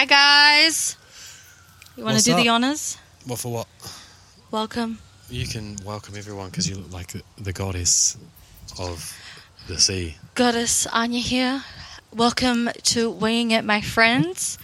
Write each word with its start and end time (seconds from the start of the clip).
Hi, 0.00 0.06
guys. 0.06 0.96
You 1.94 2.04
want 2.04 2.14
What's 2.14 2.24
to 2.24 2.30
do 2.30 2.36
the 2.38 2.48
up? 2.48 2.54
honors? 2.54 2.96
What 3.26 3.38
for 3.38 3.52
what? 3.52 3.66
Welcome. 4.50 4.98
You 5.28 5.46
can 5.46 5.76
welcome 5.84 6.16
everyone 6.16 6.48
because 6.48 6.66
you 6.66 6.76
look 6.76 6.90
like 6.90 7.12
the, 7.36 7.52
goddess 7.52 8.16
of 8.78 9.14
the 9.68 9.78
sea. 9.78 10.16
Goddess 10.34 10.86
Anya 10.86 11.20
here. 11.20 11.64
Welcome 12.14 12.70
to 12.84 13.10
Winging 13.10 13.50
It, 13.50 13.62
my 13.62 13.82
friends. 13.82 14.56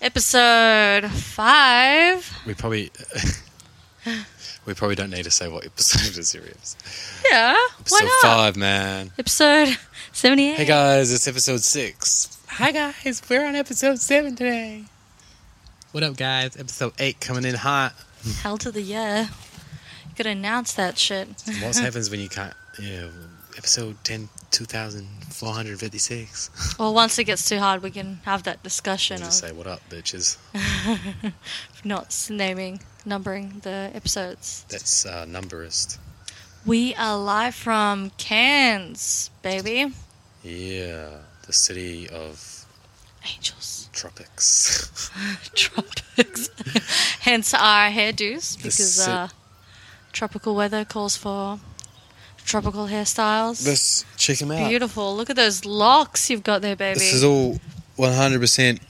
Episode 0.00 1.10
five. 1.10 2.32
We 2.46 2.54
probably 2.54 2.92
we 4.66 4.74
probably 4.74 4.94
don't 4.94 5.10
need 5.10 5.24
to 5.24 5.32
say 5.32 5.48
what 5.48 5.66
episode 5.66 6.16
is 6.16 6.30
here 6.30 6.44
is. 6.44 6.76
Yeah. 7.28 7.54
Why 7.54 7.68
Episode 7.80 8.04
not? 8.04 8.22
five, 8.22 8.56
man. 8.56 9.10
Episode 9.18 9.78
78. 10.12 10.54
Hey 10.54 10.64
guys, 10.64 11.12
it's 11.12 11.26
episode 11.26 11.62
six. 11.62 12.35
Hi 12.48 12.72
guys, 12.72 13.22
we're 13.28 13.44
on 13.46 13.54
episode 13.54 14.00
seven 14.00 14.34
today. 14.34 14.84
What 15.92 16.02
up, 16.02 16.16
guys? 16.16 16.56
Episode 16.56 16.92
eight 16.98 17.20
coming 17.20 17.44
in 17.44 17.54
hot. 17.54 17.92
Hell 18.42 18.56
to 18.58 18.70
the 18.72 18.82
yeah. 18.82 19.22
You 19.24 19.28
gotta 20.16 20.30
announce 20.30 20.72
that 20.74 20.98
shit. 20.98 21.28
What 21.62 21.76
happens 21.76 22.10
when 22.10 22.20
you 22.20 22.28
can't? 22.28 22.54
Yeah, 22.80 23.06
episode 23.56 23.96
10, 24.04 24.28
2456. 24.50 26.78
well, 26.78 26.92
once 26.94 27.18
it 27.18 27.24
gets 27.24 27.48
too 27.48 27.58
hard, 27.58 27.82
we 27.82 27.90
can 27.90 28.20
have 28.24 28.42
that 28.44 28.62
discussion 28.62 29.16
We'll 29.16 29.24
of 29.24 29.28
just 29.28 29.40
say 29.40 29.52
what 29.52 29.66
up, 29.66 29.80
bitches. 29.90 30.36
not 31.84 32.26
naming, 32.30 32.80
numbering 33.04 33.60
the 33.62 33.90
episodes. 33.94 34.64
That's 34.68 35.04
uh, 35.06 35.24
numberist. 35.26 35.98
We 36.66 36.94
are 36.96 37.16
live 37.18 37.54
from 37.54 38.10
Cairns, 38.18 39.30
baby. 39.42 39.92
Yeah, 40.42 41.18
the 41.46 41.52
city 41.52 42.08
of 42.08 42.64
Angels. 43.24 43.88
tropics. 43.92 45.10
Tropics. 45.54 46.48
Hence 47.20 47.54
our 47.54 47.90
hairdos, 47.90 48.56
because 48.56 48.94
si- 49.04 49.10
uh, 49.10 49.28
tropical 50.12 50.54
weather 50.54 50.84
calls 50.84 51.16
for 51.16 51.58
tropical 52.44 52.86
hairstyles. 52.86 53.66
Let's 53.66 54.04
check 54.16 54.38
them 54.38 54.52
out. 54.52 54.68
Beautiful. 54.68 55.16
Look 55.16 55.30
at 55.30 55.36
those 55.36 55.64
locks 55.64 56.30
you've 56.30 56.44
got 56.44 56.62
there, 56.62 56.76
baby. 56.76 56.98
This 57.00 57.12
is 57.12 57.24
all 57.24 57.58
100% 57.98 58.80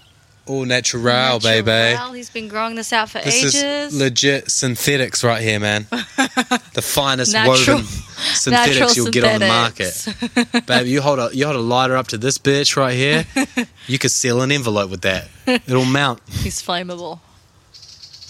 all 0.47 0.65
natural, 0.65 1.39
baby. 1.41 1.67
Natural. 1.67 2.13
He's 2.13 2.31
been 2.31 2.49
growing 2.49 2.75
this 2.77 2.93
out 2.93 3.11
for 3.11 3.21
This 3.21 3.35
ages. 3.41 3.55
is 3.55 3.99
legit 3.99 4.51
synthetics 4.51 5.23
right 5.25 5.43
here, 5.43 5.59
man. 5.61 5.87
the 5.91 6.83
finest 6.83 7.33
Natural- 7.33 7.79
woven 7.79 7.85
synthetics 7.87 8.97
you'll 8.97 9.11
get 9.11 9.25
on 9.25 9.41
the 9.41 9.49
market. 9.49 9.93
synthetics. 9.93 10.67
Baby, 10.67 10.91
you 10.91 11.01
hold 11.03 11.19
a 11.19 11.31
you 11.33 11.45
hold 11.47 11.57
a 11.57 11.61
lighter 11.61 11.97
up 11.97 12.09
to 12.09 12.19
this 12.19 12.39
bitch 12.39 12.77
right 12.77 12.95
here. 12.95 13.27
you 13.87 13.99
could 13.99 14.11
seal 14.11 14.41
an 14.43 14.53
envelope 14.53 14.91
with 14.91 15.03
that. 15.03 15.29
It'll 15.47 15.85
mount. 15.85 16.21
He's 16.29 16.63
flammable. 16.63 17.21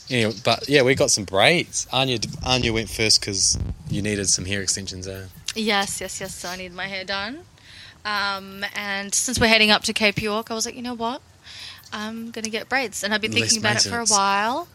Anyway, 0.08 0.34
but 0.44 0.68
yeah, 0.68 0.82
we 0.82 0.94
got 0.94 1.10
some 1.10 1.24
braids. 1.24 1.86
Anya 1.92 2.18
Anya 2.44 2.72
went 2.72 2.88
first 2.88 3.20
because 3.20 3.58
you 3.90 4.02
needed 4.02 4.28
some 4.28 4.44
hair 4.44 4.62
extensions. 4.62 5.06
Eh? 5.08 5.26
Yes, 5.54 6.00
yes, 6.00 6.20
yes. 6.20 6.34
So 6.34 6.48
I 6.48 6.56
need 6.56 6.72
my 6.72 6.86
hair 6.86 7.04
done. 7.04 7.40
Um, 8.04 8.64
and 8.76 9.12
since 9.12 9.40
we're 9.40 9.48
heading 9.48 9.72
up 9.72 9.82
to 9.84 9.92
Cape 9.92 10.22
York, 10.22 10.50
I 10.50 10.54
was 10.54 10.64
like, 10.64 10.76
you 10.76 10.82
know 10.82 10.94
what? 10.94 11.20
I'm 11.92 12.30
gonna 12.30 12.48
get 12.48 12.68
braids, 12.68 13.02
and 13.02 13.14
I've 13.14 13.20
been 13.20 13.32
thinking 13.32 13.58
about 13.58 13.84
it 13.84 13.88
for 13.88 13.98
a 13.98 14.06
while. 14.06 14.68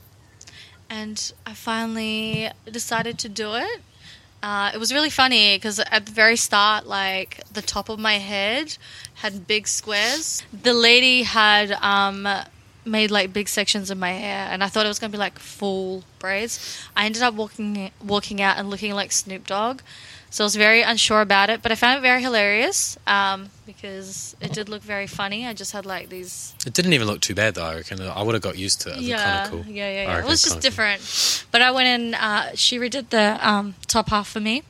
And 0.89 1.31
I 1.45 1.53
finally 1.53 2.49
decided 2.69 3.17
to 3.19 3.29
do 3.29 3.55
it. 3.55 3.81
Uh, 4.43 4.71
it 4.73 4.79
was 4.79 4.91
really 4.91 5.09
funny 5.09 5.55
because 5.55 5.79
at 5.79 6.05
the 6.05 6.11
very 6.11 6.35
start, 6.35 6.87
like 6.87 7.41
the 7.53 7.61
top 7.61 7.89
of 7.89 7.99
my 7.99 8.15
head 8.17 8.77
had 9.15 9.47
big 9.47 9.67
squares. 9.67 10.43
The 10.51 10.73
lady 10.73 11.23
had 11.23 11.71
um, 11.73 12.27
made 12.83 13.11
like 13.11 13.31
big 13.31 13.47
sections 13.47 13.89
of 13.91 13.97
my 13.97 14.11
hair, 14.11 14.47
and 14.49 14.63
I 14.63 14.67
thought 14.67 14.85
it 14.85 14.89
was 14.89 14.99
gonna 14.99 15.11
be 15.11 15.17
like 15.17 15.37
full 15.37 16.03
braids. 16.19 16.83
I 16.95 17.05
ended 17.05 17.21
up 17.21 17.35
walking 17.35 17.91
walking 18.03 18.41
out 18.41 18.57
and 18.57 18.69
looking 18.69 18.93
like 18.93 19.11
Snoop 19.11 19.45
Dogg, 19.45 19.81
so 20.31 20.43
I 20.43 20.45
was 20.45 20.55
very 20.55 20.81
unsure 20.81 21.19
about 21.19 21.49
it. 21.49 21.61
But 21.61 21.73
I 21.73 21.75
found 21.75 21.99
it 21.99 22.01
very 22.01 22.21
hilarious 22.21 22.97
um, 23.05 23.49
because 23.65 24.35
it 24.39 24.53
did 24.53 24.69
look 24.69 24.81
very 24.81 25.05
funny. 25.05 25.45
I 25.45 25.53
just 25.53 25.73
had 25.73 25.85
like 25.85 26.07
these 26.07 26.55
It 26.65 26.73
didn't 26.73 26.93
even 26.93 27.05
look 27.05 27.19
too 27.19 27.35
bad 27.35 27.55
though. 27.55 27.65
I 27.65 27.75
reckon 27.75 28.01
I 28.01 28.23
would 28.23 28.33
have 28.33 28.41
got 28.41 28.57
used 28.57 28.81
to 28.81 28.93
it. 28.93 29.01
Yeah, 29.01 29.17
kind 29.17 29.45
of 29.45 29.51
cool. 29.65 29.73
yeah, 29.73 29.91
yeah, 29.91 30.03
yeah. 30.03 30.19
It 30.19 30.25
was 30.25 30.41
just 30.41 30.61
different. 30.61 31.01
But 31.51 31.61
I 31.61 31.71
went 31.71 31.87
in. 31.87 32.13
Uh, 32.15 32.51
she 32.55 32.79
redid 32.79 33.09
the 33.09 33.37
um, 33.47 33.75
top 33.87 34.09
half 34.09 34.29
for 34.29 34.39
me, 34.39 34.63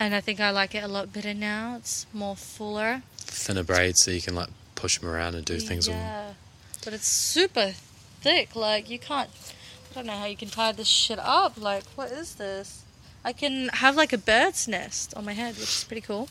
and 0.00 0.14
I 0.14 0.20
think 0.22 0.40
I 0.40 0.50
like 0.50 0.74
it 0.74 0.82
a 0.82 0.88
lot 0.88 1.12
better 1.12 1.34
now. 1.34 1.76
It's 1.76 2.06
more 2.14 2.34
fuller. 2.34 3.02
Thinner 3.18 3.62
braids 3.62 4.00
so 4.00 4.10
you 4.10 4.22
can 4.22 4.34
like 4.34 4.48
push 4.74 4.98
them 4.98 5.10
around 5.10 5.34
and 5.34 5.44
do 5.44 5.58
things. 5.60 5.86
Yeah, 5.86 6.32
but 6.82 6.94
it's 6.94 7.06
super 7.06 7.72
thick. 8.22 8.56
Like 8.56 8.88
you 8.88 8.98
can't. 8.98 9.28
I 9.90 9.94
don't 9.94 10.06
know 10.06 10.16
how 10.16 10.24
you 10.26 10.36
can 10.36 10.48
tie 10.48 10.72
this 10.72 10.88
shit 10.88 11.18
up. 11.18 11.60
Like 11.60 11.84
what 11.94 12.10
is 12.10 12.36
this? 12.36 12.84
I 13.24 13.32
can 13.32 13.68
have 13.68 13.96
like 13.96 14.12
a 14.12 14.18
bird's 14.18 14.66
nest 14.68 15.14
on 15.14 15.24
my 15.24 15.32
head, 15.32 15.54
which 15.56 15.64
is 15.68 15.84
pretty 15.84 16.00
cool. 16.02 16.28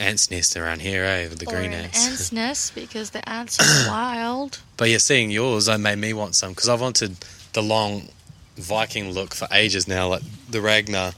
Ants 0.00 0.30
nest 0.30 0.56
around 0.56 0.80
here, 0.82 1.04
eh? 1.04 1.28
With 1.28 1.40
the 1.40 1.46
or 1.46 1.54
green 1.56 1.72
an 1.72 1.86
ants. 1.86 2.06
ant's 2.06 2.32
nest 2.44 2.74
because 2.74 3.10
the 3.10 3.26
ants 3.28 3.58
are 3.60 3.88
wild. 3.90 4.60
But 4.76 4.90
yeah, 4.90 4.98
seeing 4.98 5.30
yours, 5.30 5.68
I 5.68 5.76
made 5.76 5.98
me 5.98 6.12
want 6.12 6.34
some 6.36 6.50
because 6.50 6.68
I've 6.68 6.80
wanted 6.80 7.16
the 7.52 7.62
long 7.62 8.08
Viking 8.56 9.10
look 9.12 9.34
for 9.34 9.48
ages 9.52 9.86
now, 9.88 10.08
like 10.08 10.22
the 10.50 10.60
Ragnar, 10.60 11.12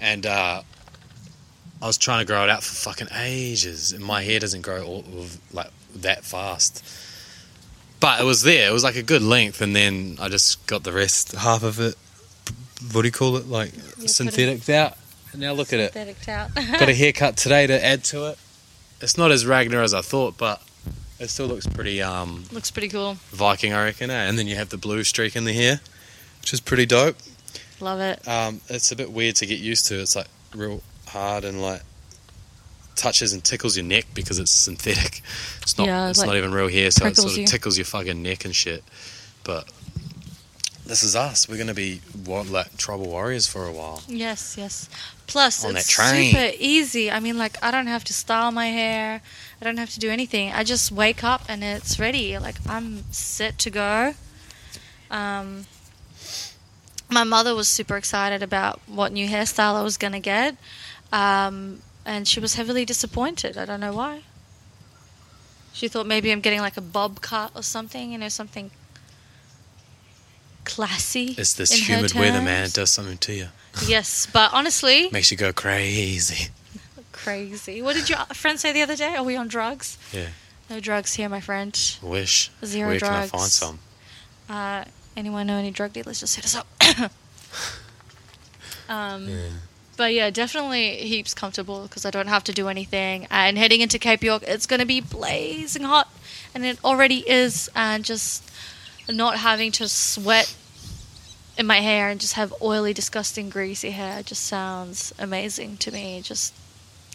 and 0.00 0.24
uh, 0.26 0.62
I 1.82 1.86
was 1.86 1.98
trying 1.98 2.20
to 2.20 2.24
grow 2.24 2.44
it 2.44 2.50
out 2.50 2.62
for 2.62 2.74
fucking 2.74 3.08
ages, 3.16 3.92
and 3.92 4.04
my 4.04 4.22
hair 4.22 4.38
doesn't 4.40 4.62
grow 4.62 4.84
all, 4.84 5.04
like 5.52 5.70
that 5.96 6.24
fast. 6.24 6.84
But 7.98 8.20
it 8.20 8.24
was 8.24 8.42
there; 8.42 8.68
it 8.68 8.72
was 8.72 8.84
like 8.84 8.96
a 8.96 9.02
good 9.02 9.22
length, 9.22 9.60
and 9.60 9.74
then 9.74 10.18
I 10.20 10.28
just 10.28 10.64
got 10.66 10.84
the 10.84 10.92
rest, 10.92 11.32
half 11.32 11.62
of 11.62 11.80
it. 11.80 11.96
What 12.92 13.02
do 13.02 13.08
you 13.08 13.12
call 13.12 13.36
it? 13.36 13.48
Like 13.48 13.72
put 13.72 14.10
synthetic 14.10 14.68
out. 14.68 14.96
And 15.32 15.40
now 15.40 15.52
look 15.52 15.72
at 15.72 15.80
it. 15.80 15.92
Synthetic 15.92 16.28
out. 16.28 16.54
Got 16.54 16.88
a 16.88 16.94
haircut 16.94 17.36
today 17.36 17.66
to 17.66 17.84
add 17.84 18.04
to 18.04 18.26
it. 18.30 18.38
It's 19.00 19.18
not 19.18 19.30
as 19.30 19.44
Ragnar 19.44 19.82
as 19.82 19.92
I 19.92 20.00
thought, 20.00 20.38
but 20.38 20.62
it 21.18 21.28
still 21.28 21.46
looks 21.46 21.66
pretty 21.66 22.02
um, 22.02 22.44
Looks 22.52 22.70
pretty 22.70 22.88
cool. 22.88 23.14
Viking, 23.30 23.72
I 23.72 23.84
reckon. 23.84 24.10
Eh? 24.10 24.28
And 24.28 24.38
then 24.38 24.46
you 24.46 24.56
have 24.56 24.68
the 24.70 24.78
blue 24.78 25.04
streak 25.04 25.36
in 25.36 25.44
the 25.44 25.52
hair, 25.52 25.80
which 26.40 26.52
is 26.52 26.60
pretty 26.60 26.86
dope. 26.86 27.16
Love 27.80 28.00
it. 28.00 28.26
Um, 28.26 28.60
it's 28.68 28.90
a 28.92 28.96
bit 28.96 29.10
weird 29.12 29.36
to 29.36 29.46
get 29.46 29.58
used 29.58 29.86
to. 29.88 30.00
It's 30.00 30.16
like 30.16 30.28
real 30.54 30.82
hard 31.08 31.44
and 31.44 31.60
like 31.60 31.82
touches 32.94 33.32
and 33.32 33.44
tickles 33.44 33.76
your 33.76 33.84
neck 33.84 34.06
because 34.14 34.38
it's 34.38 34.50
synthetic. 34.50 35.22
It's 35.62 35.76
not. 35.76 35.86
Yeah, 35.86 36.08
it's 36.08 36.18
like 36.18 36.28
not 36.28 36.36
even 36.36 36.52
real 36.52 36.68
hair, 36.68 36.90
so 36.90 37.06
it 37.06 37.16
sort 37.16 37.32
of 37.32 37.38
you. 37.38 37.46
tickles 37.46 37.76
your 37.76 37.84
fucking 37.84 38.22
neck 38.22 38.44
and 38.44 38.54
shit. 38.54 38.82
But 39.44 39.70
this 40.86 41.02
is 41.02 41.16
us. 41.16 41.48
We're 41.48 41.58
gonna 41.58 41.74
be 41.74 42.00
what 42.24 42.48
like 42.48 42.76
tribal 42.76 43.06
warriors 43.06 43.46
for 43.46 43.66
a 43.66 43.72
while. 43.72 44.02
Yes, 44.08 44.56
yes. 44.56 44.88
Plus, 45.26 45.64
On 45.64 45.76
it's 45.76 45.92
super 45.92 46.52
easy. 46.58 47.10
I 47.10 47.18
mean, 47.18 47.36
like, 47.36 47.62
I 47.62 47.70
don't 47.72 47.88
have 47.88 48.04
to 48.04 48.12
style 48.12 48.52
my 48.52 48.66
hair. 48.66 49.20
I 49.60 49.64
don't 49.64 49.76
have 49.76 49.90
to 49.90 49.98
do 49.98 50.08
anything. 50.08 50.52
I 50.52 50.62
just 50.62 50.92
wake 50.92 51.24
up 51.24 51.42
and 51.48 51.64
it's 51.64 51.98
ready. 51.98 52.38
Like, 52.38 52.56
I'm 52.68 53.10
set 53.12 53.58
to 53.58 53.70
go. 53.70 54.14
Um, 55.10 55.66
my 57.10 57.24
mother 57.24 57.54
was 57.54 57.68
super 57.68 57.96
excited 57.96 58.42
about 58.42 58.80
what 58.86 59.12
new 59.12 59.26
hairstyle 59.28 59.74
I 59.74 59.82
was 59.82 59.96
going 59.96 60.12
to 60.12 60.20
get. 60.20 60.56
Um, 61.12 61.82
and 62.04 62.28
she 62.28 62.38
was 62.38 62.54
heavily 62.54 62.84
disappointed. 62.84 63.58
I 63.58 63.64
don't 63.64 63.80
know 63.80 63.92
why. 63.92 64.22
She 65.72 65.88
thought 65.88 66.06
maybe 66.06 66.30
I'm 66.30 66.40
getting 66.40 66.60
like 66.60 66.76
a 66.76 66.80
bob 66.80 67.20
cut 67.20 67.50
or 67.54 67.62
something, 67.62 68.12
you 68.12 68.18
know, 68.18 68.28
something 68.28 68.70
classy. 70.66 71.34
It's 71.38 71.54
this 71.54 71.72
humid 71.88 72.12
weather, 72.14 72.42
man. 72.42 72.64
It 72.66 72.74
does 72.74 72.90
something 72.90 73.16
to 73.18 73.32
you. 73.32 73.48
Yes, 73.86 74.26
but 74.30 74.52
honestly, 74.52 75.08
Makes 75.12 75.30
you 75.30 75.36
go 75.38 75.52
crazy. 75.52 76.50
crazy. 77.12 77.80
What 77.82 77.94
did 77.96 78.10
your 78.10 78.18
friend 78.34 78.60
say 78.60 78.72
the 78.72 78.82
other 78.82 78.96
day? 78.96 79.14
Are 79.16 79.24
we 79.24 79.36
on 79.36 79.48
drugs? 79.48 79.96
Yeah. 80.12 80.28
No 80.68 80.80
drugs 80.80 81.14
here, 81.14 81.28
my 81.28 81.40
friend. 81.40 81.72
Wish. 82.02 82.50
Zero 82.64 82.90
Where 82.90 82.98
drugs. 82.98 83.12
can 83.14 83.22
I 83.22 83.26
find 83.38 83.50
some? 83.50 83.78
Uh, 84.48 84.84
anyone 85.16 85.46
know 85.46 85.56
any 85.56 85.70
drug 85.70 85.92
dealers? 85.92 86.20
Just 86.20 86.36
hit 86.36 86.44
us 86.44 86.56
up. 86.56 86.66
um, 88.88 89.28
But 89.96 90.12
yeah, 90.12 90.30
definitely 90.30 90.96
heaps 90.98 91.32
comfortable 91.34 91.82
because 91.82 92.04
I 92.04 92.10
don't 92.10 92.26
have 92.28 92.44
to 92.44 92.52
do 92.52 92.68
anything. 92.68 93.26
And 93.30 93.56
heading 93.56 93.80
into 93.80 93.98
Cape 93.98 94.22
York, 94.22 94.42
it's 94.46 94.66
going 94.66 94.80
to 94.80 94.86
be 94.86 95.00
blazing 95.00 95.82
hot, 95.84 96.08
and 96.54 96.64
it 96.66 96.78
already 96.84 97.28
is. 97.28 97.70
And 97.74 98.04
just 98.04 98.42
not 99.08 99.38
having 99.38 99.72
to 99.72 99.88
sweat 99.88 100.54
in 101.58 101.66
my 101.66 101.80
hair 101.80 102.08
and 102.08 102.20
just 102.20 102.34
have 102.34 102.52
oily, 102.60 102.92
disgusting, 102.92 103.48
greasy 103.48 103.90
hair 103.90 104.22
just 104.22 104.44
sounds 104.44 105.14
amazing 105.18 105.76
to 105.78 105.90
me. 105.90 106.20
Just 106.22 106.54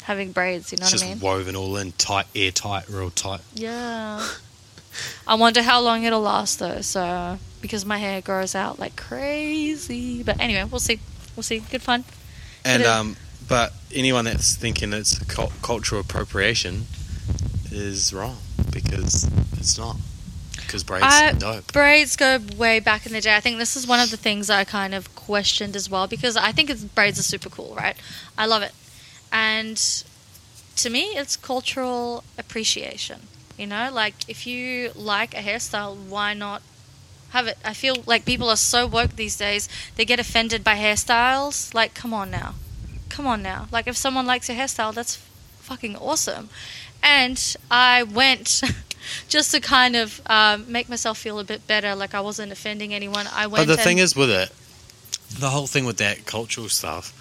having 0.03 0.31
braids, 0.31 0.71
you 0.71 0.77
know 0.77 0.85
It's 0.85 0.93
what 0.93 1.03
I 1.03 1.05
mean? 1.05 1.13
Just 1.15 1.23
woven 1.23 1.55
all 1.55 1.77
in 1.77 1.91
tight, 1.93 2.25
airtight, 2.35 2.89
real 2.89 3.11
tight. 3.11 3.41
Yeah. 3.53 4.25
I 5.27 5.35
wonder 5.35 5.61
how 5.61 5.79
long 5.79 6.03
it'll 6.03 6.21
last 6.21 6.59
though. 6.59 6.81
So 6.81 7.37
because 7.61 7.85
my 7.85 7.97
hair 7.97 8.21
grows 8.21 8.55
out 8.55 8.79
like 8.79 8.95
crazy. 8.95 10.23
But 10.23 10.39
anyway, 10.39 10.63
we'll 10.69 10.79
see. 10.79 10.99
We'll 11.35 11.43
see. 11.43 11.59
Good 11.59 11.81
fun. 11.81 12.03
And 12.65 12.83
um, 12.83 13.15
but 13.47 13.73
anyone 13.93 14.25
that's 14.25 14.55
thinking 14.55 14.93
it's 14.93 15.19
cultural 15.61 16.01
appropriation 16.01 16.85
is 17.71 18.13
wrong 18.13 18.37
because 18.71 19.29
it's 19.53 19.77
not. 19.77 19.97
Because 20.71 20.85
braids 20.85 21.03
I- 21.05 21.61
braids 21.73 22.15
go 22.15 22.39
way 22.57 22.79
back 22.79 23.05
in 23.05 23.11
the 23.11 23.19
day. 23.19 23.35
I 23.35 23.41
think 23.41 23.57
this 23.57 23.75
is 23.75 23.85
one 23.85 23.99
of 23.99 24.09
the 24.09 24.15
things 24.15 24.49
I 24.49 24.63
kind 24.63 24.95
of 24.95 25.13
questioned 25.15 25.75
as 25.75 25.89
well 25.89 26.07
because 26.07 26.37
I 26.37 26.53
think 26.53 26.69
it's, 26.69 26.81
braids 26.83 27.19
are 27.19 27.23
super 27.23 27.49
cool, 27.49 27.75
right? 27.75 27.97
I 28.37 28.45
love 28.45 28.63
it. 28.63 28.71
And 29.33 29.77
to 30.77 30.89
me, 30.89 31.01
it's 31.17 31.35
cultural 31.35 32.23
appreciation. 32.37 33.27
You 33.57 33.67
know, 33.67 33.89
like 33.91 34.15
if 34.29 34.47
you 34.47 34.91
like 34.95 35.33
a 35.33 35.41
hairstyle, 35.41 35.95
why 35.97 36.33
not 36.33 36.61
have 37.31 37.47
it? 37.47 37.57
I 37.65 37.73
feel 37.73 37.97
like 38.05 38.23
people 38.23 38.49
are 38.49 38.55
so 38.55 38.87
woke 38.87 39.17
these 39.17 39.37
days, 39.37 39.67
they 39.97 40.05
get 40.05 40.21
offended 40.21 40.63
by 40.63 40.75
hairstyles. 40.75 41.73
Like, 41.73 41.93
come 41.93 42.13
on 42.13 42.31
now. 42.31 42.55
Come 43.09 43.27
on 43.27 43.43
now. 43.43 43.67
Like, 43.71 43.87
if 43.87 43.97
someone 43.97 44.25
likes 44.25 44.49
a 44.49 44.53
hairstyle, 44.53 44.93
that's 44.93 45.17
fucking 45.59 45.97
awesome. 45.97 46.49
And 47.03 47.57
I 47.69 48.03
went 48.03 48.61
just 49.27 49.51
to 49.51 49.59
kind 49.59 49.95
of 49.95 50.21
um, 50.27 50.71
make 50.71 50.89
myself 50.89 51.17
feel 51.17 51.39
a 51.39 51.43
bit 51.43 51.65
better, 51.67 51.95
like 51.95 52.13
I 52.13 52.21
wasn't 52.21 52.51
offending 52.51 52.93
anyone. 52.93 53.27
I 53.33 53.47
went. 53.47 53.61
But 53.61 53.67
the 53.67 53.73
and- 53.73 53.81
thing 53.81 53.97
is 53.99 54.15
with 54.15 54.29
it, 54.29 54.51
the 55.39 55.49
whole 55.49 55.67
thing 55.67 55.85
with 55.85 55.97
that 55.97 56.25
cultural 56.25 56.69
stuff 56.69 57.17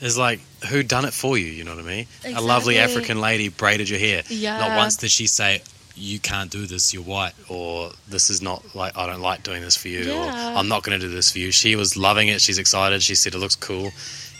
is 0.00 0.16
like, 0.16 0.40
who 0.70 0.82
done 0.82 1.04
it 1.04 1.12
for 1.12 1.36
you? 1.36 1.46
You 1.46 1.64
know 1.64 1.74
what 1.74 1.84
I 1.84 1.88
mean? 1.88 2.06
A 2.36 2.40
lovely 2.40 2.78
African 2.78 3.20
lady 3.20 3.48
braided 3.48 3.88
your 3.88 3.98
hair. 3.98 4.22
Yeah. 4.28 4.58
Not 4.58 4.76
once 4.76 4.96
did 4.96 5.10
she 5.10 5.26
say, 5.26 5.62
"You 5.96 6.20
can't 6.20 6.50
do 6.52 6.66
this. 6.66 6.94
You're 6.94 7.02
white," 7.02 7.32
or 7.48 7.90
"This 8.08 8.30
is 8.30 8.40
not 8.40 8.62
like 8.76 8.96
I 8.96 9.06
don't 9.06 9.20
like 9.20 9.42
doing 9.42 9.60
this 9.62 9.76
for 9.76 9.88
you," 9.88 10.12
or 10.12 10.22
"I'm 10.30 10.68
not 10.68 10.84
going 10.84 11.00
to 11.00 11.04
do 11.04 11.12
this 11.12 11.32
for 11.32 11.40
you." 11.40 11.50
She 11.50 11.74
was 11.74 11.96
loving 11.96 12.28
it. 12.28 12.40
She's 12.40 12.58
excited. 12.58 13.02
She 13.02 13.16
said 13.16 13.34
it 13.34 13.38
looks 13.38 13.56
cool, 13.56 13.90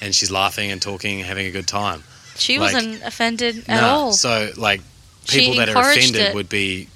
and 0.01 0.15
she's 0.15 0.31
laughing 0.31 0.71
and 0.71 0.81
talking, 0.81 1.19
having 1.21 1.47
a 1.47 1.51
good 1.51 1.67
time. 1.67 2.05
she 2.37 2.61
like- 2.61 2.73
wasn't 2.75 3.03
offended 3.03 3.65
at 3.69 3.81
Nah, 3.81 3.89
all. 3.89 4.13
So 4.13 4.53
like, 4.57 4.81
people 5.29 5.55
that 5.57 5.69
are 5.69 5.91
offended 5.91 6.17
it. 6.17 6.35
would 6.35 6.49
be 6.49 6.89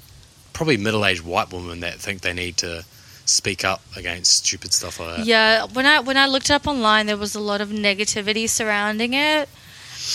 probably 0.53 0.77
middle-aged 0.77 1.23
white 1.23 1.51
women 1.51 1.79
that 1.81 1.95
think 1.95 2.21
they 2.21 2.33
need 2.33 2.57
to 2.57 2.85
speak 3.25 3.63
up 3.63 3.81
against 3.95 4.45
stupid 4.45 4.73
stuff 4.73 4.99
like 4.99 5.17
that. 5.17 5.25
Yeah, 5.25 5.65
when 5.65 5.85
I 5.85 5.99
when 5.99 6.17
I 6.17 6.25
looked 6.27 6.49
it 6.49 6.53
up 6.53 6.67
online, 6.67 7.05
there 7.05 7.17
was 7.17 7.35
a 7.35 7.39
lot 7.39 7.61
of 7.61 7.69
negativity 7.69 8.49
surrounding 8.49 9.13
it, 9.13 9.49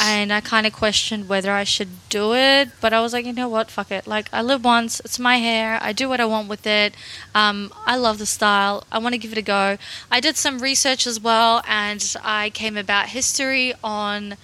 and 0.01 0.33
I 0.33 0.41
kind 0.41 0.67
of 0.67 0.73
questioned 0.73 1.29
whether 1.29 1.53
I 1.53 1.65
should 1.65 1.89
do 2.09 2.35
it. 2.35 2.69
But 2.81 2.93
I 2.93 3.01
was 3.01 3.13
like, 3.13 3.25
you 3.25 3.33
know 3.33 3.49
what, 3.49 3.71
fuck 3.71 3.91
it. 3.91 4.07
Like 4.07 4.29
I 4.33 4.43
live 4.43 4.65
once. 4.65 5.01
It's 5.01 5.19
my 5.19 5.37
hair. 5.37 5.79
I 5.81 5.93
do 5.93 6.09
what 6.09 6.21
I 6.21 6.27
want 6.27 6.49
with 6.49 6.67
it. 6.67 6.95
Um, 7.35 7.73
I 7.87 7.97
love 7.97 8.19
the 8.19 8.27
style. 8.27 8.85
I 8.93 8.99
want 8.99 9.15
to 9.15 9.19
give 9.19 9.33
it 9.33 9.39
a 9.39 9.43
go. 9.43 9.79
I 10.11 10.21
did 10.21 10.37
some 10.37 10.59
research 10.59 11.07
as 11.07 11.19
well, 11.21 11.63
and 11.67 12.17
I 12.23 12.51
came 12.51 12.77
about 12.77 13.09
history 13.09 13.75
on 13.83 14.37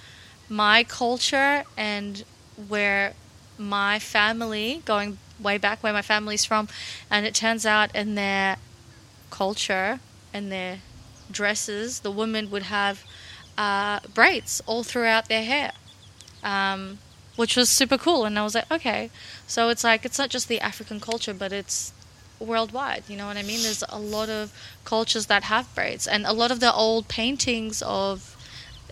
my 0.49 0.83
culture 0.83 1.63
and 1.77 2.23
where 2.67 3.13
my 3.57 3.99
family 3.99 4.81
going 4.85 5.17
way 5.39 5.57
back 5.57 5.81
where 5.83 5.93
my 5.93 6.01
family's 6.01 6.45
from 6.45 6.67
and 7.09 7.25
it 7.25 7.35
turns 7.35 7.65
out 7.65 7.93
in 7.95 8.15
their 8.15 8.57
culture 9.29 9.99
and 10.33 10.51
their 10.51 10.79
dresses 11.31 11.99
the 11.99 12.11
women 12.11 12.49
would 12.49 12.63
have 12.63 13.03
uh, 13.57 13.99
braids 14.13 14.61
all 14.65 14.83
throughout 14.83 15.27
their 15.27 15.43
hair 15.43 15.71
um, 16.43 16.99
which 17.35 17.57
was 17.57 17.69
super 17.69 17.97
cool. 17.97 18.23
And 18.23 18.39
i 18.39 18.43
was 18.43 18.55
like 18.55 18.71
okay. 18.71 19.09
So 19.47 19.69
it's 19.69 19.83
like 19.83 20.05
it's 20.05 20.17
not 20.17 20.29
just 20.29 20.47
the 20.47 20.61
african 20.61 20.99
culture 20.99 21.33
but 21.33 21.51
it's 21.51 21.91
worldwide 22.39 23.03
you 23.07 23.15
know 23.17 23.27
what 23.27 23.37
i 23.37 23.43
mean? 23.43 23.61
There's 23.63 23.83
a 23.89 23.99
lot 23.99 24.29
of 24.29 24.53
cultures 24.85 25.25
that 25.25 25.43
have 25.43 25.73
braids. 25.75 26.07
And 26.07 26.25
a 26.25 26.33
lot 26.33 26.51
of 26.51 26.59
the 26.59 26.73
old 26.73 27.07
paintings 27.07 27.81
of 27.81 28.31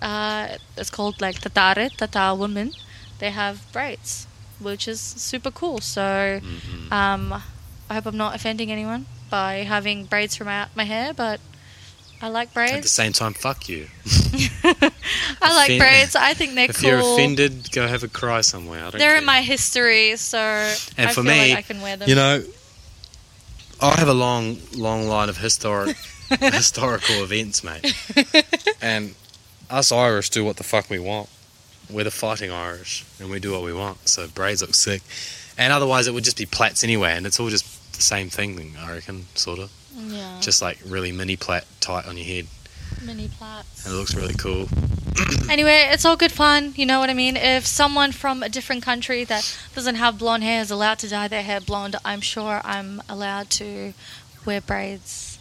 uh, 0.01 0.57
it's 0.75 0.89
called 0.89 1.21
like 1.21 1.39
tatare 1.39 1.95
tata 1.95 2.36
women 2.36 2.74
they 3.19 3.30
have 3.30 3.71
braids 3.71 4.27
which 4.63 4.88
is 4.88 5.00
super 5.00 5.51
cool 5.51 5.80
so 5.81 6.39
Mhm. 6.42 6.92
um, 6.92 7.33
I 7.89 7.94
hope 7.95 8.06
I'm 8.06 8.18
not 8.18 8.33
offending 8.36 8.71
anyone 8.71 9.06
by 9.30 9.63
having 9.63 10.06
braids 10.06 10.36
from 10.36 10.48
out 10.48 10.69
my 10.75 10.83
hair, 10.86 11.13
but 11.13 11.39
I 12.21 12.30
like 12.30 12.54
braids. 12.54 12.74
At 12.74 12.83
the 12.83 12.89
same 12.89 13.12
time, 13.13 13.33
fuck 13.33 13.68
you. 13.68 13.88
I 14.63 15.54
like 15.56 15.69
Offend- 15.69 15.80
braids. 15.80 16.15
I 16.15 16.33
think 16.33 16.56
they're 16.56 16.69
if 16.69 16.77
cool. 16.80 16.89
you're 16.89 17.00
offended, 17.00 17.71
go 17.74 17.86
have 17.88 18.04
a 18.04 18.07
cry 18.07 18.42
somewhere. 18.42 18.80
I 18.80 18.89
don't 18.92 19.00
they're 19.00 19.10
care. 19.10 19.18
in 19.18 19.25
my 19.25 19.42
history, 19.42 20.15
so 20.15 20.38
And 20.98 21.09
I 21.09 21.13
for 21.13 21.24
feel 21.24 21.31
me, 21.33 21.50
like 21.50 21.57
I 21.57 21.62
can 21.63 21.81
wear 21.81 21.98
them. 21.98 22.07
You 22.07 22.16
know, 22.16 22.44
I 23.81 23.95
have 24.00 24.07
a 24.07 24.13
long, 24.13 24.59
long 24.74 25.07
line 25.09 25.27
of 25.27 25.38
historic, 25.38 25.98
historical 26.39 27.24
events, 27.24 27.63
mate. 27.63 27.94
And 28.81 29.16
us 29.69 29.92
Irish 29.92 30.30
do 30.30 30.45
what 30.45 30.56
the 30.56 30.63
fuck 30.63 30.89
we 30.89 31.00
want. 31.00 31.27
We're 31.94 32.04
the 32.04 32.12
fighting 32.12 32.51
Irish, 32.51 33.06
and 33.19 33.30
we 33.30 33.40
do 33.40 33.51
what 33.51 33.62
we 33.63 33.72
want. 33.74 34.07
So 34.10 34.28
braids 34.28 34.62
look 34.62 34.74
sick, 34.74 35.01
and 35.57 35.72
otherwise 35.72 36.07
it 36.07 36.13
would 36.13 36.24
just 36.24 36.38
be 36.38 36.45
plaits 36.45 36.84
anyway, 36.84 37.13
and 37.16 37.25
it's 37.25 37.40
all 37.40 37.50
just 37.50 37.66
the 37.95 38.01
same 38.01 38.30
thing, 38.30 38.74
I 38.80 38.92
reckon, 38.94 39.28
sort 39.36 39.60
of. 39.60 39.69
yeah, 39.95 40.40
Just 40.42 40.62
like 40.62 40.80
really 40.86 41.12
mini 41.12 41.36
plait 41.36 41.63
tight 41.80 42.07
on 42.07 42.18
your 42.18 42.25
head, 42.25 42.48
mini 43.06 43.28
plaits. 43.38 43.86
and 43.86 43.94
it 43.94 43.98
looks 43.98 44.16
really 44.16 44.34
cool. 44.34 44.68
Anyway, 45.50 45.88
it's 45.92 46.06
all 46.06 46.16
good 46.16 46.31
fun. 46.31 46.74
You 46.75 46.86
know 46.88 47.00
what 47.00 47.10
I 47.10 47.13
mean? 47.13 47.36
If 47.38 47.68
someone 47.68 48.12
from 48.12 48.42
a 48.42 48.50
different 48.50 48.81
country 48.81 49.24
that 49.25 49.44
doesn't 49.75 49.95
have 49.95 50.18
blonde 50.18 50.42
hair 50.44 50.62
is 50.62 50.72
allowed 50.72 50.98
to 51.00 51.10
dye 51.10 51.28
their 51.28 51.44
hair 51.44 51.60
blonde, 51.62 51.95
I'm 52.04 52.22
sure 52.22 52.62
I'm 52.63 53.04
allowed 53.07 53.50
to 53.51 53.94
wear 54.45 54.62
braids. 54.62 55.38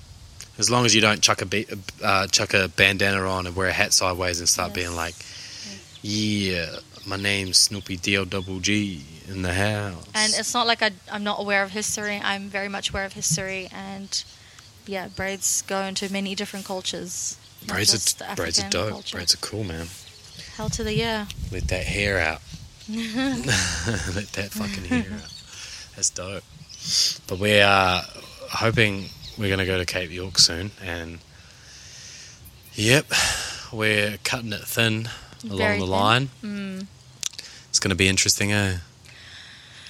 As 0.59 0.71
long 0.71 0.85
as 0.85 0.95
you 0.95 1.01
don't 1.01 1.23
chuck 1.23 1.41
a 1.41 1.47
be- 1.47 1.67
uh, 2.05 2.27
chuck 2.27 2.53
a 2.53 2.69
bandana 2.69 3.23
on 3.27 3.47
and 3.47 3.57
wear 3.57 3.69
a 3.69 3.73
hat 3.73 3.95
sideways 3.95 4.41
and 4.41 4.49
start 4.49 4.71
Yes. 4.71 4.75
being 4.77 4.97
like, 4.97 5.15
"Yeah, 6.03 6.67
my 7.07 7.17
name's 7.17 7.59
Snoopy 7.59 7.97
D 7.97 8.17
O 8.19 8.25
double 8.25 8.61
G 8.61 9.05
in 9.29 9.43
the 9.43 9.55
house." 9.55 10.07
And 10.15 10.33
it's 10.37 10.53
not 10.53 10.67
like 10.67 10.83
I, 10.83 10.91
I'm 11.11 11.25
not 11.25 11.41
aware 11.41 11.63
of 11.63 11.71
history. 11.71 12.21
I'm 12.23 12.49
very 12.49 12.69
much 12.69 12.91
aware 12.91 13.05
of 13.05 13.13
history, 13.13 13.69
and 13.73 14.23
yeah, 14.87 15.09
braids 15.09 15.63
go 15.63 15.83
into 15.83 16.13
many 16.13 16.35
different 16.35 16.67
cultures. 16.67 17.37
braids 17.67 18.21
are 18.21 18.35
braids 18.35 18.63
are 18.63 18.69
dope. 18.69 18.91
culture. 18.91 19.17
Braids 19.17 19.35
are 19.35 19.39
cool, 19.39 19.65
man. 19.65 19.87
Hell 20.57 20.69
to 20.71 20.85
the 20.85 20.95
yeah. 20.95 21.27
Let 21.51 21.69
that 21.69 21.85
hair 21.85 22.19
out. 22.19 22.43
Let 22.89 24.33
that 24.33 24.49
fucking 24.51 24.85
hair 24.85 25.13
out. 25.15 25.33
That's 25.97 26.11
dope. 26.11 26.45
But 27.27 27.39
we 27.39 27.61
are 27.61 28.03
hoping 28.51 29.07
we're 29.39 29.49
going 29.49 29.61
to 29.61 29.67
go 29.67 29.79
to 29.79 29.87
Cape 29.87 30.11
York 30.11 30.39
soon, 30.39 30.73
and 30.83 31.21
yep, 32.75 33.07
we're 33.73 34.19
cutting 34.25 34.53
it 34.53 34.63
thin 34.63 35.09
along 35.45 35.59
Very 35.59 35.79
the 35.79 35.85
thin. 35.85 35.91
line. 35.91 36.29
Mm. 36.43 36.87
It's 37.69 37.79
going 37.79 37.91
to 37.91 37.97
be 37.97 38.09
interesting, 38.09 38.53
eh? 38.53 38.79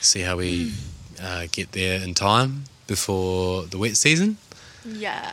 See 0.00 0.20
how 0.20 0.36
we 0.36 0.70
Hmm. 0.70 1.24
uh, 1.24 1.46
get 1.52 1.72
there 1.72 2.00
in 2.00 2.14
time 2.14 2.64
before 2.86 3.64
the 3.66 3.78
wet 3.78 3.96
season. 3.96 4.38
Yeah. 4.84 5.30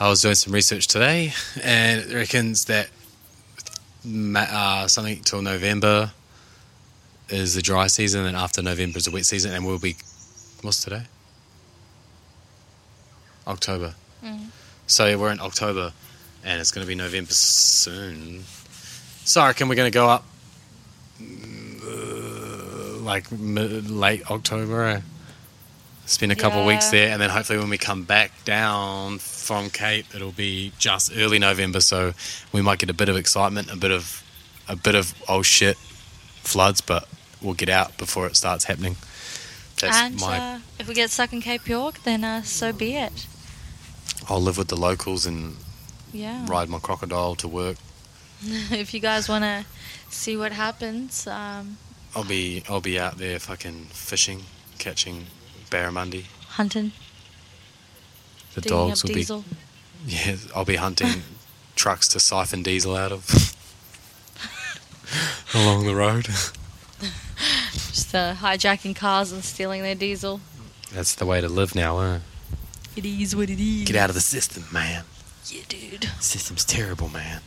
I 0.00 0.08
was 0.08 0.22
doing 0.22 0.34
some 0.36 0.52
research 0.54 0.86
today, 0.86 1.32
and 1.62 2.00
it 2.00 2.14
reckons 2.14 2.64
that 2.66 2.88
uh, 4.36 4.86
something 4.86 5.20
till 5.22 5.42
November 5.42 6.12
is 7.28 7.54
the 7.54 7.62
dry 7.62 7.86
season, 7.88 8.24
and 8.24 8.36
after 8.36 8.62
November 8.62 8.98
is 8.98 9.04
the 9.04 9.10
wet 9.10 9.26
season, 9.26 9.52
and 9.52 9.66
we'll 9.66 9.78
be 9.78 9.96
what's 10.62 10.82
today? 10.84 11.02
October. 13.46 13.94
Mm. 14.24 14.46
So 14.86 15.18
we're 15.18 15.32
in 15.32 15.40
October, 15.40 15.92
and 16.44 16.60
it's 16.60 16.70
going 16.70 16.84
to 16.84 16.88
be 16.88 16.94
November 16.94 17.32
soon. 17.32 18.44
So 19.28 19.42
I 19.42 19.48
reckon 19.48 19.68
we're 19.68 19.74
going 19.74 19.92
to 19.92 19.94
go 19.94 20.08
up 20.08 20.24
uh, 21.20 22.96
like 23.00 23.30
mid, 23.30 23.90
late 23.90 24.30
October. 24.30 25.02
Spend 26.06 26.32
a 26.32 26.34
couple 26.34 26.60
of 26.60 26.66
weeks 26.66 26.88
there, 26.88 27.10
and 27.10 27.20
then 27.20 27.28
hopefully 27.28 27.58
when 27.58 27.68
we 27.68 27.76
come 27.76 28.04
back 28.04 28.32
down 28.46 29.18
from 29.18 29.68
Cape, 29.68 30.06
it'll 30.14 30.32
be 30.32 30.72
just 30.78 31.14
early 31.14 31.38
November. 31.38 31.80
So 31.80 32.14
we 32.54 32.62
might 32.62 32.78
get 32.78 32.88
a 32.88 32.94
bit 32.94 33.10
of 33.10 33.16
excitement, 33.18 33.70
a 33.70 33.76
bit 33.76 33.90
of 33.90 34.24
a 34.66 34.76
bit 34.76 34.94
of 34.94 35.12
oh 35.28 35.42
shit 35.42 35.76
floods, 36.42 36.80
but 36.80 37.06
we'll 37.42 37.52
get 37.52 37.68
out 37.68 37.98
before 37.98 38.26
it 38.26 38.34
starts 38.34 38.64
happening. 38.64 38.96
That's 39.78 39.94
and 39.94 40.18
my. 40.18 40.38
uh, 40.38 40.58
if 40.80 40.88
we 40.88 40.94
get 40.94 41.10
stuck 41.10 41.34
in 41.34 41.42
Cape 41.42 41.68
York, 41.68 42.02
then 42.04 42.24
uh, 42.24 42.40
so 42.44 42.72
be 42.72 42.96
it. 42.96 43.26
I'll 44.26 44.40
live 44.40 44.56
with 44.56 44.68
the 44.68 44.76
locals 44.76 45.26
and 45.26 45.56
Yeah. 46.14 46.46
ride 46.48 46.70
my 46.70 46.78
crocodile 46.78 47.34
to 47.34 47.46
work. 47.46 47.76
if 48.70 48.92
you 48.94 49.00
guys 49.00 49.28
want 49.28 49.44
to 49.44 49.64
see 50.10 50.36
what 50.36 50.52
happens, 50.52 51.26
um, 51.26 51.76
I'll 52.14 52.24
be 52.24 52.62
I'll 52.68 52.80
be 52.80 52.98
out 52.98 53.18
there 53.18 53.38
fucking 53.38 53.86
fishing, 53.90 54.44
catching 54.78 55.26
barramundi. 55.70 56.24
hunting, 56.50 56.92
The 58.54 58.60
digging 58.62 58.78
dogs 58.78 59.02
will 59.02 59.14
diesel. 59.14 59.40
be 59.42 59.56
yeah. 60.14 60.36
I'll 60.54 60.64
be 60.64 60.76
hunting 60.76 61.22
trucks 61.76 62.08
to 62.08 62.20
siphon 62.20 62.62
diesel 62.62 62.96
out 62.96 63.12
of 63.12 63.54
along 65.54 65.84
the 65.86 65.94
road. 65.94 66.26
Just 67.72 68.14
uh, 68.14 68.34
hijacking 68.34 68.94
cars 68.96 69.32
and 69.32 69.44
stealing 69.44 69.82
their 69.82 69.94
diesel. 69.94 70.40
That's 70.92 71.14
the 71.14 71.26
way 71.26 71.40
to 71.40 71.48
live 71.48 71.74
now. 71.74 71.98
Huh? 71.98 72.18
It 72.96 73.04
is 73.04 73.36
what 73.36 73.50
it 73.50 73.60
is. 73.60 73.86
Get 73.86 73.96
out 73.96 74.08
of 74.08 74.14
the 74.14 74.20
system, 74.20 74.64
man. 74.72 75.04
Yeah, 75.46 75.62
dude. 75.68 76.10
System's 76.20 76.64
terrible, 76.64 77.08
man. 77.08 77.40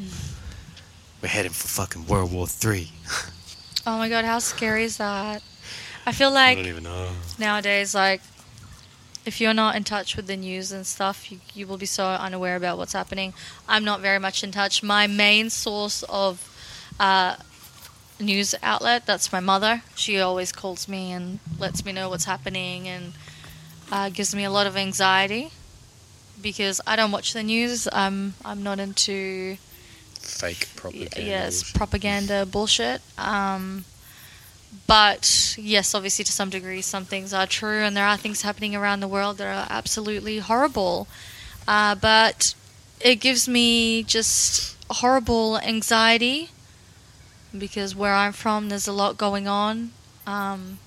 We're 1.22 1.28
heading 1.30 1.52
for 1.52 1.68
fucking 1.68 2.08
World 2.08 2.32
War 2.34 2.48
Three. 2.48 2.92
Oh 3.84 3.98
my 3.98 4.10
god, 4.10 4.26
how 4.26 4.38
scary 4.38 4.84
is 4.84 4.98
that? 4.98 5.42
I 6.06 6.12
feel 6.12 6.30
I 6.30 6.34
like 6.54 6.58
don't 6.60 6.68
even 6.68 6.84
know. 6.84 7.10
nowadays, 7.40 7.96
like 7.96 8.22
if 9.26 9.42
you're 9.42 9.56
not 9.56 9.76
in 9.76 9.84
touch 9.84 10.16
with 10.16 10.28
the 10.28 10.38
news 10.38 10.72
and 10.72 10.86
stuff, 10.86 11.32
you, 11.32 11.40
you 11.56 11.66
will 11.66 11.78
be 11.80 11.88
so 11.88 12.06
unaware 12.06 12.56
about 12.56 12.78
what's 12.78 12.94
happening. 12.94 13.34
I'm 13.68 13.84
not 13.84 14.00
very 14.00 14.20
much 14.20 14.44
in 14.44 14.52
touch. 14.52 14.84
My 14.84 15.08
main 15.08 15.50
source 15.50 16.04
of 16.04 16.48
uh, 17.00 17.38
news 18.20 18.54
outlet 18.62 19.08
that's 19.08 19.32
my 19.32 19.40
mother. 19.40 19.82
She 19.96 20.20
always 20.20 20.52
calls 20.52 20.88
me 20.88 21.12
and 21.12 21.40
lets 21.58 21.84
me 21.84 21.92
know 21.92 22.08
what's 22.08 22.26
happening 22.26 22.88
and 22.88 23.14
uh, 23.92 24.10
gives 24.10 24.36
me 24.36 24.44
a 24.44 24.52
lot 24.52 24.68
of 24.68 24.78
anxiety 24.78 25.50
because 26.40 26.82
I 26.86 26.96
don't 26.96 27.12
watch 27.12 27.34
the 27.34 27.42
news. 27.42 27.88
I'm 27.92 28.36
I'm 28.46 28.62
not 28.62 28.80
into 28.80 29.58
Fake 30.22 30.70
propaganda. 30.76 31.22
yes 31.22 31.62
bullshit. 31.62 31.76
propaganda 31.76 32.46
bullshit. 32.46 33.02
Um, 33.18 33.86
but 34.88 35.56
yes, 35.60 35.94
obviously 35.94 36.26
to 36.26 36.32
some 36.32 36.50
degree, 36.50 36.82
some 36.82 37.06
things 37.06 37.34
are 37.34 37.48
true, 37.48 37.80
and 37.80 37.96
there 37.96 38.06
are 38.06 38.18
things 38.18 38.42
happening 38.42 38.76
around 38.76 39.00
the 39.00 39.08
world 39.08 39.38
that 39.38 39.48
are 39.48 39.68
absolutely 39.70 40.40
horrible. 40.40 41.08
Uh, 41.68 41.96
but 41.96 42.56
it 43.00 43.16
gives 43.16 43.48
me 43.48 44.04
just 44.04 44.78
horrible 44.90 45.60
anxiety 45.60 46.50
because 47.58 47.96
where 47.96 48.14
I'm 48.14 48.34
from, 48.34 48.70
there's 48.70 48.88
a 48.88 48.94
lot 48.94 49.18
going 49.18 49.48
on. 49.48 49.92
Um, 50.26 50.80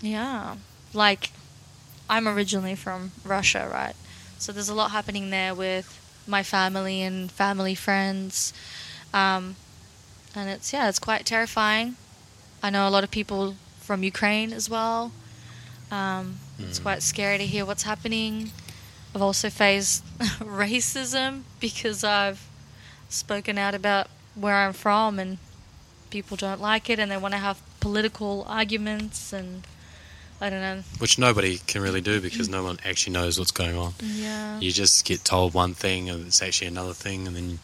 yeah, 0.00 0.56
like 0.94 1.30
I'm 2.08 2.26
originally 2.26 2.74
from 2.74 3.12
Russia, 3.24 3.68
right? 3.72 3.94
So 4.38 4.52
there's 4.52 4.68
a 4.68 4.74
lot 4.74 4.90
happening 4.90 5.30
there 5.30 5.54
with 5.54 5.99
my 6.30 6.42
family 6.42 7.02
and 7.02 7.30
family 7.30 7.74
friends. 7.74 8.52
Um, 9.12 9.56
and 10.34 10.48
it's, 10.48 10.72
yeah, 10.72 10.88
it's 10.88 10.98
quite 10.98 11.26
terrifying. 11.26 11.96
I 12.62 12.70
know 12.70 12.86
a 12.86 12.90
lot 12.90 13.04
of 13.04 13.10
people 13.10 13.56
from 13.80 14.02
Ukraine 14.04 14.52
as 14.52 14.70
well. 14.70 15.12
Um, 15.90 16.38
It's 16.58 16.78
Mm. 16.78 16.82
quite 16.82 17.02
scary 17.02 17.38
to 17.38 17.46
hear 17.46 17.64
what's 17.64 17.82
happening. 17.82 18.52
I've 19.14 19.22
also 19.22 19.50
faced 19.50 20.04
racism 20.38 21.42
because 21.58 22.04
I've 22.04 22.40
spoken 23.08 23.58
out 23.58 23.74
about 23.74 24.06
where 24.36 24.54
I'm 24.56 24.72
from 24.72 25.18
and 25.18 25.38
people 26.10 26.36
don't 26.36 26.60
like 26.60 26.88
it 26.90 26.98
and 27.00 27.10
they 27.10 27.16
want 27.16 27.32
to 27.32 27.38
have 27.38 27.58
political 27.80 28.44
arguments 28.46 29.32
and 29.32 29.64
I 30.40 30.48
don't 30.48 30.60
know. 30.60 30.82
Which 30.98 31.18
nobody 31.18 31.58
can 31.58 31.82
really 31.82 32.00
do 32.00 32.20
because 32.20 32.48
no 32.48 32.64
one 32.64 32.78
actually 32.84 33.12
knows 33.12 33.38
what's 33.38 33.50
going 33.50 33.76
on. 33.76 33.92
Yeah. 34.02 34.58
You 34.58 34.72
just 34.72 35.04
get 35.04 35.24
told 35.24 35.52
one 35.52 35.74
thing 35.74 36.08
and 36.08 36.26
it's 36.26 36.42
actually 36.42 36.68
another 36.68 36.94
thing, 36.94 37.26
and 37.26 37.36
then 37.36 37.58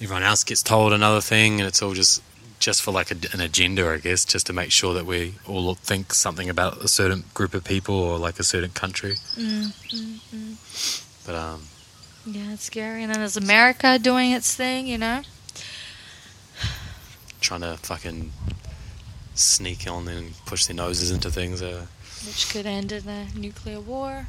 everyone 0.00 0.22
else 0.22 0.44
gets 0.44 0.62
told 0.62 0.92
another 0.92 1.20
thing, 1.20 1.60
and 1.60 1.66
it's 1.66 1.80
all 1.82 1.94
just 1.94 2.22
just 2.58 2.82
for 2.82 2.90
like 2.92 3.10
a, 3.10 3.16
an 3.32 3.40
agenda, 3.40 3.88
I 3.88 3.96
guess, 3.96 4.24
just 4.24 4.46
to 4.46 4.52
make 4.52 4.70
sure 4.70 4.92
that 4.92 5.06
we 5.06 5.34
all 5.48 5.74
think 5.74 6.12
something 6.12 6.50
about 6.50 6.84
a 6.84 6.88
certain 6.88 7.24
group 7.32 7.54
of 7.54 7.64
people 7.64 7.94
or 7.94 8.18
like 8.18 8.38
a 8.38 8.44
certain 8.44 8.70
country. 8.70 9.14
Mm, 9.34 9.72
mm, 9.88 10.20
mm. 10.34 11.26
But 11.26 11.34
um, 11.34 11.62
Yeah, 12.26 12.52
it's 12.52 12.64
scary. 12.64 13.02
And 13.02 13.12
then 13.12 13.20
there's 13.20 13.38
America 13.38 13.98
doing 13.98 14.32
its 14.32 14.54
thing, 14.54 14.86
you 14.86 14.98
know? 14.98 15.22
trying 17.40 17.62
to 17.62 17.78
fucking 17.78 18.30
sneak 19.34 19.88
on 19.90 20.06
and 20.06 20.34
push 20.44 20.66
their 20.66 20.76
noses 20.76 21.10
into 21.10 21.30
things. 21.30 21.62
Uh, 21.62 21.86
Which 22.26 22.50
could 22.50 22.66
end 22.66 22.92
in 22.92 23.08
a 23.08 23.26
nuclear 23.34 23.80
war. 23.80 24.26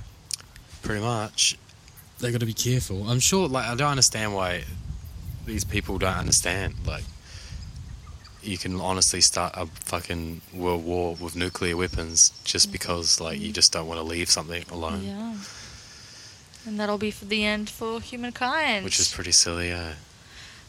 pretty 0.81 1.01
much. 1.01 1.57
They've 2.19 2.31
got 2.31 2.39
to 2.39 2.45
be 2.45 2.53
careful. 2.53 3.09
I'm 3.09 3.19
sure. 3.19 3.47
Like, 3.47 3.65
I 3.65 3.75
don't 3.75 3.89
understand 3.91 4.33
why 4.35 4.63
these 5.45 5.63
people 5.63 5.97
don't 5.97 6.17
understand. 6.17 6.75
Like, 6.85 7.03
you 8.43 8.57
can 8.57 8.79
honestly 8.79 9.21
start 9.21 9.53
a 9.55 9.65
fucking 9.65 10.41
world 10.53 10.83
war 10.85 11.15
with 11.19 11.35
nuclear 11.35 11.75
weapons 11.77 12.31
just 12.43 12.71
because, 12.71 13.19
like, 13.19 13.39
you 13.39 13.51
just 13.51 13.71
don't 13.71 13.87
want 13.87 13.99
to 13.99 14.03
leave 14.03 14.29
something 14.29 14.63
alone, 14.71 15.03
Yeah. 15.03 15.35
And 16.65 16.79
that'll 16.79 16.99
be 16.99 17.09
for 17.11 17.25
the 17.25 17.43
end 17.43 17.69
for 17.71 17.99
humankind. 17.99 18.85
which 18.85 18.99
is 18.99 19.11
pretty 19.11 19.31
silly. 19.31 19.69
Yeah. 19.69 19.93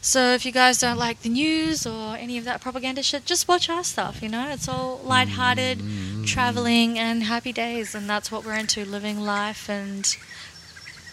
So 0.01 0.33
if 0.33 0.43
you 0.45 0.51
guys 0.51 0.79
don't 0.79 0.97
like 0.97 1.21
the 1.21 1.29
news 1.29 1.85
or 1.85 2.15
any 2.17 2.37
of 2.39 2.45
that 2.45 2.61
propaganda 2.61 3.03
shit, 3.03 3.25
just 3.25 3.47
watch 3.47 3.69
our 3.69 3.83
stuff, 3.83 4.21
you 4.23 4.27
know? 4.29 4.49
It's 4.49 4.67
all 4.67 4.99
lighthearted, 5.03 5.77
Mm. 5.79 6.12
Traveling, 6.25 6.97
and 6.99 7.23
happy 7.23 7.51
days. 7.51 7.93
And 7.95 8.09
that's 8.09 8.31
what 8.31 8.45
we're 8.45 8.55
into 8.57 8.85
living 8.85 9.19
life 9.21 9.69
and 9.69 10.15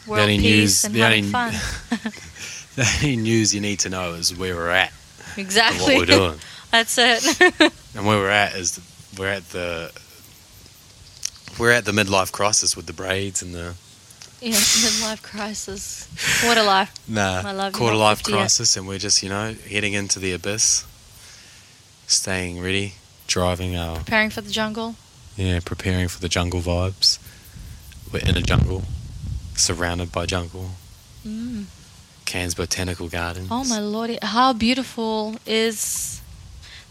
world 0.07 0.29
peace 0.29 0.43
news- 0.43 0.85
and 0.85 0.95
the 0.95 1.01
having 1.01 1.35
only- 1.35 1.59
fun. 1.59 2.13
The 2.77 2.89
only 3.03 3.17
news 3.17 3.53
you 3.53 3.61
need 3.61 3.81
to 3.81 3.89
know 3.91 4.15
is 4.15 4.35
where 4.35 4.55
we're 4.55 4.71
at 4.71 4.93
exactly. 5.37 5.97
what 5.97 6.09
we're 6.09 6.17
doing. 6.17 6.39
That's 6.71 6.97
it. 6.99 7.73
And 7.97 8.07
where 8.07 8.19
we're 8.19 8.31
at 8.31 8.55
is 8.55 8.77
the, 8.77 9.21
we're 9.21 9.29
at 9.29 9.49
the 9.51 9.91
we're 11.59 11.73
at 11.73 11.85
the 11.85 11.91
midlife 11.91 12.31
crisis 12.31 12.77
with 12.77 12.87
the 12.87 12.93
braids 12.93 13.43
and 13.43 13.53
the 13.53 13.75
yeah, 14.41 14.53
midlife 14.55 15.21
crisis. 15.23 16.09
Quarter 16.43 16.63
life. 16.63 16.95
Nah, 17.09 17.43
love, 17.53 17.73
quarter 17.73 17.97
life 17.97 18.19
50 18.19 18.31
yet. 18.33 18.39
crisis, 18.39 18.77
and 18.77 18.87
we're 18.87 18.99
just 18.99 19.23
you 19.25 19.29
know 19.29 19.55
heading 19.69 19.93
into 19.95 20.21
the 20.21 20.33
abyss, 20.33 20.85
staying 22.07 22.63
ready, 22.63 22.95
driving 23.31 23.75
Preparing 23.95 24.29
for 24.29 24.41
the 24.41 24.51
jungle. 24.51 24.97
yeah, 25.37 25.61
preparing 25.65 26.09
for 26.09 26.21
the 26.21 26.29
jungle 26.29 26.61
vibes. 26.61 27.19
We're 28.13 28.29
in 28.29 28.37
a 28.37 28.43
jungle, 28.43 28.83
surrounded 29.55 30.11
by 30.11 30.27
jungle. 30.27 30.73
Mm. 31.25 31.67
Cairns 32.27 32.55
Botanical 32.55 33.09
Gardens. 33.09 33.49
Oh 33.51 33.65
my 33.65 33.79
lordy, 33.79 34.19
how 34.21 34.53
beautiful 34.53 35.37
is 35.47 36.21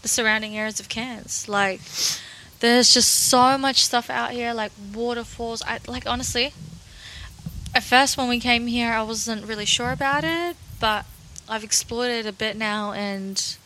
the 0.00 0.08
surrounding 0.08 0.56
areas 0.56 0.80
of 0.80 0.88
Cairns? 0.88 1.46
Like, 1.46 1.82
there's 2.60 2.92
just 2.92 3.10
so 3.10 3.58
much 3.58 3.84
stuff 3.84 4.08
out 4.08 4.30
here, 4.30 4.54
like 4.54 4.72
waterfalls. 4.94 5.62
I 5.66 5.78
like 5.86 6.06
honestly. 6.06 6.54
At 7.74 7.84
first, 7.84 8.16
when 8.16 8.28
we 8.28 8.40
came 8.40 8.66
here, 8.66 8.92
I 8.92 9.02
wasn't 9.02 9.46
really 9.46 9.66
sure 9.66 9.92
about 9.92 10.24
it, 10.24 10.56
but 10.80 11.04
I've 11.48 11.62
explored 11.62 12.10
it 12.10 12.26
a 12.26 12.32
bit 12.32 12.56
now, 12.56 12.92
and 12.92 13.56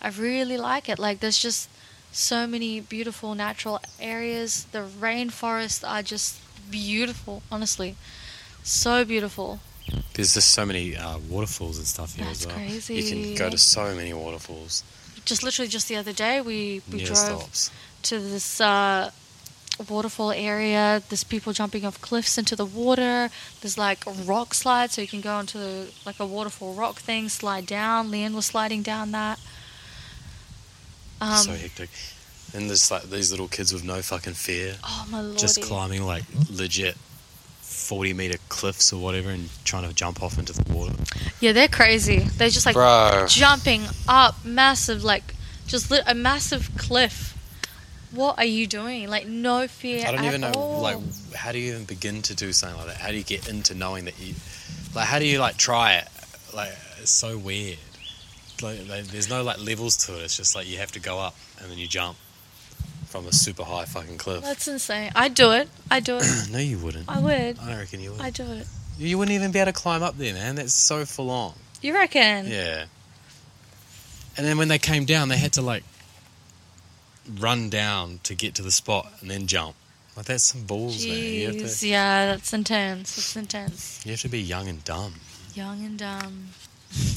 I 0.00 0.08
really 0.08 0.56
like 0.56 0.88
it. 0.88 0.98
Like, 0.98 1.20
there's 1.20 1.38
just 1.38 1.68
so 2.14 2.46
many 2.46 2.80
beautiful 2.80 3.34
natural 3.34 3.80
areas. 4.00 4.64
The 4.72 4.78
rainforests 4.78 5.86
are 5.86 6.02
just 6.02 6.40
beautiful, 6.70 7.42
honestly, 7.50 7.96
so 8.62 9.04
beautiful. 9.04 9.60
There's 10.14 10.34
just 10.34 10.52
so 10.52 10.64
many 10.64 10.96
uh, 10.96 11.18
waterfalls 11.28 11.76
and 11.76 11.86
stuff 11.86 12.14
here 12.14 12.24
That's 12.24 12.46
as 12.46 12.46
well. 12.46 12.58
You 12.58 12.80
crazy. 12.80 13.34
can 13.34 13.34
go 13.34 13.50
to 13.50 13.58
so 13.58 13.94
many 13.94 14.12
waterfalls. 14.14 14.82
Just 15.24 15.42
literally, 15.42 15.68
just 15.68 15.88
the 15.88 15.96
other 15.96 16.12
day, 16.12 16.40
we 16.40 16.82
we 16.90 17.04
drove 17.04 17.18
stops. 17.18 17.70
to 18.04 18.18
this 18.18 18.60
uh, 18.60 19.10
waterfall 19.88 20.30
area. 20.32 21.02
There's 21.08 21.24
people 21.24 21.52
jumping 21.52 21.84
off 21.84 22.00
cliffs 22.00 22.38
into 22.38 22.56
the 22.56 22.64
water. 22.64 23.28
There's 23.60 23.76
like 23.76 24.06
a 24.06 24.10
rock 24.10 24.54
slide, 24.54 24.90
so 24.92 25.02
you 25.02 25.08
can 25.08 25.20
go 25.20 25.38
into 25.40 25.88
like 26.06 26.20
a 26.20 26.26
waterfall 26.26 26.74
rock 26.74 26.96
thing, 26.96 27.28
slide 27.28 27.66
down. 27.66 28.10
Leanne 28.10 28.34
was 28.34 28.46
sliding 28.46 28.82
down 28.82 29.10
that. 29.12 29.38
Um, 31.24 31.38
so 31.38 31.52
hectic. 31.52 31.90
And 32.54 32.68
there's 32.68 32.90
like 32.90 33.04
these 33.04 33.30
little 33.30 33.48
kids 33.48 33.72
with 33.72 33.84
no 33.84 34.00
fucking 34.02 34.34
fear, 34.34 34.76
oh 34.84 35.06
my 35.10 35.20
lordy! 35.20 35.38
just 35.38 35.60
climbing 35.62 36.04
like 36.04 36.22
legit 36.50 36.96
40 37.60 38.14
meter 38.14 38.38
cliffs 38.48 38.92
or 38.92 39.02
whatever 39.02 39.30
and 39.30 39.48
trying 39.64 39.88
to 39.88 39.94
jump 39.94 40.22
off 40.22 40.38
into 40.38 40.52
the 40.52 40.72
water. 40.72 40.94
Yeah, 41.40 41.52
they're 41.52 41.68
crazy. 41.68 42.18
They're 42.20 42.48
just 42.48 42.64
like 42.66 42.74
Bro. 42.74 43.26
jumping 43.28 43.82
up 44.06 44.36
massive, 44.44 45.02
like 45.02 45.34
just 45.66 45.90
lit 45.90 46.04
a 46.06 46.14
massive 46.14 46.70
cliff. 46.76 47.32
What 48.12 48.38
are 48.38 48.44
you 48.44 48.66
doing? 48.68 49.08
Like 49.08 49.26
no 49.26 49.66
fear. 49.66 50.04
I 50.06 50.12
don't 50.12 50.20
at 50.20 50.26
even 50.26 50.40
know, 50.42 50.52
all. 50.52 50.80
like, 50.80 50.98
how 51.34 51.50
do 51.50 51.58
you 51.58 51.72
even 51.72 51.84
begin 51.84 52.22
to 52.22 52.34
do 52.36 52.52
something 52.52 52.78
like 52.78 52.86
that? 52.86 52.96
How 52.98 53.08
do 53.08 53.16
you 53.16 53.24
get 53.24 53.48
into 53.48 53.74
knowing 53.74 54.04
that 54.04 54.18
you, 54.20 54.34
like, 54.94 55.06
how 55.06 55.18
do 55.18 55.26
you 55.26 55.40
like 55.40 55.56
try 55.56 55.94
it? 55.94 56.08
Like, 56.54 56.70
it's 57.00 57.10
so 57.10 57.36
weird. 57.36 57.78
Like, 58.64 58.88
like, 58.88 59.04
there's 59.08 59.28
no 59.28 59.42
like 59.42 59.58
levels 59.60 59.96
to 60.06 60.18
it. 60.18 60.22
It's 60.22 60.36
just 60.36 60.56
like 60.56 60.66
you 60.66 60.78
have 60.78 60.90
to 60.92 61.00
go 61.00 61.18
up 61.18 61.36
and 61.60 61.70
then 61.70 61.76
you 61.78 61.86
jump 61.86 62.16
from 63.06 63.26
a 63.26 63.32
super 63.32 63.62
high 63.62 63.84
fucking 63.84 64.16
cliff. 64.16 64.42
That's 64.42 64.66
insane. 64.66 65.12
I'd 65.14 65.34
do 65.34 65.52
it. 65.52 65.68
I'd 65.90 66.04
do 66.04 66.16
it. 66.16 66.24
no, 66.50 66.58
you 66.58 66.78
wouldn't. 66.78 67.08
I 67.08 67.20
would. 67.20 67.58
I 67.58 67.68
don't 67.68 67.78
reckon 67.78 68.00
you 68.00 68.12
would. 68.12 68.20
I'd 68.22 68.34
do 68.34 68.44
it. 68.44 68.66
You 68.98 69.18
wouldn't 69.18 69.34
even 69.34 69.52
be 69.52 69.58
able 69.58 69.72
to 69.72 69.78
climb 69.78 70.02
up 70.02 70.16
there, 70.16 70.32
man. 70.32 70.54
That's 70.54 70.72
so 70.72 71.04
full 71.04 71.30
on. 71.30 71.52
You 71.82 71.92
reckon? 71.92 72.46
Yeah. 72.48 72.86
And 74.36 74.46
then 74.46 74.56
when 74.56 74.68
they 74.68 74.78
came 74.78 75.04
down, 75.04 75.28
they 75.28 75.36
had 75.36 75.52
to 75.52 75.62
like 75.62 75.84
run 77.38 77.68
down 77.68 78.20
to 78.22 78.34
get 78.34 78.54
to 78.54 78.62
the 78.62 78.70
spot 78.70 79.12
and 79.20 79.30
then 79.30 79.46
jump. 79.46 79.76
Like 80.16 80.26
that's 80.26 80.44
some 80.44 80.64
balls, 80.64 81.04
man. 81.04 81.16
Jeez, 81.16 81.80
to, 81.80 81.88
yeah, 81.88 82.26
that's 82.26 82.52
intense. 82.52 83.18
It's 83.18 83.36
intense. 83.36 84.00
you 84.04 84.12
have 84.12 84.20
to 84.22 84.28
be 84.28 84.40
young 84.40 84.68
and 84.68 84.82
dumb. 84.84 85.14
Young 85.54 85.84
and 85.84 85.98
dumb. 85.98 86.48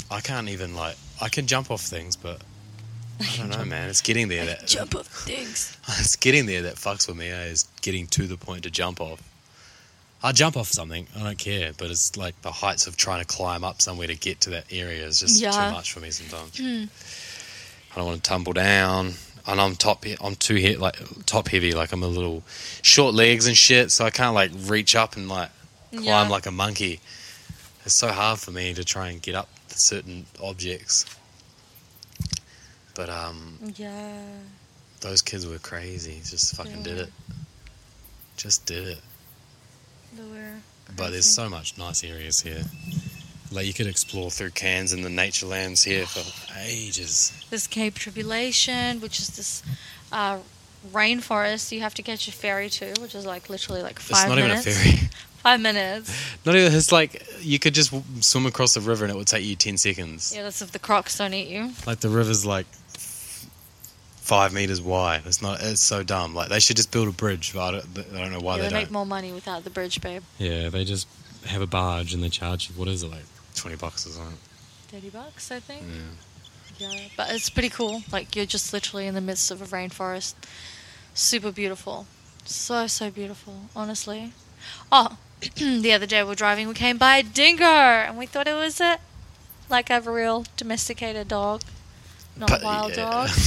I 0.09 0.19
can't 0.19 0.49
even 0.49 0.75
like 0.75 0.95
I 1.21 1.29
can 1.29 1.47
jump 1.47 1.71
off 1.71 1.81
things, 1.81 2.15
but 2.15 2.41
I 3.19 3.37
don't 3.37 3.49
know, 3.49 3.65
man. 3.65 3.89
It's 3.89 4.01
getting 4.01 4.27
there 4.27 4.45
that 4.45 4.67
Jump 4.67 4.95
off 4.95 5.07
things. 5.07 5.75
it's 5.87 6.15
getting 6.15 6.45
there 6.45 6.61
that 6.63 6.75
fucks 6.75 7.07
with 7.07 7.17
me. 7.17 7.29
Eh, 7.29 7.45
is 7.45 7.67
getting 7.81 8.07
to 8.07 8.27
the 8.27 8.37
point 8.37 8.63
to 8.63 8.69
jump 8.69 9.01
off. 9.01 9.21
I 10.23 10.31
jump 10.31 10.57
off 10.57 10.67
something, 10.67 11.07
I 11.15 11.23
don't 11.23 11.37
care, 11.37 11.73
but 11.77 11.91
it's 11.91 12.17
like 12.17 12.41
the 12.41 12.51
heights 12.51 12.87
of 12.87 12.97
trying 12.97 13.19
to 13.21 13.25
climb 13.25 13.63
up 13.63 13.81
somewhere 13.83 14.07
to 14.07 14.15
get 14.15 14.41
to 14.41 14.49
that 14.51 14.65
area 14.71 15.05
is 15.05 15.19
just 15.19 15.39
Yeah. 15.39 15.51
too 15.51 15.71
much 15.75 15.91
for 15.91 15.99
me 15.99 16.09
sometimes. 16.09 16.57
Hmm. 16.57 16.85
I 17.93 17.95
don't 17.97 18.05
want 18.07 18.23
to 18.23 18.27
tumble 18.29 18.53
down. 18.53 19.13
And 19.45 19.61
I'm 19.61 19.75
top. 19.75 20.03
I'm 20.21 20.35
too 20.35 20.55
hit 20.55 20.79
like 20.79 20.97
top 21.25 21.47
heavy. 21.47 21.71
Like 21.73 21.93
I'm 21.93 22.03
a 22.03 22.07
little 22.07 22.43
short 22.81 23.13
legs 23.15 23.47
and 23.47 23.55
shit, 23.55 23.91
so 23.91 24.05
I 24.05 24.09
can't 24.09 24.35
like 24.35 24.51
reach 24.65 24.93
up 24.95 25.15
and 25.15 25.29
like 25.29 25.49
climb 25.91 26.03
Yeah. 26.03 26.27
like 26.27 26.45
a 26.47 26.51
monkey. 26.51 26.99
It's 27.85 27.95
so 27.95 28.09
hard 28.09 28.39
for 28.39 28.51
me 28.51 28.73
to 28.73 28.83
try 28.83 29.09
and 29.09 29.21
get 29.21 29.35
up 29.35 29.47
certain 29.79 30.25
objects. 30.41 31.05
But 32.95 33.09
um, 33.09 33.59
Yeah. 33.75 34.21
those 35.01 35.21
kids 35.21 35.45
were 35.45 35.59
crazy. 35.59 36.21
Just 36.25 36.55
fucking 36.55 36.83
did 36.83 36.97
it. 36.99 37.09
Just 38.37 38.65
did 38.65 38.87
it. 38.87 38.99
They 40.15 40.23
were 40.23 40.53
But 40.95 41.11
there's 41.11 41.25
so 41.25 41.49
much 41.49 41.77
nice 41.77 42.03
areas 42.03 42.41
here. 42.41 42.63
Like 43.51 43.65
you 43.65 43.73
could 43.73 43.87
explore 43.87 44.29
through 44.31 44.51
Cairns 44.51 44.91
and 44.93 45.05
the 45.05 45.09
nature 45.09 45.45
lands 45.45 45.83
here 45.83 46.05
for 46.05 46.23
ages. 46.59 47.31
There's 47.49 47.67
Cape 47.67 47.95
Tribulation, 47.95 48.99
which 48.99 49.19
is 49.19 49.29
this 49.37 49.63
uh, 50.11 50.39
rainforest 50.91 51.71
you 51.71 51.79
have 51.81 51.93
to 51.95 52.01
catch 52.03 52.27
a 52.27 52.31
ferry 52.31 52.69
to, 52.71 52.93
which 52.99 53.15
is 53.15 53.25
like 53.25 53.49
literally 53.49 53.81
like 53.81 53.97
It's 53.97 54.05
five 54.09 54.29
not 54.29 54.37
minutes. 54.37 54.67
even 54.67 54.81
a 54.81 54.97
ferry. 54.97 55.09
Five 55.47 55.61
minutes. 55.61 56.35
Not 56.45 56.55
even. 56.57 56.73
It's 56.73 56.91
like 56.91 57.25
you 57.39 57.57
could 57.57 57.73
just 57.73 57.93
swim 58.21 58.45
across 58.45 58.73
the 58.73 58.81
river 58.81 59.05
and 59.05 59.13
it 59.13 59.15
would 59.15 59.27
take 59.27 59.45
you 59.45 59.55
ten 59.55 59.77
seconds. 59.77 60.33
Yeah, 60.35 60.43
that's 60.43 60.61
if 60.61 60.73
the 60.73 60.79
crocs 60.79 61.17
don't 61.17 61.33
eat 61.33 61.47
you. 61.47 61.71
Like 61.85 62.01
the 62.01 62.09
river's 62.09 62.45
like 62.45 62.65
five 64.17 64.51
meters 64.53 64.81
wide. 64.81 65.21
It's 65.25 65.41
not. 65.41 65.61
It's 65.61 65.79
so 65.79 66.03
dumb. 66.03 66.35
Like 66.35 66.49
they 66.49 66.59
should 66.59 66.75
just 66.75 66.91
build 66.91 67.07
a 67.07 67.11
bridge. 67.11 67.53
But 67.53 67.61
I 67.61 67.71
don't, 67.71 67.85
I 68.13 68.17
don't 68.19 68.33
know 68.33 68.39
why 68.41 68.57
yeah, 68.57 68.63
they 68.63 68.67
they 68.67 68.73
make 68.73 68.73
don't. 68.73 68.81
make 68.81 68.91
more 68.91 69.05
money 69.05 69.31
without 69.31 69.63
the 69.63 69.69
bridge, 69.69 70.01
babe. 70.01 70.23
Yeah, 70.37 70.67
they 70.67 70.83
just 70.83 71.07
have 71.45 71.61
a 71.61 71.67
barge 71.67 72.13
and 72.13 72.21
they 72.21 72.27
charge 72.27 72.67
you. 72.67 72.75
What 72.75 72.89
is 72.89 73.03
it 73.03 73.07
like? 73.09 73.23
Twenty 73.55 73.77
bucks 73.77 74.05
or 74.05 74.09
something. 74.09 74.37
Thirty 74.89 75.09
bucks, 75.09 75.49
I 75.49 75.61
think. 75.61 75.83
Yeah. 76.79 76.89
Yeah, 76.89 76.99
but 77.15 77.31
it's 77.31 77.49
pretty 77.49 77.69
cool. 77.69 78.03
Like 78.11 78.35
you're 78.35 78.45
just 78.45 78.73
literally 78.73 79.07
in 79.07 79.15
the 79.15 79.21
midst 79.21 79.49
of 79.49 79.61
a 79.61 79.65
rainforest. 79.65 80.35
Super 81.13 81.53
beautiful. 81.53 82.05
So 82.43 82.85
so 82.87 83.09
beautiful, 83.09 83.69
honestly. 83.73 84.33
Oh, 84.91 85.17
the 85.55 85.93
other 85.93 86.05
day 86.05 86.23
we 86.23 86.29
were 86.29 86.35
driving, 86.35 86.67
we 86.67 86.73
came 86.73 86.97
by 86.97 87.17
a 87.17 87.23
dingo, 87.23 87.63
and 87.65 88.17
we 88.17 88.25
thought 88.25 88.47
it 88.47 88.53
was 88.55 88.79
a 88.81 88.97
like 89.69 89.89
a 89.89 89.99
real 90.01 90.45
domesticated 90.55 91.27
dog, 91.27 91.61
not 92.37 92.49
But, 92.49 92.61
a 92.61 92.65
wild 92.65 92.91
yeah. 92.95 93.09
dog. 93.09 93.29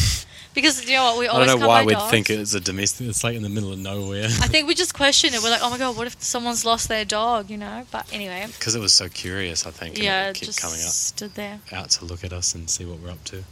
Because 0.53 0.85
you 0.85 0.95
know 0.97 1.05
what, 1.05 1.19
we 1.21 1.29
always 1.29 1.45
I 1.49 1.53
don't 1.53 1.61
know 1.61 1.63
come 1.63 1.69
why 1.69 1.83
by 1.83 1.87
we'd 1.87 1.93
dogs. 1.93 2.11
think 2.11 2.29
it's 2.29 2.55
a 2.55 2.61
domestic. 2.61 3.07
It's 3.07 3.23
like 3.23 3.37
in 3.37 3.45
the 3.45 3.49
middle 3.49 3.73
of 3.73 3.79
nowhere. 3.79 4.25
I 4.25 4.49
think 4.49 4.67
we 4.67 4.75
just 4.85 4.93
question 4.95 5.33
it. 5.33 5.41
We're 5.45 5.49
like, 5.51 5.61
oh 5.63 5.71
my 5.71 5.79
god, 5.79 5.97
what 5.97 6.09
if 6.09 6.21
someone's 6.21 6.65
lost 6.65 6.89
their 6.89 7.05
dog? 7.05 7.49
You 7.51 7.57
know. 7.57 7.87
But 7.93 8.13
anyway, 8.13 8.45
Because 8.49 8.75
it 8.75 8.81
was 8.81 8.93
so 8.93 9.09
curious, 9.09 9.65
I 9.65 9.71
think. 9.71 9.97
yeah, 9.97 10.27
it 10.27 10.31
it 10.31 10.35
kept 10.35 10.47
just 10.47 10.61
coming 10.61 10.81
up 10.81 10.89
stood 10.91 11.35
there. 11.37 11.61
out 11.71 11.91
to 11.91 12.05
look 12.05 12.25
at 12.25 12.33
us 12.33 12.53
and 12.57 12.69
see 12.69 12.85
what 12.85 12.99
we're 12.99 13.11
up 13.13 13.23
to. 13.27 13.45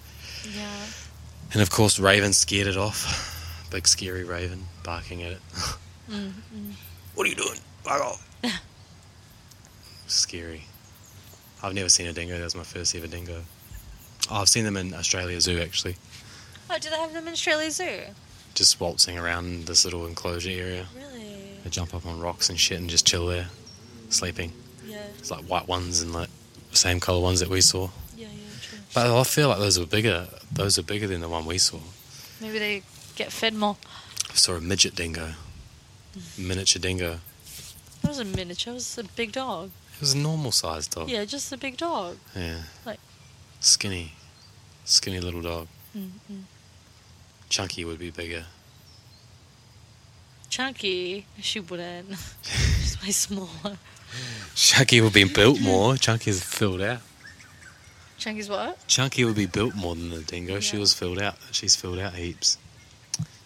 Yeah. 0.53 0.67
And 1.53 1.63
of 1.63 1.71
course, 1.71 2.01
Raven 2.01 2.33
scared 2.33 2.67
it 2.67 2.77
off. 2.77 3.69
Big 3.71 3.87
scary 3.87 4.25
Raven 4.25 4.67
barking 4.83 5.23
at 5.23 5.33
it. 5.33 5.41
Mm, 6.11 6.33
mm. 6.53 6.73
What 7.15 7.27
are 7.27 7.31
you 7.31 7.37
doing? 7.37 7.59
Back 7.85 8.01
off. 8.01 8.27
scary. 10.07 10.65
I've 11.63 11.75
never 11.75 11.89
seen 11.89 12.07
a 12.07 12.13
dingo. 12.13 12.39
That 12.39 12.45
was 12.45 12.55
my 12.55 12.63
first 12.63 12.95
ever 12.95 13.07
dingo. 13.07 13.43
Oh, 14.31 14.37
I've 14.37 14.49
seen 14.49 14.65
them 14.65 14.77
in 14.77 14.95
Australia 14.95 15.41
Zoo 15.41 15.61
actually, 15.61 15.97
Oh, 16.71 16.79
do 16.79 16.91
they 16.91 16.97
have 16.97 17.15
them 17.15 17.27
in 17.27 17.33
Australia 17.33 17.71
Zoo? 17.71 18.01
just 18.55 18.81
waltzing 18.81 19.17
around 19.17 19.67
this 19.67 19.85
little 19.85 20.05
enclosure 20.07 20.51
area. 20.51 20.87
Really? 20.97 21.37
They 21.63 21.71
jump 21.71 21.95
up 21.95 22.05
on 22.05 22.19
rocks 22.19 22.51
and 22.51 22.59
shit 22.59 22.81
and 22.81 22.91
just 22.91 23.07
chill 23.07 23.27
there, 23.29 23.47
sleeping. 24.11 24.53
Yeah. 24.85 25.05
It's 25.19 25.31
like 25.31 25.45
white 25.45 25.69
ones 25.69 26.03
and 26.03 26.13
like 26.13 26.29
the 26.73 26.77
same 26.77 26.99
color 26.99 27.21
ones 27.21 27.39
that 27.39 27.49
we 27.49 27.61
saw. 27.61 27.89
Yeah, 28.17 28.27
yeah, 28.27 28.31
true. 28.61 28.79
But 28.95 29.17
I 29.17 29.23
feel 29.23 29.49
like 29.49 29.59
those 29.59 29.79
were 29.79 29.87
bigger. 29.87 30.27
Those 30.51 30.77
are 30.77 30.83
bigger 30.83 31.07
than 31.07 31.21
the 31.21 31.29
one 31.29 31.47
we 31.47 31.59
saw. 31.59 31.79
Maybe 32.41 32.59
they 32.59 32.83
get 33.15 33.31
fed 33.31 33.55
more. 33.55 33.77
I 34.29 34.35
saw 34.35 34.55
a 34.55 34.61
midget 34.61 34.97
dingo, 34.97 35.35
hmm. 36.15 36.49
miniature 36.49 36.81
dingo. 36.81 37.21
That 38.09 38.17
was 38.25 38.35
a 38.35 38.37
miniature. 38.37 38.71
It 38.73 38.77
was 38.77 38.97
a 38.97 39.05
big 39.05 39.33
dog. 39.33 39.71
It 39.97 40.01
was 40.01 40.15
a 40.15 40.17
normal 40.17 40.51
sized 40.51 40.93
dog. 40.93 41.11
Yeah, 41.11 41.27
just 41.27 41.53
a 41.53 41.59
big 41.59 41.77
dog. 41.77 42.17
Yeah. 42.35 42.63
Like- 42.87 43.01
skinny, 43.61 44.13
skinny 44.87 45.21
little 45.21 45.43
dog. 45.43 45.69
Mm-mm. 45.95 46.45
Chunky 47.51 47.85
would 47.85 47.99
be 47.99 48.11
bigger. 48.11 48.47
Chunky, 50.49 51.27
she 51.43 51.61
wouldn't. 51.61 52.17
She's 52.43 52.97
way 53.03 53.11
smaller. 53.11 53.77
Chunky 54.55 55.03
would 55.03 55.13
be 55.13 55.25
built 55.25 55.61
more. 55.61 55.99
Chunky's 55.99 56.43
filled 56.43 56.81
out. 56.81 57.03
Chunky's 58.17 58.49
what? 58.49 58.89
Chunky 58.89 59.27
would 59.27 59.37
be 59.37 59.45
built 59.45 59.75
more 59.75 59.95
than 59.95 60.09
the 60.09 60.23
dingo. 60.23 60.61
She 60.61 60.79
was 60.79 60.95
filled 60.95 61.21
out. 61.21 61.35
She's 61.51 61.77
filled 61.77 61.99
out 61.99 62.15
heaps. 62.15 62.57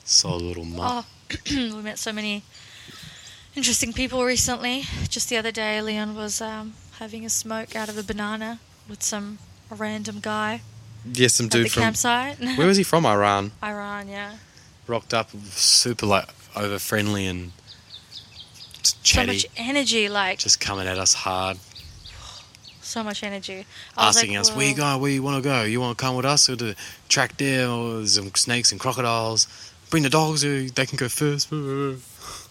Solid 0.04 0.42
little 0.42 0.64
mutt. 0.64 1.04
Oh, 1.04 1.40
we 1.50 1.82
met 1.82 1.98
so 1.98 2.12
many 2.12 2.44
interesting 3.56 3.92
people 3.92 4.24
recently. 4.24 4.84
Just 5.08 5.28
the 5.28 5.36
other 5.36 5.52
day, 5.52 5.80
Leon 5.80 6.14
was 6.14 6.40
um, 6.40 6.74
having 6.98 7.24
a 7.24 7.30
smoke 7.30 7.76
out 7.76 7.88
of 7.88 7.98
a 7.98 8.02
banana 8.02 8.60
with 8.88 9.02
some 9.02 9.38
random 9.70 10.20
guy 10.20 10.60
yeah, 11.10 11.28
some 11.28 11.48
dude 11.48 11.70
from. 11.70 11.80
The 11.80 11.84
campsite. 11.84 12.38
Where 12.56 12.66
was 12.66 12.76
he 12.76 12.82
from? 12.82 13.06
Iran. 13.06 13.52
Iran, 13.62 14.08
yeah. 14.08 14.36
Rocked 14.86 15.14
up, 15.14 15.30
super 15.50 16.06
like 16.06 16.28
over 16.56 16.78
friendly 16.78 17.26
and 17.26 17.52
chatty. 19.02 19.38
So 19.38 19.48
much 19.48 19.56
energy, 19.56 20.08
like 20.08 20.38
just 20.38 20.60
coming 20.60 20.86
at 20.86 20.98
us 20.98 21.14
hard, 21.14 21.58
so 22.80 23.02
much 23.02 23.22
energy. 23.22 23.64
I 23.96 24.08
asking 24.08 24.32
like, 24.32 24.40
us, 24.40 24.54
"Where 24.54 24.66
you 24.66 24.74
"Well, 24.74 24.92
going? 24.92 25.02
Where 25.02 25.10
you 25.10 25.22
want 25.22 25.42
to 25.42 25.48
go? 25.48 25.62
You 25.62 25.80
want 25.80 25.96
to 25.96 26.02
come 26.02 26.16
with 26.16 26.26
us 26.26 26.48
or 26.48 26.56
to 26.56 26.74
track 27.08 27.36
deer 27.36 27.68
or 27.68 28.06
some 28.06 28.34
snakes 28.34 28.72
and 28.72 28.80
crocodiles? 28.80 29.46
Bring 29.90 30.02
the 30.02 30.10
dogs, 30.10 30.44
or 30.44 30.62
they 30.62 30.86
can 30.86 30.96
go 30.96 31.08
first. 31.08 31.52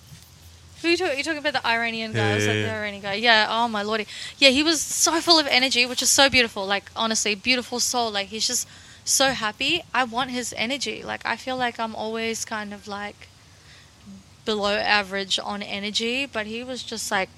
Who 0.82 0.88
are 0.88 0.92
you, 0.92 0.98
talking, 0.98 1.18
you 1.18 1.24
talking 1.24 1.40
about 1.40 1.54
the 1.54 1.68
Iranian 1.68 2.12
guy? 2.12 2.38
Yeah, 2.38 2.48
like 2.48 2.66
the. 2.66 2.74
Iranian 2.74 3.02
guy. 3.02 3.14
Yeah. 3.14 3.48
Oh 3.50 3.68
my 3.68 3.84
lordy. 3.84 4.08
Yeah, 4.38 4.50
he 4.50 4.64
was 4.64 4.82
so 4.82 5.20
full 5.22 5.38
of 5.40 5.48
energy, 5.48 5.86
which 5.86 6.02
is 6.02 6.10
so 6.10 6.30
beautiful. 6.30 6.66
Like 6.66 6.92
honestly, 6.96 7.36
beautiful 7.36 7.80
soul. 7.80 8.12
Like 8.12 8.28
he's 8.28 8.48
just 8.48 8.68
so 9.06 9.30
happy. 9.30 9.84
I 9.94 10.04
want 10.04 10.32
his 10.32 10.54
energy. 10.58 11.04
Like 11.04 11.22
I 11.26 11.36
feel 11.36 11.58
like 11.58 11.80
I'm 11.80 11.96
always 11.96 12.46
kind 12.46 12.74
of 12.74 12.88
like 12.88 13.28
below 14.44 14.76
average 14.76 15.40
on 15.44 15.62
energy, 15.62 16.26
but 16.26 16.48
he 16.48 16.64
was 16.64 16.84
just 16.84 17.12
like 17.12 17.30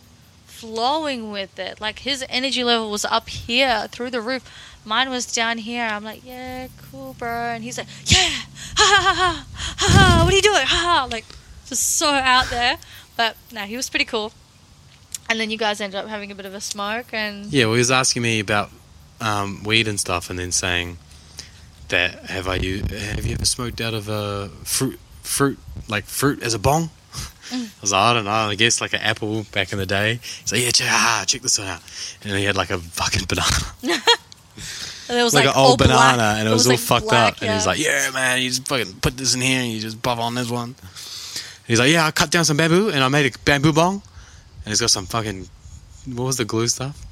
flowing 0.46 1.32
with 1.32 1.60
it. 1.60 1.82
Like 1.82 2.00
his 2.00 2.24
energy 2.30 2.64
level 2.64 2.90
was 2.90 3.04
up 3.06 3.28
here 3.28 3.88
through 3.90 4.12
the 4.12 4.22
roof. 4.22 4.50
Mine 4.86 5.10
was 5.10 5.26
down 5.32 5.58
here. 5.58 5.86
I'm 5.86 6.04
like, 6.04 6.26
yeah, 6.26 6.68
cool, 6.90 7.14
bro. 7.14 7.30
And 7.30 7.64
he's 7.64 7.78
like, 7.78 7.88
yeah, 8.06 8.30
ha 8.78 8.86
ha 8.86 9.02
ha 9.02 9.14
ha, 9.14 9.46
ha 9.78 9.88
ha. 9.90 10.24
What 10.24 10.34
are 10.34 10.36
you 10.36 10.42
doing? 10.42 10.66
Ha 10.66 10.66
ha. 10.66 11.08
Like, 11.12 11.26
just 11.68 11.98
so 11.98 12.08
out 12.08 12.50
there. 12.50 12.78
But 13.16 13.36
no, 13.52 13.62
he 13.62 13.76
was 13.76 13.90
pretty 13.90 14.06
cool. 14.06 14.34
And 15.30 15.40
then 15.40 15.50
you 15.50 15.58
guys 15.58 15.80
ended 15.80 16.00
up 16.00 16.08
having 16.08 16.32
a 16.32 16.36
bit 16.36 16.46
of 16.46 16.54
a 16.54 16.62
smoke, 16.62 17.14
and 17.14 17.52
Yeah, 17.52 17.66
well, 17.66 17.76
he 17.76 17.80
was 17.80 17.92
asking 17.92 18.22
me 18.22 18.40
about 18.40 18.70
um, 19.22 19.64
weed 19.64 19.88
and 19.88 20.00
stuff, 20.00 20.30
and 20.30 20.38
then 20.38 20.52
saying 20.52 20.98
that 21.90 22.26
have 22.26 22.48
I 22.48 22.56
you 22.56 22.84
have 22.84 23.26
you 23.26 23.34
ever 23.34 23.46
smoked 23.46 23.80
out 23.80 23.94
of 23.94 24.10
a 24.10 24.50
fruit 24.64 25.00
fruit 25.22 25.60
like 25.88 26.06
fruit 26.06 26.42
as 26.44 26.54
a 26.54 26.60
bong? 26.60 26.90
Mm. 27.50 27.66
I 27.78 27.82
was 27.82 27.92
like, 27.92 28.02
I 28.02 28.14
don't 28.14 28.26
know. 28.26 28.32
I 28.32 28.56
guess 28.56 28.82
like 28.82 28.94
an 28.94 29.02
apple 29.02 29.46
back 29.52 29.72
in 29.72 29.78
the 29.78 29.86
day. 29.86 30.20
He's 30.42 30.52
like, 30.52 30.62
yeah, 30.62 30.72
check, 30.72 30.88
ah, 30.90 31.24
check 31.28 31.42
this 31.42 31.60
one 31.60 31.68
out. 31.68 31.82
And 32.24 32.38
he 32.38 32.46
had 32.46 32.56
like 32.56 32.70
a 32.70 32.80
fucking 32.80 33.26
banana, 33.28 33.48
and 35.10 35.18
it 35.18 35.24
was 35.24 35.34
like, 35.34 35.46
like, 35.46 35.56
an 35.56 35.60
old 35.60 35.72
all 35.72 35.78
black. 35.78 35.90
banana, 35.90 36.40
and 36.40 36.48
it, 36.48 36.52
was, 36.52 36.66
all 36.66 36.74
like, 36.74 36.80
fucked 36.80 37.08
black, 37.08 37.34
up. 37.34 37.42
And 37.42 37.54
he's 37.54 37.66
like, 37.66 37.80
yeah, 37.80 38.10
man, 38.12 38.42
you 38.42 38.50
just 38.50 38.68
fucking 38.68 38.94
put 39.02 39.18
this 39.18 39.36
in 39.36 39.42
here, 39.42 39.62
and 39.62 39.72
you 39.72 39.80
just 39.80 40.02
pop 40.02 40.20
on 40.20 40.36
this 40.36 40.50
one. 40.50 40.76
He's 41.68 41.80
like, 41.80 41.92
yeah, 41.92 42.06
I 42.06 42.12
cut 42.12 42.30
down 42.30 42.46
some 42.46 42.58
bamboo, 42.58 42.90
and 42.90 43.04
I 43.04 43.08
made 43.08 43.34
a 43.34 43.38
bamboo 43.40 43.74
bong. 43.74 44.02
And 44.66 44.72
he's 44.72 44.82
got 44.82 44.92
some 44.92 45.06
fucking 45.06 45.48
what 46.06 46.26
was 46.26 46.38
the 46.38 46.46
glue 46.46 46.68
stuff? 46.68 47.06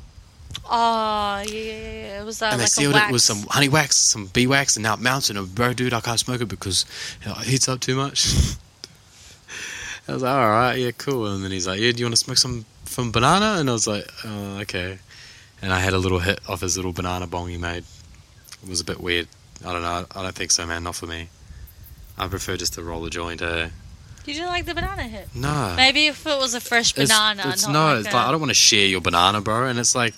oh 0.69 1.43
yeah, 1.47 1.53
yeah. 1.53 2.21
It 2.21 2.25
was 2.25 2.41
uh, 2.41 2.49
and 2.51 2.61
they 2.61 2.65
sealed 2.65 2.95
it 2.95 3.11
with 3.11 3.21
some 3.21 3.45
honey 3.49 3.69
wax, 3.69 3.95
some 3.95 4.27
bee 4.27 4.47
wax, 4.47 4.75
and 4.75 4.83
now 4.83 4.95
it 4.95 4.99
mounts. 4.99 5.29
And 5.29 5.55
bro, 5.55 5.73
dude, 5.73 5.93
I 5.93 6.01
can't 6.01 6.19
smoke 6.19 6.41
it 6.41 6.47
because 6.47 6.85
it 7.21 7.37
heats 7.45 7.69
up 7.69 7.79
too 7.79 7.95
much. 7.95 8.33
I 10.07 10.13
was 10.13 10.23
like, 10.23 10.33
all 10.33 10.49
right, 10.49 10.75
yeah, 10.75 10.91
cool. 10.91 11.27
And 11.27 11.43
then 11.43 11.51
he's 11.51 11.67
like, 11.67 11.79
yeah, 11.79 11.91
do 11.91 11.99
you 11.99 12.05
want 12.05 12.15
to 12.15 12.23
smoke 12.23 12.37
some 12.37 12.65
from 12.85 13.11
banana? 13.11 13.59
And 13.59 13.69
I 13.69 13.73
was 13.73 13.87
like, 13.87 14.05
oh, 14.25 14.59
okay. 14.61 14.97
And 15.61 15.71
I 15.71 15.79
had 15.79 15.93
a 15.93 15.97
little 15.97 16.19
hit 16.19 16.39
off 16.49 16.61
his 16.61 16.75
little 16.75 16.91
banana 16.91 17.27
bong 17.27 17.49
he 17.49 17.57
made. 17.57 17.83
It 18.63 18.69
was 18.69 18.81
a 18.81 18.85
bit 18.85 18.99
weird. 18.99 19.27
I 19.65 19.71
don't 19.71 19.83
know. 19.83 20.05
I 20.13 20.23
don't 20.23 20.35
think 20.35 20.51
so, 20.51 20.65
man. 20.65 20.83
Not 20.83 20.95
for 20.95 21.05
me. 21.05 21.29
I 22.17 22.27
prefer 22.27 22.57
just 22.57 22.73
to 22.73 22.83
roll 22.83 23.05
a 23.05 23.09
joint. 23.09 23.41
Eh? 23.41 23.69
You 24.25 24.33
didn't 24.33 24.49
like 24.49 24.65
the 24.65 24.73
banana 24.75 25.03
hit. 25.03 25.29
No. 25.35 25.73
Maybe 25.75 26.07
if 26.07 26.25
it 26.27 26.37
was 26.37 26.53
a 26.53 26.59
fresh 26.61 26.93
banana. 26.93 27.43
It's, 27.47 27.63
not 27.65 27.73
no, 27.73 27.85
like 27.95 28.05
it's 28.05 28.13
like 28.13 28.27
I 28.27 28.31
don't 28.31 28.39
want 28.39 28.51
to 28.51 28.53
share 28.55 28.85
your 28.87 29.01
banana, 29.01 29.41
bro. 29.41 29.65
And 29.67 29.79
it's 29.79 29.95
like 29.95 30.13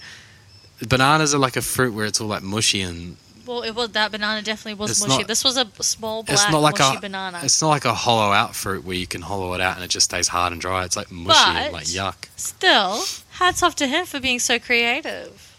bananas 0.87 1.33
are 1.33 1.37
like 1.39 1.55
a 1.55 1.61
fruit 1.61 1.93
where 1.93 2.05
it's 2.05 2.19
all 2.19 2.27
like 2.27 2.43
mushy 2.43 2.81
and 2.81 3.15
Well, 3.45 3.61
it 3.63 3.71
was 3.75 3.89
that 3.91 4.11
banana 4.11 4.41
definitely 4.41 4.73
was 4.73 4.91
It's 4.91 5.01
mushy. 5.07 5.19
not- 5.19 5.27
this 5.27 5.43
was 5.43 5.55
a 5.57 5.65
small 5.81 6.23
black 6.23 6.33
it's 6.33 6.51
not 6.51 6.59
like 6.61 6.79
mushy 6.79 6.97
a 6.97 6.99
banana. 6.99 7.39
it's 7.43 7.61
not 7.61 7.69
like 7.69 7.85
a 7.85 7.93
hollow 7.93 8.33
out 8.33 8.55
fruit 8.55 8.83
where 8.83 8.95
you 8.95 9.07
can 9.07 9.21
hollow 9.21 9.53
it 9.53 9.61
out 9.61 9.75
and 9.75 9.83
it 9.85 9.89
just 9.89 10.05
stays 10.05 10.27
hard 10.27 10.51
and 10.51 10.59
dry. 10.59 10.83
It's 10.83 10.97
like 10.97 11.09
mushy 11.11 11.39
and 11.57 11.71
like 11.73 11.85
yuck. 11.85 12.15
Still, 12.35 13.01
hats 13.31 13.63
off 13.63 13.75
to 13.77 13.87
him 13.87 14.05
for 14.05 14.19
being 14.19 14.39
so 14.39 14.59
creative. 14.59 15.49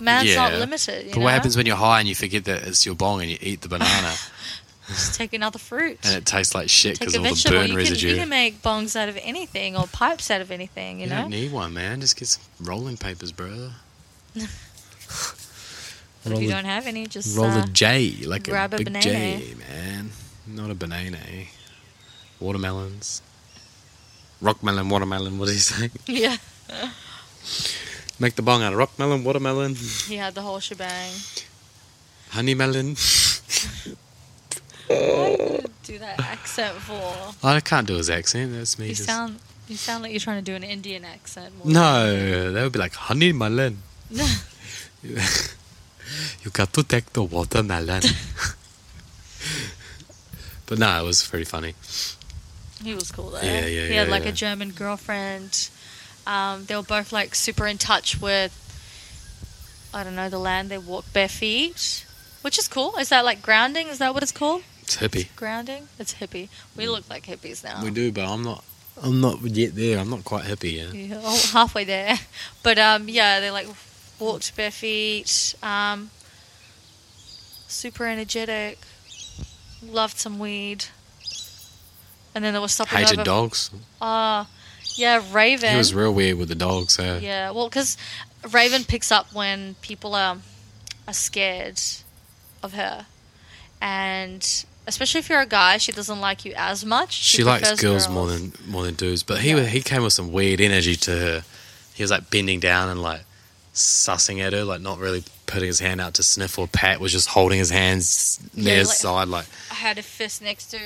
Man's 0.00 0.34
not 0.34 0.52
limited. 0.52 1.04
You 1.06 1.10
But 1.10 1.18
know? 1.18 1.24
what 1.24 1.32
happens 1.34 1.56
when 1.56 1.66
you're 1.66 1.76
high 1.76 2.00
and 2.00 2.08
you 2.08 2.14
forget 2.14 2.44
that 2.46 2.66
it's 2.66 2.84
your 2.84 2.94
bong 2.96 3.22
and 3.22 3.30
you 3.30 3.38
eat 3.40 3.60
the 3.62 3.68
banana 3.68 4.12
Just 4.88 5.14
take 5.14 5.32
another 5.32 5.58
fruit. 5.58 5.98
and 6.04 6.14
it 6.14 6.26
tastes 6.26 6.54
like 6.54 6.68
shit 6.68 6.98
because 6.98 7.14
a 7.14 7.18
of 7.18 7.24
all 7.26 7.34
the 7.34 7.48
burn 7.50 7.62
You 7.62 7.68
can, 7.68 7.76
residue? 7.76 8.08
you 8.10 8.16
can 8.16 8.28
make 8.28 8.60
bongs 8.62 8.94
out 8.96 9.08
of 9.08 9.18
anything 9.22 9.76
or 9.76 9.86
pipes 9.86 10.30
out 10.30 10.40
of 10.42 10.50
anything. 10.50 10.98
You, 11.00 11.04
You 11.04 11.10
know. 11.10 11.22
don't 11.22 11.30
need 11.30 11.52
one, 11.52 11.72
man. 11.72 12.00
Just 12.02 12.16
get 12.18 12.28
some 12.28 12.42
rolling 12.60 12.96
papers, 12.98 13.32
bro. 13.32 13.70
But 16.24 16.32
if 16.32 16.40
you 16.42 16.48
don't 16.48 16.64
have 16.64 16.86
any, 16.86 17.06
just 17.06 17.36
roll 17.36 17.50
uh, 17.50 17.64
a 17.64 17.66
J, 17.66 18.24
like 18.24 18.44
grab 18.44 18.72
a 18.72 18.76
a 18.76 18.78
big 18.78 18.86
banana. 18.86 19.02
J, 19.04 19.54
man. 19.58 20.10
Not 20.46 20.70
a 20.70 20.74
banana. 20.74 21.18
Watermelons. 22.40 23.20
Rockmelon, 24.42 24.88
watermelon, 24.90 25.38
what 25.38 25.46
did 25.48 25.52
he 25.54 25.58
say? 25.58 25.90
yeah. 26.06 26.36
Make 28.18 28.36
the 28.36 28.42
bong 28.42 28.62
out 28.62 28.72
of 28.72 28.78
rockmelon, 28.78 29.22
watermelon, 29.22 29.74
He 29.74 30.16
had 30.16 30.34
the 30.34 30.40
whole 30.42 30.60
shebang. 30.60 31.12
honey 32.30 32.54
melon. 32.54 32.96
Why 34.88 35.36
do 35.36 35.42
you 35.42 35.64
do 35.84 35.98
that 35.98 36.20
accent 36.20 36.74
for? 36.76 37.34
I 37.46 37.60
can't 37.60 37.86
do 37.86 37.94
his 37.96 38.10
accent. 38.10 38.52
That's 38.52 38.78
me. 38.78 38.88
You 38.88 38.94
just- 38.94 39.08
sound 39.08 39.38
you 39.68 39.76
sound 39.76 40.02
like 40.02 40.12
you're 40.12 40.20
trying 40.20 40.44
to 40.44 40.50
do 40.50 40.54
an 40.54 40.62
Indian 40.62 41.04
accent. 41.06 41.64
No, 41.64 42.52
that 42.52 42.62
would 42.62 42.72
be 42.72 42.78
like 42.78 42.94
honey 42.94 43.32
melon. 43.32 43.82
than- 44.10 44.26
You 46.44 46.50
got 46.52 46.72
to 46.74 46.82
take 46.84 47.12
the 47.14 47.22
watermelon. 47.22 48.02
but 50.66 50.78
no, 50.78 51.00
it 51.00 51.04
was 51.04 51.26
pretty 51.26 51.44
funny. 51.46 51.74
he 52.82 52.94
was 52.94 53.10
cool 53.10 53.30
though. 53.30 53.40
Yeah, 53.40 53.60
yeah, 53.66 53.86
He 53.88 53.94
had 53.94 54.06
yeah, 54.08 54.12
like 54.12 54.24
yeah. 54.24 54.28
a 54.30 54.32
German 54.32 54.70
girlfriend. 54.72 55.70
Um, 56.26 56.64
they 56.66 56.76
were 56.76 56.82
both 56.82 57.12
like 57.12 57.34
super 57.34 57.66
in 57.66 57.78
touch 57.78 58.20
with. 58.20 58.52
I 59.92 60.04
don't 60.04 60.14
know 60.16 60.28
the 60.28 60.38
land. 60.38 60.70
They 60.70 60.78
walk 60.78 61.04
bare 61.12 61.28
feet, 61.28 62.04
which 62.42 62.58
is 62.58 62.68
cool. 62.68 62.96
Is 62.98 63.08
that 63.10 63.24
like 63.24 63.42
grounding? 63.42 63.88
Is 63.88 63.98
that 63.98 64.12
what 64.14 64.22
it's 64.22 64.32
called? 64.32 64.62
It's 64.84 64.98
hippie. 64.98 65.34
Grounding? 65.34 65.88
It's 65.98 66.14
hippie. 66.14 66.50
We 66.76 66.86
look 66.88 67.08
like 67.08 67.24
hippies 67.24 67.64
now. 67.64 67.82
We 67.82 67.90
do, 67.90 68.12
but 68.12 68.26
I'm 68.28 68.42
not. 68.42 68.62
I'm 69.02 69.20
not 69.20 69.40
yet 69.42 69.74
there. 69.74 69.98
I'm 69.98 70.10
not 70.10 70.24
quite 70.24 70.44
hippie 70.44 70.74
yet. 70.74 70.94
Yeah, 70.94 71.20
oh, 71.22 71.50
halfway 71.52 71.84
there. 71.84 72.16
But 72.62 72.78
um, 72.78 73.08
yeah, 73.08 73.40
they 73.40 73.50
like 73.50 73.66
walked 74.18 74.54
bare 74.56 74.70
feet. 74.70 75.54
Um, 75.62 76.10
super 77.66 78.04
energetic. 78.06 78.78
Loved 79.82 80.18
some 80.18 80.38
weed. 80.38 80.86
And 82.34 82.44
then 82.44 82.52
there 82.52 82.60
was 82.62 82.72
stopping 82.72 82.98
Hated 82.98 83.20
over. 83.20 83.24
dogs. 83.24 83.70
Ah, 84.00 84.48
yeah, 84.96 85.22
Raven. 85.32 85.70
He 85.70 85.76
was 85.76 85.94
real 85.94 86.12
weird 86.12 86.36
with 86.38 86.48
the 86.48 86.54
dogs. 86.54 86.94
So. 86.94 87.18
yeah, 87.22 87.50
well, 87.50 87.68
because 87.68 87.96
Raven 88.50 88.84
picks 88.84 89.10
up 89.10 89.32
when 89.32 89.76
people 89.80 90.14
are 90.14 90.38
are 91.06 91.14
scared 91.14 91.80
of 92.62 92.74
her, 92.74 93.06
and 93.80 94.64
especially 94.86 95.20
if 95.20 95.28
you're 95.28 95.40
a 95.40 95.46
guy, 95.46 95.76
she 95.78 95.92
doesn't 95.92 96.20
like 96.20 96.44
you 96.44 96.52
as 96.56 96.84
much. 96.84 97.12
She, 97.12 97.42
likes 97.44 97.68
prefers 97.68 97.80
girls, 97.80 98.08
more 98.08 98.26
than 98.26 98.52
more 98.66 98.84
than 98.84 98.94
dudes. 98.94 99.22
But 99.22 99.38
he 99.40 99.50
Yeah. 99.50 99.64
he 99.66 99.80
came 99.82 100.02
with 100.02 100.12
some 100.12 100.32
weird 100.32 100.60
energy 100.60 100.96
to 100.96 101.10
her. 101.10 101.44
He 101.94 102.02
was 102.02 102.10
like 102.10 102.30
bending 102.30 102.60
down 102.60 102.88
and 102.88 103.02
like 103.02 103.22
sussing 103.72 104.40
at 104.40 104.52
her, 104.52 104.64
like 104.64 104.80
not 104.80 104.98
really 104.98 105.24
putting 105.46 105.66
his 105.68 105.80
hand 105.80 106.00
out 106.00 106.14
to 106.14 106.22
sniff 106.22 106.58
or 106.58 106.66
pat. 106.68 107.00
Was 107.00 107.12
just 107.12 107.28
holding 107.28 107.58
his 107.58 107.70
hands 107.70 108.40
near 108.54 108.74
Yeah, 108.74 108.78
his 108.80 108.88
like- 108.88 108.96
side, 108.98 109.28
like, 109.28 109.46
I 109.70 109.74
had 109.74 109.98
a 109.98 110.02
fist 110.02 110.42
next 110.42 110.70
to 110.72 110.78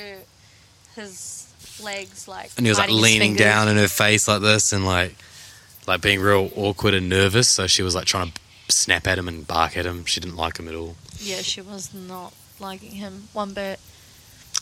his 0.95 1.47
legs, 1.81 2.27
like 2.27 2.51
and 2.57 2.65
he 2.65 2.69
was 2.69 2.77
like 2.79 2.89
leaning 2.89 3.35
down 3.35 3.67
in 3.69 3.77
her 3.77 3.87
face 3.87 4.27
like 4.27 4.41
this, 4.41 4.73
and 4.73 4.85
like 4.85 5.15
like 5.87 6.01
being 6.01 6.19
real 6.19 6.51
awkward 6.55 6.93
and 6.93 7.09
nervous. 7.09 7.47
So 7.49 7.67
she 7.67 7.81
was 7.83 7.95
like 7.95 8.05
trying 8.05 8.31
to 8.31 8.39
snap 8.73 9.07
at 9.07 9.17
him 9.17 9.27
and 9.27 9.47
bark 9.47 9.77
at 9.77 9.85
him. 9.85 10.05
She 10.05 10.19
didn't 10.19 10.35
like 10.37 10.57
him 10.59 10.67
at 10.67 10.75
all. 10.75 10.95
Yeah, 11.19 11.41
she 11.41 11.61
was 11.61 11.93
not 11.93 12.33
liking 12.61 12.91
him 12.91 13.27
one 13.33 13.53
bit. 13.53 13.79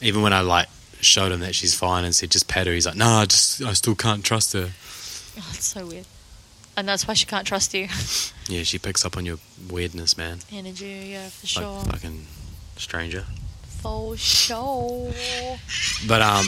Even 0.02 0.22
when 0.22 0.34
I 0.34 0.42
like 0.42 0.68
showed 1.02 1.32
him 1.32 1.40
that 1.42 1.54
she's 1.56 1.76
fine 1.76 2.04
and 2.06 2.14
said 2.16 2.32
just 2.32 2.48
pat 2.48 2.68
her, 2.68 2.74
he's 2.74 2.86
like, 2.86 2.96
no, 2.96 3.06
I 3.08 3.26
just 3.26 3.62
I 3.64 3.74
still 3.74 3.96
can't 3.96 4.24
trust 4.24 4.54
her. 4.54 4.72
Oh, 5.40 5.50
it's 5.54 5.68
so 5.68 5.86
weird. 5.86 6.06
And 6.76 6.88
that's 6.88 7.08
why 7.08 7.14
she 7.16 7.26
can't 7.26 7.46
trust 7.48 7.74
you. 7.74 7.88
Yeah, 8.50 8.64
she 8.64 8.80
picks 8.80 9.04
up 9.04 9.18
on 9.18 9.26
your 9.26 9.40
weirdness, 9.70 10.16
man. 10.18 10.40
Energy, 10.54 11.10
yeah, 11.12 11.28
for 11.28 11.60
Like 11.60 11.66
sure. 11.84 11.92
fucking 11.92 12.26
stranger. 12.78 13.26
For 13.82 14.16
sure. 14.16 15.12
But 16.08 16.22
um, 16.22 16.46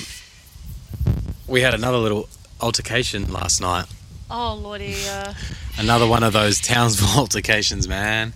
we 1.45 1.59
had 1.59 1.73
another 1.73 1.97
little 1.97 2.29
altercation 2.61 3.29
last 3.33 3.59
night. 3.59 3.83
Oh, 4.31 4.53
lordy. 4.55 4.95
Uh, 5.09 5.33
Another 5.77 6.07
one 6.07 6.23
of 6.23 6.31
those 6.31 6.61
Townsville 6.61 7.07
altercations, 7.19 7.85
man. 7.87 8.31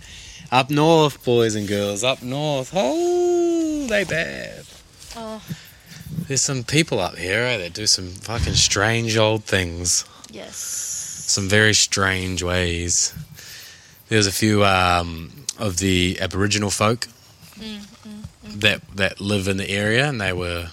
Up 0.54 0.70
north, 0.70 1.24
boys 1.24 1.56
and 1.56 1.66
girls, 1.66 2.04
up 2.04 2.22
north. 2.22 2.70
Oh, 2.72 3.88
they 3.88 4.04
bad. 4.04 4.64
oh, 5.16 5.42
There's 6.28 6.42
some 6.42 6.62
people 6.62 7.00
up 7.00 7.16
here 7.16 7.40
eh, 7.40 7.56
that 7.58 7.72
do 7.72 7.88
some 7.88 8.10
fucking 8.10 8.54
strange 8.54 9.16
old 9.16 9.42
things. 9.42 10.04
yes. 10.30 10.54
Some 10.54 11.48
very 11.48 11.74
strange 11.74 12.44
ways. 12.44 13.12
There's 14.08 14.28
a 14.28 14.30
few 14.30 14.64
um, 14.64 15.32
of 15.58 15.78
the 15.78 16.18
Aboriginal 16.20 16.70
folk 16.70 17.08
that 18.44 18.80
that 18.94 19.20
live 19.20 19.48
in 19.48 19.56
the 19.56 19.68
area, 19.68 20.08
and 20.08 20.20
they 20.20 20.32
were 20.32 20.68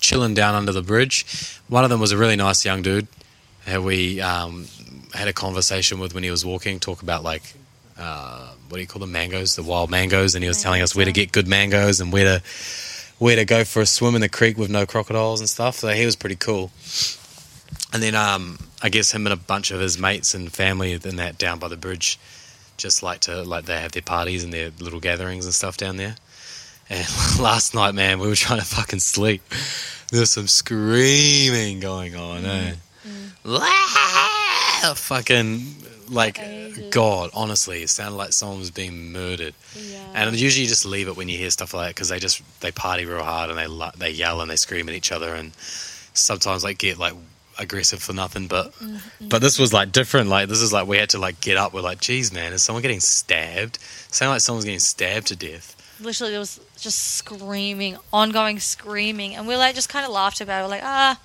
chilling 0.00 0.34
down 0.34 0.56
under 0.56 0.72
the 0.72 0.82
bridge. 0.82 1.24
One 1.68 1.84
of 1.84 1.90
them 1.90 2.00
was 2.00 2.10
a 2.10 2.16
really 2.16 2.34
nice 2.34 2.64
young 2.64 2.82
dude 2.82 3.06
who 3.66 3.80
we 3.80 4.20
um, 4.20 4.66
had 5.14 5.28
a 5.28 5.32
conversation 5.32 6.00
with 6.00 6.14
when 6.14 6.24
he 6.24 6.32
was 6.32 6.44
walking, 6.44 6.80
talk 6.80 7.00
about 7.00 7.22
like 7.22 7.54
uh, 8.00 8.48
what 8.68 8.78
do 8.78 8.80
you 8.80 8.86
call 8.86 9.00
them, 9.00 9.12
mangoes, 9.12 9.56
the 9.56 9.62
wild 9.62 9.90
mangoes, 9.90 10.34
and 10.34 10.42
he 10.42 10.48
was 10.48 10.62
telling 10.62 10.82
us 10.82 10.94
where 10.94 11.04
to 11.04 11.12
get 11.12 11.32
good 11.32 11.46
mangoes 11.46 12.00
and 12.00 12.12
where 12.12 12.24
to 12.24 12.42
where 13.18 13.36
to 13.36 13.44
go 13.44 13.64
for 13.64 13.82
a 13.82 13.86
swim 13.86 14.14
in 14.14 14.22
the 14.22 14.28
creek 14.30 14.56
with 14.56 14.70
no 14.70 14.86
crocodiles 14.86 15.40
and 15.40 15.48
stuff. 15.48 15.76
So 15.76 15.88
he 15.88 16.06
was 16.06 16.16
pretty 16.16 16.36
cool. 16.36 16.70
And 17.92 18.02
then 18.02 18.14
um, 18.14 18.58
I 18.82 18.88
guess 18.88 19.12
him 19.12 19.26
and 19.26 19.34
a 19.34 19.36
bunch 19.36 19.70
of 19.70 19.80
his 19.80 19.98
mates 19.98 20.32
and 20.34 20.50
family 20.50 20.94
and 20.94 21.02
that 21.02 21.36
down 21.36 21.58
by 21.58 21.68
the 21.68 21.76
bridge 21.76 22.18
just 22.78 23.02
like 23.02 23.20
to 23.20 23.42
like 23.42 23.66
they 23.66 23.78
have 23.78 23.92
their 23.92 24.00
parties 24.00 24.42
and 24.42 24.52
their 24.52 24.70
little 24.80 25.00
gatherings 25.00 25.44
and 25.44 25.54
stuff 25.54 25.76
down 25.76 25.98
there. 25.98 26.16
And 26.88 27.06
last 27.40 27.74
night, 27.74 27.94
man, 27.94 28.18
we 28.18 28.26
were 28.26 28.34
trying 28.34 28.60
to 28.60 28.64
fucking 28.64 29.00
sleep. 29.00 29.42
There 30.10 30.20
was 30.20 30.30
some 30.30 30.48
screaming 30.48 31.80
going 31.80 32.16
on, 32.16 32.44
eh? 32.44 32.74
Wah! 33.44 34.94
Fucking 34.94 35.60
like 36.10 36.38
Ages. 36.40 36.90
God, 36.90 37.30
honestly, 37.34 37.82
it 37.82 37.88
sounded 37.88 38.16
like 38.16 38.32
someone 38.32 38.58
was 38.58 38.70
being 38.70 39.12
murdered. 39.12 39.54
Yeah. 39.74 39.98
And 40.14 40.36
usually 40.36 40.62
you 40.62 40.68
just 40.68 40.84
leave 40.84 41.08
it 41.08 41.16
when 41.16 41.28
you 41.28 41.38
hear 41.38 41.50
stuff 41.50 41.74
like 41.74 41.88
that 41.88 41.94
because 41.94 42.08
they 42.08 42.18
just 42.18 42.42
they 42.60 42.72
party 42.72 43.04
real 43.04 43.22
hard 43.22 43.50
and 43.50 43.58
they 43.58 43.90
they 43.98 44.10
yell 44.10 44.40
and 44.40 44.50
they 44.50 44.56
scream 44.56 44.88
at 44.88 44.94
each 44.94 45.12
other 45.12 45.34
and 45.34 45.52
sometimes 46.14 46.64
like 46.64 46.78
get 46.78 46.98
like 46.98 47.14
aggressive 47.58 48.02
for 48.02 48.12
nothing. 48.12 48.46
But 48.46 48.74
but 49.20 49.40
this 49.40 49.58
was 49.58 49.72
like 49.72 49.92
different. 49.92 50.28
Like 50.28 50.48
this 50.48 50.60
is 50.60 50.72
like 50.72 50.86
we 50.86 50.96
had 50.96 51.10
to 51.10 51.18
like 51.18 51.40
get 51.40 51.56
up. 51.56 51.72
We're 51.72 51.80
like, 51.82 52.00
geez, 52.00 52.32
man, 52.32 52.52
is 52.52 52.62
someone 52.62 52.82
getting 52.82 53.00
stabbed? 53.00 53.78
Sound 54.10 54.30
like 54.30 54.40
someone's 54.40 54.64
getting 54.64 54.80
stabbed 54.80 55.28
to 55.28 55.36
death. 55.36 55.76
Literally, 56.00 56.30
there 56.30 56.40
was 56.40 56.58
just 56.78 57.16
screaming, 57.16 57.98
ongoing 58.12 58.58
screaming. 58.58 59.36
And 59.36 59.46
we 59.46 59.56
like 59.56 59.74
just 59.74 59.88
kind 59.88 60.06
of 60.06 60.12
laughed 60.12 60.40
about 60.40 60.60
it. 60.60 60.64
We're 60.64 60.70
like, 60.70 60.82
ah, 60.82 61.20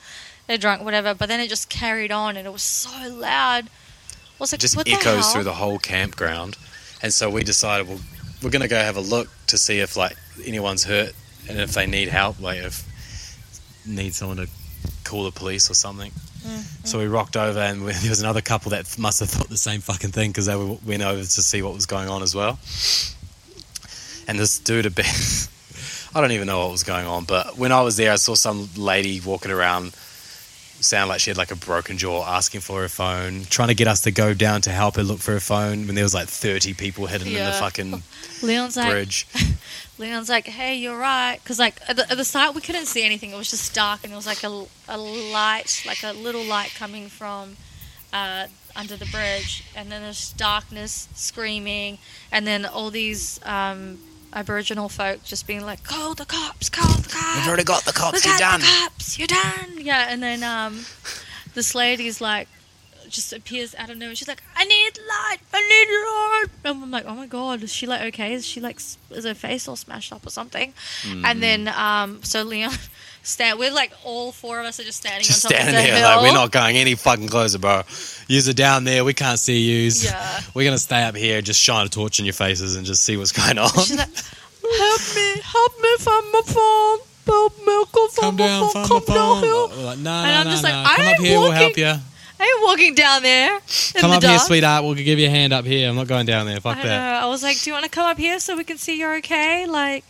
they're 0.48 0.58
drunk, 0.58 0.84
whatever. 0.84 1.14
But 1.14 1.30
then 1.30 1.40
it 1.40 1.50
just 1.50 1.70
carried 1.70 2.12
on 2.12 2.38
and 2.38 2.46
it 2.46 2.52
was 2.52 2.62
so 2.62 3.10
loud. 3.10 3.70
Was 4.40 4.52
like, 4.52 4.62
just 4.62 4.76
the 4.84 4.92
echoes 4.92 5.24
hell? 5.26 5.34
through 5.34 5.44
the 5.44 5.54
whole 5.54 5.80
campground. 5.80 6.58
And 7.02 7.14
so 7.14 7.30
we 7.30 7.44
decided 7.44 7.88
well, 7.88 8.00
we're 8.42 8.50
gonna 8.50 8.68
go 8.68 8.78
have 8.78 8.98
a 8.98 9.02
look 9.02 9.30
to 9.48 9.58
see 9.58 9.80
if 9.80 9.96
like 9.96 10.16
anyone's 10.46 10.84
hurt 10.84 11.14
and 11.48 11.60
if 11.60 11.72
they 11.74 11.88
need 11.88 12.08
help, 12.10 12.40
like 12.42 12.60
if 12.60 12.84
need 13.86 14.14
someone 14.16 14.38
to 14.38 14.48
call 15.04 15.24
the 15.24 15.32
police 15.32 15.70
or 15.70 15.74
something. 15.76 16.12
Mm, 16.44 16.88
So 16.88 17.00
we 17.00 17.06
rocked 17.06 17.38
over, 17.38 17.60
and 17.60 17.84
we, 17.86 17.92
there 18.02 18.10
was 18.10 18.22
another 18.22 18.42
couple 18.42 18.72
that 18.72 18.98
must 18.98 19.20
have 19.20 19.30
thought 19.30 19.50
the 19.50 19.58
same 19.58 19.82
fucking 19.82 20.12
thing 20.12 20.32
because 20.32 20.46
they 20.48 20.56
were, 20.56 20.78
went 20.86 21.02
over 21.04 21.22
to 21.22 21.26
see 21.42 21.62
what 21.62 21.74
was 21.74 21.86
going 21.86 22.10
on 22.10 22.22
as 22.24 22.36
well. 22.36 22.60
And 24.28 24.40
this 24.40 24.58
dude 24.60 24.86
had 24.86 24.96
been, 24.96 25.06
I 26.16 26.22
don't 26.22 26.32
even 26.32 26.48
know 26.48 26.60
what 26.60 26.72
was 26.72 26.84
going 26.84 27.06
on, 27.06 27.26
but 27.26 27.58
when 27.58 27.72
I 27.72 27.82
was 27.82 27.98
there, 27.98 28.12
I 28.12 28.16
saw 28.16 28.34
some 28.36 28.70
lady 28.76 29.20
walking 29.22 29.52
around, 29.52 29.96
sound 30.80 31.10
like 31.10 31.20
she 31.20 31.30
had 31.30 31.38
like 31.38 31.52
a 31.52 31.56
broken 31.56 31.98
jaw, 31.98 32.26
asking 32.26 32.62
for 32.62 32.82
her 32.82 32.90
phone, 32.90 33.44
trying 33.50 33.70
to 33.70 33.76
get 33.76 33.88
us 33.88 34.02
to 34.02 34.12
go 34.12 34.34
down 34.34 34.62
to 34.62 34.72
help 34.72 34.96
her 34.96 35.04
look 35.04 35.20
for 35.20 35.32
her 35.32 35.40
phone. 35.40 35.86
When 35.88 35.96
there 35.96 36.04
was 36.04 36.14
like 36.14 36.28
thirty 36.28 36.74
people 36.74 37.08
hidden 37.08 37.28
in 37.28 37.34
the 37.34 37.52
fucking 37.54 38.04
Leon's 38.42 38.78
like, 38.78 38.90
bridge. 38.90 39.28
Leon's 39.98 40.30
like, 40.30 40.46
hey, 40.46 40.76
you're 40.76 40.98
right. 40.98 41.40
Because, 41.42 41.58
like, 41.58 41.80
at 41.88 41.96
the, 41.96 42.10
at 42.12 42.18
the 42.18 42.26
start, 42.26 42.54
we 42.54 42.62
couldn't 42.62 42.86
see 42.86 43.04
anything. 43.04 43.32
It 43.32 43.38
was 43.38 43.50
just 43.50 43.74
dark, 43.74 44.04
and 44.04 44.12
it 44.12 44.16
was 44.16 44.28
like 44.28 44.44
a, 44.44 44.66
a 44.90 44.98
light, 44.98 45.84
like 45.86 46.04
a 46.04 46.12
little 46.12 46.44
light 46.44 46.74
coming 46.78 47.08
from 47.08 47.56
uh, 48.12 48.48
under 48.76 48.98
the 48.98 49.06
bridge. 49.06 49.64
And 49.76 49.92
then 49.92 50.02
there's 50.02 50.34
darkness, 50.34 51.08
screaming, 51.16 51.98
and 52.32 52.46
then 52.46 52.66
all 52.66 52.92
these 52.92 53.40
um, 53.44 54.00
Aboriginal 54.36 54.90
folk 54.90 55.24
just 55.24 55.48
being 55.48 55.66
like, 55.66 55.84
call 55.84 56.14
the 56.14 56.26
cops, 56.26 56.70
call 56.70 56.94
the 56.94 57.10
cops. 57.10 57.38
You've 57.38 57.48
already 57.48 57.64
got 57.64 57.86
the 57.86 57.94
cops. 57.94 58.26
We 58.26 58.30
You're 58.30 58.38
done. 58.38 58.60
the 58.60 58.68
cops, 58.68 59.18
you're 59.18 59.28
done. 59.28 59.78
Yeah, 59.80 60.08
and 60.10 60.22
then 60.22 60.44
um, 60.44 60.86
this 61.54 61.74
lady's 61.74 62.20
like, 62.20 62.50
just 63.08 63.32
appears 63.34 63.74
out 63.76 63.90
of 63.90 63.98
nowhere. 63.98 64.16
She's 64.16 64.28
like, 64.28 64.44
"I 64.56 64.66
need 64.66 64.98
light, 65.08 65.38
I 65.54 65.62
need 65.62 65.90
light." 66.68 66.74
And 66.74 66.84
I'm 66.84 66.92
like, 66.92 67.06
"Oh 67.08 67.16
my 67.16 67.28
god, 67.28 67.64
is 67.64 67.72
she 67.72 67.88
like 67.88 68.02
okay? 68.14 68.34
Is 68.34 68.46
she 68.46 68.60
like 68.60 68.80
is 69.12 69.26
her 69.26 69.34
face 69.34 69.68
all 69.68 69.76
smashed 69.76 70.12
up 70.12 70.26
or 70.26 70.30
something?" 70.30 70.74
Mm. 71.04 71.24
And 71.24 71.44
then 71.44 71.68
um, 71.70 72.24
so 72.24 72.44
Leon 72.44 72.74
stand. 73.26 73.60
We're 73.60 73.72
like 73.72 73.92
all 74.04 74.32
four 74.32 74.60
of 74.60 74.66
us 74.66 74.80
are 74.80 74.84
just 74.84 75.00
standing 75.00 75.24
Just 75.24 75.46
on 75.46 75.52
top 75.52 75.60
standing 75.62 75.76
of 75.76 75.82
the 75.84 75.88
there, 75.92 75.98
hill. 76.00 76.10
like 76.18 76.22
we're 76.24 76.34
not 76.34 76.52
going 76.52 76.78
any 76.78 76.96
fucking 76.96 77.28
closer, 77.28 77.60
bro. 77.60 77.84
Yous 78.28 78.48
are 78.50 78.54
down 78.54 78.84
there. 78.84 79.04
We 79.04 79.14
can't 79.14 79.40
see 79.40 79.60
yous. 79.60 80.04
Yeah. 80.04 80.42
We're 80.54 80.66
gonna 80.66 80.78
stay 80.78 81.04
up 81.04 81.16
here, 81.16 81.42
just 81.42 81.60
shine 81.62 81.86
a 81.86 81.90
torch 81.90 82.20
in 82.20 82.26
your 82.26 82.34
faces, 82.34 82.76
and 82.76 82.86
just 82.86 83.04
see 83.04 83.18
what's 83.18 83.32
going 83.32 83.58
on. 83.58 83.70
She's 83.70 83.96
like, 83.98 84.08
"Help 84.08 85.02
me, 85.16 85.42
help 85.42 85.74
me 85.82 85.98
find 86.00 86.26
my 86.32 86.42
phone." 86.46 87.00
Help 87.26 87.58
me, 87.58 87.84
go 87.92 88.08
find 88.08 88.16
come 88.22 88.36
my 88.38 88.46
down, 88.46 88.62
phone. 88.62 88.72
find 88.74 88.88
Come 88.88 88.98
my 89.08 89.16
phone. 89.16 89.42
down 89.42 89.44
here. 89.44 89.86
like, 89.86 89.98
no, 89.98 90.12
And 90.12 90.28
no, 90.28 90.38
I'm 90.40 90.46
no, 90.46 90.52
just 90.52 90.64
no. 90.64 90.70
like, 90.70 90.78
I 90.78 90.96
Come 90.96 91.06
up 91.06 91.12
ain't 91.14 91.20
here, 91.26 91.40
we'll 91.40 91.52
help 91.52 91.70
walking- 91.72 91.84
you. 91.84 91.90
I 92.40 92.44
ain't 92.44 92.64
walking 92.64 92.94
down 92.96 93.24
there. 93.24 93.56
In 93.56 93.62
Come 94.02 94.10
the 94.12 94.18
up 94.18 94.24
here, 94.24 94.32
dark. 94.34 94.42
sweetheart. 94.44 94.84
We'll 94.84 94.94
give 94.94 95.18
you 95.18 95.26
a 95.26 95.30
hand 95.32 95.52
up 95.52 95.66
here. 95.66 95.90
I'm 95.90 95.96
not 95.96 96.06
going 96.08 96.28
down 96.28 96.46
there. 96.46 96.60
Fuck 96.60 96.78
I 96.78 96.84
that. 96.84 96.88
know. 97.22 97.26
I 97.28 97.30
was 97.30 97.42
like, 97.42 97.60
"Do 97.62 97.70
you 97.70 97.74
want 97.74 97.86
to 97.86 97.90
come 97.90 98.06
up 98.06 98.18
here 98.20 98.40
so 98.40 98.56
we 98.56 98.64
can 98.64 98.78
see 98.78 99.00
you're 99.00 99.16
okay?" 99.18 99.66
Like, 99.66 100.04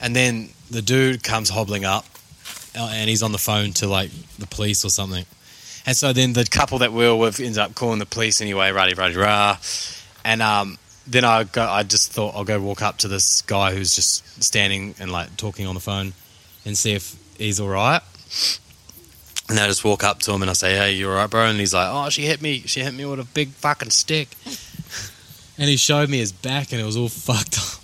And 0.00 0.16
then 0.16 0.50
the 0.70 0.82
dude 0.82 1.22
comes 1.22 1.50
hobbling 1.50 1.84
up, 1.84 2.06
uh, 2.78 2.90
and 2.92 3.10
he's 3.10 3.22
on 3.22 3.32
the 3.32 3.38
phone 3.38 3.72
to 3.74 3.86
like 3.86 4.10
the 4.38 4.46
police 4.46 4.84
or 4.84 4.90
something. 4.90 5.26
And 5.86 5.96
so 5.96 6.12
then 6.12 6.34
the 6.34 6.44
couple 6.44 6.78
that 6.78 6.92
we 6.92 7.06
were 7.06 7.16
with 7.16 7.40
ends 7.40 7.58
up 7.58 7.74
calling 7.74 7.98
the 7.98 8.06
police 8.06 8.40
anyway, 8.40 8.70
rah 8.70 8.88
rah 8.96 9.10
rah. 9.14 9.58
And 10.24 10.42
um, 10.42 10.78
then 11.06 11.24
I 11.24 11.44
go, 11.44 11.64
I 11.64 11.82
just 11.82 12.12
thought 12.12 12.34
I'll 12.34 12.44
go 12.44 12.60
walk 12.60 12.82
up 12.82 12.98
to 12.98 13.08
this 13.08 13.42
guy 13.42 13.74
who's 13.74 13.94
just 13.94 14.42
standing 14.42 14.94
and 15.00 15.10
like 15.10 15.36
talking 15.36 15.66
on 15.66 15.74
the 15.74 15.80
phone, 15.80 16.12
and 16.64 16.76
see 16.76 16.92
if 16.92 17.16
he's 17.38 17.58
all 17.58 17.68
right. 17.68 18.02
And 19.48 19.58
I 19.58 19.66
just 19.66 19.84
walk 19.84 20.04
up 20.04 20.20
to 20.20 20.32
him 20.32 20.42
and 20.42 20.50
I 20.50 20.54
say, 20.54 20.76
"Hey, 20.76 20.92
you're 20.92 21.10
all 21.10 21.16
right, 21.16 21.30
bro?" 21.30 21.46
And 21.46 21.58
he's 21.58 21.74
like, 21.74 21.88
"Oh, 21.90 22.08
she 22.10 22.22
hit 22.22 22.40
me. 22.40 22.60
She 22.60 22.80
hit 22.80 22.94
me 22.94 23.04
with 23.04 23.18
a 23.18 23.24
big 23.24 23.48
fucking 23.48 23.90
stick." 23.90 24.28
and 25.58 25.68
he 25.68 25.76
showed 25.76 26.08
me 26.08 26.18
his 26.18 26.32
back, 26.32 26.72
and 26.72 26.80
it 26.80 26.84
was 26.84 26.96
all 26.96 27.08
fucked 27.08 27.58
up. 27.58 27.79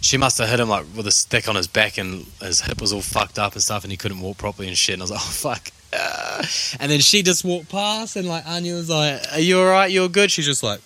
She 0.00 0.16
must 0.16 0.38
have 0.38 0.48
hit 0.48 0.60
him 0.60 0.68
like 0.68 0.84
with 0.96 1.06
a 1.06 1.10
stick 1.10 1.48
on 1.48 1.56
his 1.56 1.66
back, 1.66 1.98
and 1.98 2.26
his 2.40 2.60
hip 2.60 2.80
was 2.80 2.92
all 2.92 3.02
fucked 3.02 3.38
up 3.38 3.54
and 3.54 3.62
stuff, 3.62 3.84
and 3.84 3.90
he 3.90 3.96
couldn't 3.96 4.20
walk 4.20 4.38
properly 4.38 4.68
and 4.68 4.76
shit. 4.76 4.94
And 4.94 5.02
I 5.02 5.04
was 5.04 5.10
like, 5.10 5.20
"Oh 5.24 5.30
fuck!" 5.30 5.70
Ah. 5.94 6.76
And 6.80 6.90
then 6.90 7.00
she 7.00 7.22
just 7.22 7.44
walked 7.44 7.68
past, 7.70 8.16
and 8.16 8.28
like 8.28 8.46
Anya 8.46 8.74
was 8.74 8.88
like, 8.90 9.20
"Are 9.32 9.40
you 9.40 9.58
all 9.60 9.66
right? 9.66 9.90
You're 9.90 10.08
good." 10.08 10.30
She's 10.30 10.46
just 10.46 10.62
like, 10.62 10.80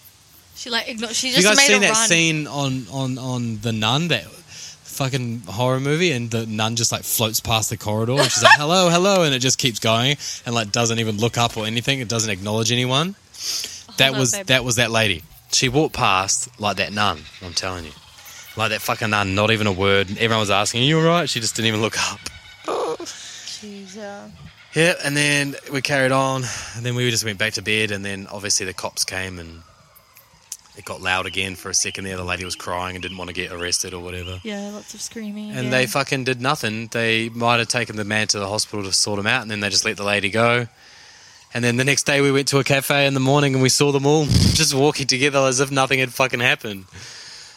she 0.55 0.71
like 0.71 0.89
ignored. 0.89 1.15
She 1.15 1.29
"You 1.29 1.35
just 1.35 1.47
guys 1.47 1.57
made 1.57 1.67
seen 1.67 1.81
that 1.83 1.93
run. 1.93 2.09
scene 2.09 2.47
on 2.47 2.87
on 2.93 3.19
on 3.19 3.61
the 3.61 3.73
Nun 3.73 4.09
that?" 4.09 4.25
Fucking 4.85 5.43
horror 5.47 5.81
movie, 5.81 6.13
and 6.13 6.31
the 6.31 6.45
nun 6.45 6.77
just 6.77 6.93
like 6.93 7.05
floats 7.05 7.41
past 7.41 7.71
the 7.71 7.79
corridor, 7.79 8.13
and 8.13 8.31
she's 8.31 8.43
like, 8.43 8.53
"Hello, 8.59 8.91
hello," 8.91 9.23
and 9.23 9.35
it 9.35 9.39
just 9.39 9.57
keeps 9.57 9.79
going, 9.79 10.19
and 10.45 10.55
like 10.55 10.73
doesn't 10.73 10.99
even 10.99 11.17
look 11.17 11.39
up 11.39 11.57
or 11.57 11.65
anything. 11.65 12.01
It 12.01 12.09
doesn't 12.09 12.29
acknowledge 12.29 12.71
anyone. 12.71 13.15
That 13.97 14.13
on, 14.13 14.19
was 14.19 14.33
that 14.33 14.63
was 14.63 14.77
that 14.77 14.91
lady. 14.91 15.23
She 15.53 15.71
walked 15.71 15.95
past 15.95 16.49
like 16.61 16.77
that 16.77 16.93
nun. 16.93 17.23
I'm 17.43 17.55
telling 17.55 17.87
you, 17.87 17.93
like 18.57 18.71
that 18.71 18.81
fucking 18.81 19.11
nun. 19.11 19.35
Not 19.35 19.51
even 19.51 19.67
a 19.67 19.73
word. 19.73 20.11
Everyone 20.13 20.41
was 20.41 20.51
asking, 20.51 20.83
"Are 20.83 20.87
you 20.87 20.99
alright?" 20.99 21.29
She 21.29 21.41
just 21.41 21.57
didn't 21.57 21.69
even 21.69 21.81
look 21.81 21.99
up. 22.13 22.21
Jeez, 23.61 23.97
yeah. 23.97 24.29
Yeah, 24.75 24.95
and 25.05 25.17
then 25.17 25.57
we 25.73 25.83
carried 25.83 26.13
on, 26.13 26.45
and 26.77 26.87
then 26.87 26.95
we 26.95 27.11
just 27.11 27.25
went 27.25 27.39
back 27.39 27.55
to 27.55 27.63
bed, 27.63 27.91
and 27.91 28.05
then 28.05 28.27
obviously 28.31 28.65
the 28.65 28.73
cops 28.73 29.05
came, 29.05 29.39
and 29.39 29.63
it 30.77 30.85
got 30.85 31.03
loud 31.03 31.27
again 31.27 31.57
for 31.57 31.69
a 31.69 31.75
second. 31.75 32.05
there. 32.05 32.17
The 32.17 32.25
lady 32.25 32.45
was 32.45 32.55
crying 32.55 32.95
and 32.97 33.03
didn't 33.03 33.19
want 33.19 33.29
to 33.29 33.35
get 33.35 33.53
arrested 33.53 33.93
or 33.93 34.03
whatever. 34.03 34.41
Yeah, 34.45 34.71
lots 34.71 34.95
of 34.95 35.01
screaming. 35.01 35.51
And 35.51 35.65
yeah. 35.65 35.71
they 35.71 35.87
fucking 35.87 36.25
did 36.25 36.41
nothing. 36.41 36.87
They 36.87 37.29
might 37.31 37.59
have 37.59 37.69
taken 37.69 37.97
the 37.97 38.05
man 38.05 38.29
to 38.29 38.39
the 38.39 38.49
hospital 38.49 38.85
to 38.85 38.93
sort 38.93 39.19
him 39.19 39.27
out, 39.27 39.43
and 39.43 39.51
then 39.51 39.61
they 39.61 39.69
just 39.69 39.85
let 39.85 39.97
the 39.97 40.05
lady 40.05 40.31
go. 40.31 40.69
And 41.53 41.65
then 41.65 41.77
the 41.77 41.85
next 41.85 42.05
day 42.05 42.21
we 42.21 42.31
went 42.31 42.49
to 42.49 42.59
a 42.61 42.65
cafe 42.65 43.07
in 43.07 43.15
the 43.15 43.21
morning 43.21 43.55
and 43.55 43.63
we 43.63 43.69
saw 43.69 43.91
them 43.91 44.07
all 44.07 44.25
just 44.55 44.73
walking 44.73 45.09
together 45.09 45.41
as 45.41 45.59
if 45.59 45.73
nothing 45.73 45.99
had 45.99 46.13
fucking 46.13 46.41
happened. 46.41 46.85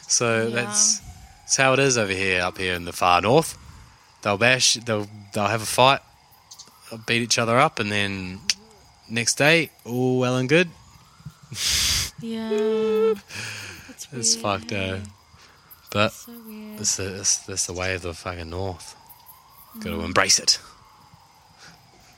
So 0.07 0.47
Yeah. 0.47 0.55
that's 0.55 0.99
that's 1.41 1.57
how 1.57 1.73
it 1.73 1.79
is 1.79 1.97
over 1.97 2.13
here, 2.13 2.41
up 2.41 2.57
here 2.57 2.73
in 2.73 2.85
the 2.85 2.93
far 2.93 3.21
north. 3.21 3.57
They'll 4.21 4.37
bash, 4.37 4.73
they'll 4.75 5.07
they'll 5.33 5.47
have 5.47 5.61
a 5.61 5.65
fight, 5.65 5.99
they'll 6.89 6.99
beat 6.99 7.21
each 7.21 7.37
other 7.37 7.57
up, 7.59 7.79
and 7.79 7.91
then 7.91 8.39
next 9.09 9.35
day, 9.35 9.69
all 9.85 10.19
well 10.19 10.37
and 10.37 10.47
good. 10.49 10.69
Yeah. 12.21 12.49
That's 13.87 14.11
weird. 14.11 14.19
It's 14.21 14.35
fucked 14.35 14.71
out. 14.71 14.99
But 15.91 16.11
So 16.13 16.31
weird. 16.47 16.79
That's 16.79 16.95
the, 16.95 17.03
that's, 17.03 17.37
that's 17.39 17.65
the 17.67 17.73
way 17.73 17.93
of 17.95 18.01
the 18.01 18.13
fucking 18.13 18.49
north. 18.49 18.95
Got 19.79 19.91
Mm. 19.93 19.99
to 19.99 20.01
embrace 20.05 20.39
it. 20.39 20.59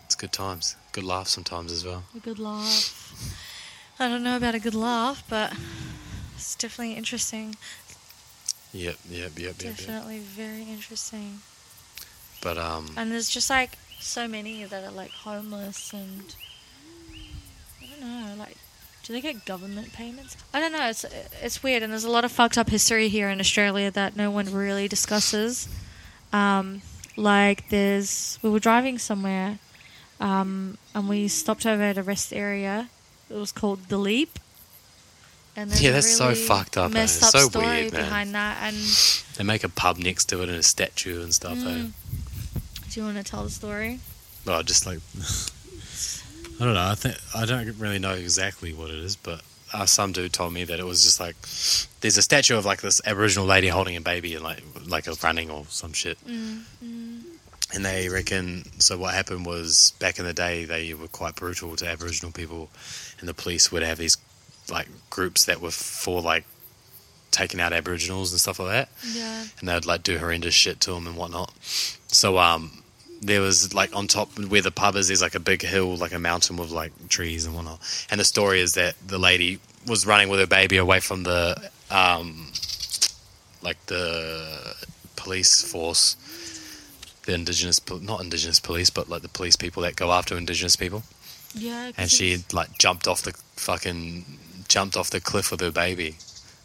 It's 0.05 0.15
good 0.15 0.31
times. 0.31 0.75
Good 0.91 1.03
laughs 1.03 1.31
sometimes 1.31 1.71
as 1.71 1.83
well. 1.83 2.03
A 2.15 2.19
good 2.19 2.39
laugh. 2.39 2.93
I 3.99 4.07
don't 4.07 4.23
know 4.23 4.37
about 4.37 4.55
a 4.55 4.59
good 4.59 4.75
laugh, 4.75 5.23
but 5.29 5.51
it's 6.45 6.55
definitely 6.55 6.93
interesting. 6.93 7.55
Yep, 8.71 8.97
yep, 9.09 9.31
yep, 9.35 9.37
yep, 9.37 9.63
yep. 9.63 9.77
Definitely 9.77 10.19
very 10.19 10.61
interesting. 10.61 11.39
But 12.39 12.59
um, 12.59 12.93
And 12.95 13.11
there's 13.11 13.29
just 13.29 13.49
like 13.49 13.79
so 13.99 14.27
many 14.27 14.63
that 14.63 14.83
are 14.83 14.91
like 14.91 15.09
homeless 15.09 15.91
and 15.91 16.35
I 17.81 17.87
don't 17.87 18.01
know, 18.01 18.35
like 18.37 18.57
do 19.01 19.13
they 19.13 19.21
get 19.21 19.45
government 19.45 19.91
payments? 19.93 20.37
I 20.53 20.59
don't 20.59 20.71
know. 20.71 20.87
It's 20.87 21.03
it's 21.41 21.63
weird, 21.63 21.81
and 21.83 21.91
there's 21.91 22.03
a 22.05 22.09
lot 22.09 22.25
of 22.25 22.31
fucked 22.31 22.57
up 22.57 22.69
history 22.69 23.07
here 23.07 23.29
in 23.29 23.39
Australia 23.39 23.89
that 23.91 24.15
no 24.15 24.29
one 24.29 24.51
really 24.51 24.87
discusses. 24.87 25.67
Um, 26.33 26.81
like 27.15 27.69
there's 27.69 28.37
we 28.43 28.49
were 28.49 28.59
driving 28.59 28.97
somewhere, 28.97 29.59
um, 30.19 30.77
and 30.93 31.07
we 31.09 31.27
stopped 31.27 31.65
over 31.65 31.81
at 31.81 31.97
a 31.97 32.03
rest 32.03 32.33
area. 32.33 32.89
It 33.29 33.35
was 33.35 33.51
called 33.51 33.89
the 33.89 33.97
Leap. 33.97 34.39
And 35.55 35.79
Yeah, 35.79 35.91
that's 35.91 36.15
so 36.15 36.35
fucked 36.35 36.77
up? 36.77 36.91
Messed 36.91 37.23
up 37.23 37.29
so 37.31 37.47
story 37.49 37.65
weird, 37.65 37.93
man. 37.93 38.01
behind 38.01 38.35
that, 38.35 38.57
and 38.61 38.75
they 39.37 39.43
make 39.43 39.63
a 39.63 39.69
pub 39.69 39.97
next 39.97 40.25
to 40.25 40.41
it 40.41 40.49
and 40.49 40.57
a 40.57 40.63
statue 40.63 41.21
and 41.23 41.33
stuff. 41.33 41.57
Eh? 41.57 41.61
Mm. 41.61 41.91
do 42.91 42.99
you 42.99 43.05
want 43.05 43.17
to 43.17 43.23
tell 43.23 43.43
the 43.43 43.49
story? 43.49 43.99
Well, 44.45 44.61
just 44.63 44.85
like 44.85 44.99
I 46.59 46.65
don't 46.65 46.73
know. 46.73 46.87
I 46.87 46.95
think 46.95 47.15
I 47.35 47.45
don't 47.45 47.77
really 47.79 47.99
know 47.99 48.13
exactly 48.13 48.73
what 48.73 48.89
it 48.89 48.99
is, 48.99 49.15
but 49.15 49.41
uh, 49.73 49.85
some 49.85 50.11
dude 50.11 50.31
told 50.31 50.53
me 50.53 50.63
that 50.63 50.79
it 50.79 50.85
was 50.85 51.03
just 51.03 51.19
like 51.19 51.35
there's 52.01 52.17
a 52.17 52.21
statue 52.21 52.57
of 52.57 52.65
like 52.65 52.81
this 52.81 53.01
Aboriginal 53.05 53.45
lady 53.45 53.67
holding 53.67 53.95
a 53.97 54.01
baby 54.01 54.35
and 54.35 54.43
like 54.43 54.63
like 54.85 55.07
a 55.07 55.13
running 55.23 55.49
or 55.49 55.65
some 55.69 55.91
shit. 55.93 56.17
Mm, 56.25 56.61
mm, 56.83 57.21
And 57.73 57.83
they 57.83 58.07
reckon 58.09 58.65
so. 58.79 58.97
What 58.97 59.13
happened 59.13 59.45
was 59.45 59.93
back 59.99 60.17
in 60.19 60.25
the 60.25 60.33
day, 60.33 60.63
they 60.65 60.93
were 60.93 61.07
quite 61.07 61.35
brutal 61.35 61.75
to 61.77 61.87
Aboriginal 61.87 62.31
people, 62.31 62.69
and 63.19 63.27
the 63.27 63.33
police 63.33 63.71
would 63.71 63.83
have 63.83 63.97
these 63.97 64.15
like 64.69 64.87
groups 65.09 65.45
that 65.45 65.61
were 65.61 65.71
for 65.71 66.21
like 66.21 66.45
taking 67.31 67.59
out 67.59 67.73
Aboriginals 67.73 68.31
and 68.31 68.39
stuff 68.39 68.59
like 68.59 68.69
that, 68.69 68.89
yeah. 69.13 69.45
and 69.59 69.69
they'd 69.69 69.85
like 69.85 70.03
do 70.03 70.17
horrendous 70.17 70.53
shit 70.53 70.79
to 70.81 70.91
them 70.91 71.07
and 71.07 71.17
whatnot. 71.17 71.53
So 72.07 72.37
um, 72.37 72.83
there 73.21 73.41
was 73.41 73.73
like 73.73 73.95
on 73.95 74.07
top 74.07 74.37
where 74.39 74.61
the 74.61 74.71
pub 74.71 74.95
is, 74.95 75.07
there's 75.07 75.21
like 75.21 75.35
a 75.35 75.39
big 75.39 75.61
hill, 75.61 75.95
like 75.95 76.13
a 76.13 76.19
mountain 76.19 76.57
with 76.57 76.71
like 76.71 76.91
trees 77.09 77.45
and 77.45 77.55
whatnot. 77.55 77.79
And 78.09 78.19
the 78.19 78.25
story 78.25 78.61
is 78.61 78.73
that 78.73 78.95
the 79.05 79.17
lady 79.17 79.59
was 79.87 80.05
running 80.05 80.29
with 80.29 80.39
her 80.39 80.47
baby 80.47 80.77
away 80.77 80.99
from 80.99 81.23
the 81.23 81.69
um, 81.91 82.51
like 83.61 83.83
the 83.87 84.75
police 85.15 85.61
force 85.61 86.17
the 87.25 87.33
indigenous, 87.33 87.81
not 88.01 88.21
indigenous 88.21 88.59
police, 88.59 88.89
but 88.89 89.09
like 89.09 89.21
the 89.21 89.29
police 89.29 89.55
people 89.55 89.83
that 89.83 89.95
go 89.95 90.11
after 90.11 90.37
indigenous 90.37 90.75
people. 90.75 91.03
Yeah. 91.53 91.91
And 91.97 92.09
she 92.09 92.43
like 92.53 92.77
jumped 92.77 93.07
off 93.07 93.23
the 93.23 93.31
fucking 93.55 94.25
jumped 94.67 94.97
off 94.97 95.09
the 95.09 95.21
cliff 95.21 95.51
with 95.51 95.61
her 95.61 95.71
baby, 95.71 96.17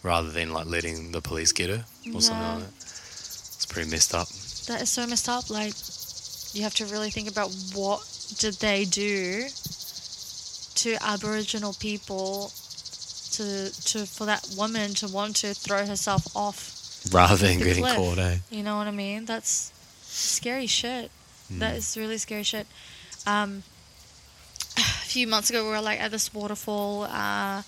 rather 0.02 0.30
than 0.30 0.52
like 0.52 0.66
letting 0.66 1.12
the 1.12 1.20
police 1.20 1.52
get 1.52 1.70
her 1.70 1.84
or 2.14 2.20
something 2.20 2.46
like 2.46 2.58
that. 2.60 2.74
It's 2.76 3.66
pretty 3.66 3.90
messed 3.90 4.14
up. 4.14 4.28
that 4.66 4.82
is 4.82 4.90
so 4.90 5.06
messed 5.06 5.28
up. 5.28 5.50
Like, 5.50 5.74
you 6.54 6.62
have 6.62 6.74
to 6.76 6.86
really 6.86 7.10
think 7.10 7.30
about 7.30 7.54
what 7.74 8.00
did 8.38 8.54
they 8.54 8.84
do 8.84 9.44
to 10.76 10.96
Aboriginal 11.02 11.74
people 11.74 12.52
to 13.32 13.70
to 13.84 14.06
for 14.06 14.24
that 14.26 14.48
woman 14.56 14.94
to 14.94 15.08
want 15.08 15.36
to 15.36 15.54
throw 15.54 15.86
herself 15.86 16.34
off. 16.34 16.76
Rather 17.12 17.36
than 17.36 17.58
getting 17.58 17.82
cliff. 17.82 17.96
caught, 17.96 18.18
eh? 18.18 18.38
You 18.50 18.62
know 18.62 18.76
what 18.76 18.86
I 18.86 18.90
mean? 18.90 19.24
That's 19.24 19.72
scary 20.02 20.66
shit. 20.66 21.10
That 21.58 21.76
is 21.76 21.96
really 21.96 22.18
scary 22.18 22.44
shit. 22.44 22.66
Um, 23.26 23.62
a 24.76 24.80
few 24.80 25.26
months 25.26 25.50
ago, 25.50 25.64
we 25.64 25.70
were 25.70 25.80
like 25.80 26.00
at 26.00 26.10
this 26.10 26.32
waterfall, 26.32 27.04
uh, 27.04 27.62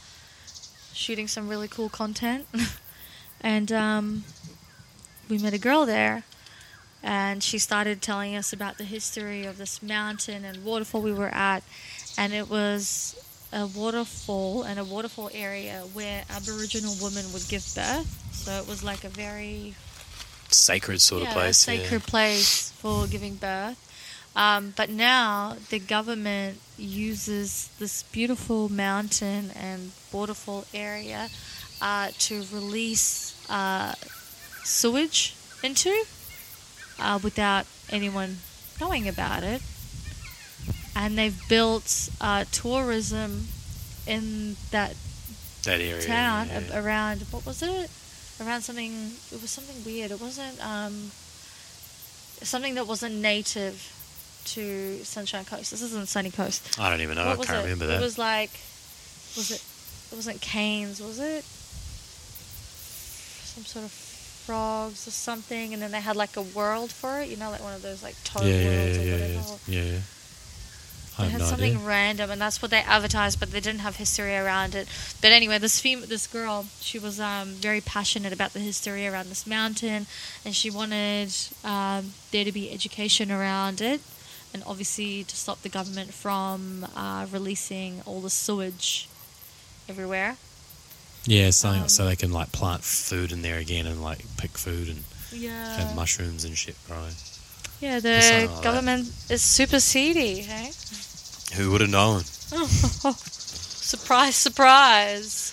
shooting 0.95 1.29
some 1.29 1.49
really 1.49 1.69
cool 1.69 1.89
content, 1.89 2.47
and 3.41 3.71
um, 3.73 4.25
we 5.29 5.39
met 5.39 5.55
a 5.55 5.59
girl 5.59 5.87
there, 5.87 6.25
and 7.03 7.43
she 7.43 7.59
started 7.59 8.03
telling 8.03 8.37
us 8.37 8.53
about 8.53 8.79
the 8.79 8.85
history 8.85 9.45
of 9.45 9.59
this 9.59 9.83
mountain 9.83 10.45
and 10.45 10.65
waterfall 10.65 11.03
we 11.03 11.13
were 11.13 11.35
at, 11.35 11.63
and 12.17 12.33
it 12.33 12.49
was 12.49 13.17
a 13.53 13.67
waterfall 13.67 14.63
and 14.63 14.79
a 14.79 14.85
waterfall 14.85 15.31
area 15.35 15.83
where 15.93 16.25
Aboriginal 16.31 16.95
women 17.03 17.25
would 17.33 17.47
give 17.49 17.65
birth. 17.75 18.31
So 18.33 18.53
it 18.53 18.67
was 18.67 18.83
like 18.83 19.05
a 19.05 19.09
very 19.09 19.75
Sacred 20.49 21.01
sort 21.01 21.23
yeah, 21.23 21.29
of 21.29 21.35
place. 21.35 21.63
a 21.63 21.79
sacred 21.79 22.03
place 22.03 22.71
for 22.73 23.07
giving 23.07 23.37
birth. 23.37 23.79
Um, 24.35 24.73
but 24.77 24.89
now 24.89 25.57
the 25.71 25.79
government 25.79 26.59
uses 26.79 27.69
this 27.79 28.03
beautiful 28.05 28.69
mountain 28.71 29.51
and 29.55 29.93
waterfall 30.11 30.65
area 30.73 31.29
uh, 31.83 32.11
to 32.19 32.45
release 32.53 33.35
uh, 33.51 33.95
sewage 34.65 35.35
into 35.63 36.05
uh, 36.99 37.19
without 37.23 37.67
anyone 37.91 38.39
knowing 38.81 39.07
about 39.07 39.43
it. 39.43 39.61
And 40.97 41.19
they've 41.19 41.39
built 41.49 42.09
uh, 42.21 42.45
tourism 42.53 43.49
in 44.07 44.57
that 44.71 44.95
That 45.65 45.81
area. 45.81 46.03
town 46.03 46.49
yeah, 46.49 46.81
around 46.83 47.21
what 47.31 47.45
was 47.45 47.63
it? 47.63 47.91
Around 48.41 48.63
something. 48.63 48.93
It 49.31 49.41
was 49.41 49.51
something 49.51 49.85
weird. 49.85 50.11
It 50.11 50.21
wasn't 50.21 50.59
um, 50.65 51.11
something 52.43 52.75
that 52.75 52.87
wasn't 52.87 53.17
native 53.17 53.93
to 54.47 54.99
Sunshine 55.05 55.45
Coast. 55.45 55.71
This 55.71 55.83
isn't 55.83 56.09
Sunny 56.09 56.31
Coast. 56.31 56.79
I 56.81 56.91
don't 56.91 57.01
even 57.01 57.17
know. 57.17 57.27
what 57.27 57.41
I 57.41 57.45
can't 57.45 57.59
it? 57.59 57.63
remember 57.63 57.87
that. 57.87 58.01
It 58.01 58.05
was 58.05 58.19
like, 58.19 58.51
was 59.37 59.51
it? 59.51 59.63
It 60.13 60.17
wasn't 60.17 60.41
canes, 60.41 61.01
was 61.01 61.19
it? 61.19 61.45
Some 63.55 63.65
sort 63.65 63.85
of 63.85 63.91
frogs 63.93 65.07
or 65.07 65.11
something, 65.11 65.73
and 65.73 65.81
then 65.83 65.91
they 65.93 66.01
had 66.01 66.17
like 66.17 66.37
a 66.37 66.43
world 66.43 66.91
for 66.91 67.21
it. 67.21 67.29
You 67.29 67.37
know, 67.37 67.51
like 67.51 67.63
one 67.63 67.75
of 67.75 67.83
those 67.83 68.03
like 68.03 68.17
toad 68.25 68.45
yeah, 68.45 68.65
worlds 68.65 68.97
yeah, 68.99 69.03
or 69.03 69.07
yeah, 69.07 69.13
whatever. 69.13 69.59
yeah, 69.69 69.83
yeah. 69.83 69.99
I 71.19 71.25
They 71.25 71.29
had 71.31 71.41
no 71.43 71.47
something 71.47 71.75
idea. 71.77 71.87
random, 71.87 72.31
and 72.31 72.41
that's 72.41 72.63
what 72.63 72.71
they 72.71 72.79
advertised, 72.79 73.39
but 73.39 73.53
they 73.53 73.61
didn't 73.61 73.81
have 73.81 73.97
history 73.97 74.35
around 74.35 74.75
it. 74.75 74.89
But 75.21 75.33
anyway, 75.33 75.59
this 75.59 75.79
fem- 75.79 76.07
this 76.07 76.27
girl, 76.27 76.67
she 76.81 76.99
was 76.99 77.21
um, 77.21 77.49
very 77.49 77.83
passionate 77.83 78.33
about 78.33 78.55
the 78.55 78.61
history 78.61 79.07
around 79.07 79.29
this 79.29 79.47
mountain, 79.47 80.07
and 80.45 80.55
she 80.57 80.71
wanted 80.71 81.31
um, 81.65 82.13
there 82.31 82.45
to 82.47 82.53
be 82.53 82.71
education 82.73 83.31
around 83.31 83.83
it, 83.83 84.01
and 84.55 84.63
obviously 84.67 85.25
to 85.25 85.37
stop 85.37 85.63
the 85.63 85.69
government 85.69 86.13
from 86.13 86.87
uh, 86.97 87.27
releasing 87.31 88.03
all 88.07 88.21
the 88.21 88.31
sewage 88.31 89.09
everywhere. 89.89 90.37
Yeah, 91.25 91.51
something 91.51 91.83
um, 91.83 91.89
so 91.89 92.05
they 92.05 92.17
can 92.17 92.33
like 92.33 92.51
plant 92.53 92.83
food 92.83 93.31
in 93.33 93.43
there 93.43 93.59
again 93.59 93.87
and 93.87 94.03
like 94.03 94.25
pick 94.37 94.59
food 94.59 94.89
and 94.89 95.05
Yeah. 95.31 95.77
have 95.77 95.95
mushrooms 95.95 96.45
and 96.45 96.57
shit, 96.59 96.77
probably. 96.89 97.13
Yeah, 97.81 98.01
the 98.01 98.49
like 98.53 98.63
government 98.63 99.09
is 99.31 99.43
super 99.43 99.81
seedy, 99.81 100.43
hey? 100.43 100.73
Who 101.57 101.71
would 101.71 101.81
have 101.81 101.91
known? 101.91 102.23
surprise, 103.17 104.37
surprise. 104.37 105.53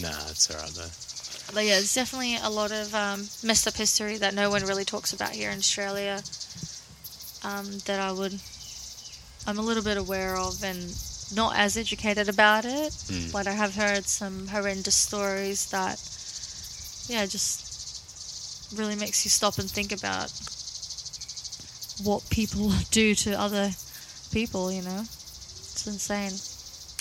Nah, 0.00 0.08
it's 0.30 0.50
alright 0.50 0.70
though. 0.70 0.90
But 1.54 1.64
yeah, 1.64 1.74
there's 1.74 1.94
definitely 1.94 2.36
a 2.36 2.50
lot 2.50 2.72
of 2.72 2.94
um, 2.94 3.28
messed 3.42 3.66
up 3.66 3.74
history 3.74 4.16
that 4.18 4.34
no 4.34 4.50
one 4.50 4.64
really 4.64 4.84
talks 4.84 5.12
about 5.12 5.30
here 5.30 5.50
in 5.50 5.58
Australia. 5.58 6.22
Um, 7.46 7.78
that 7.86 8.00
I 8.00 8.10
would, 8.10 8.34
I'm 9.46 9.58
a 9.58 9.62
little 9.62 9.84
bit 9.84 9.96
aware 9.96 10.36
of 10.36 10.64
and 10.64 10.92
not 11.32 11.56
as 11.56 11.76
educated 11.76 12.28
about 12.28 12.64
it. 12.64 12.92
Mm. 13.06 13.32
But 13.32 13.46
I 13.46 13.52
have 13.52 13.74
heard 13.74 14.04
some 14.06 14.48
horrendous 14.48 14.96
stories 14.96 15.70
that, 15.70 16.00
yeah, 17.08 17.24
just 17.26 18.72
really 18.76 18.96
makes 18.96 19.24
you 19.24 19.30
stop 19.30 19.58
and 19.58 19.70
think 19.70 19.92
about 19.92 20.32
what 22.02 22.28
people 22.30 22.72
do 22.90 23.14
to 23.14 23.38
other 23.38 23.70
people. 24.32 24.72
You 24.72 24.82
know, 24.82 25.00
it's 25.00 25.86
insane. 25.86 26.32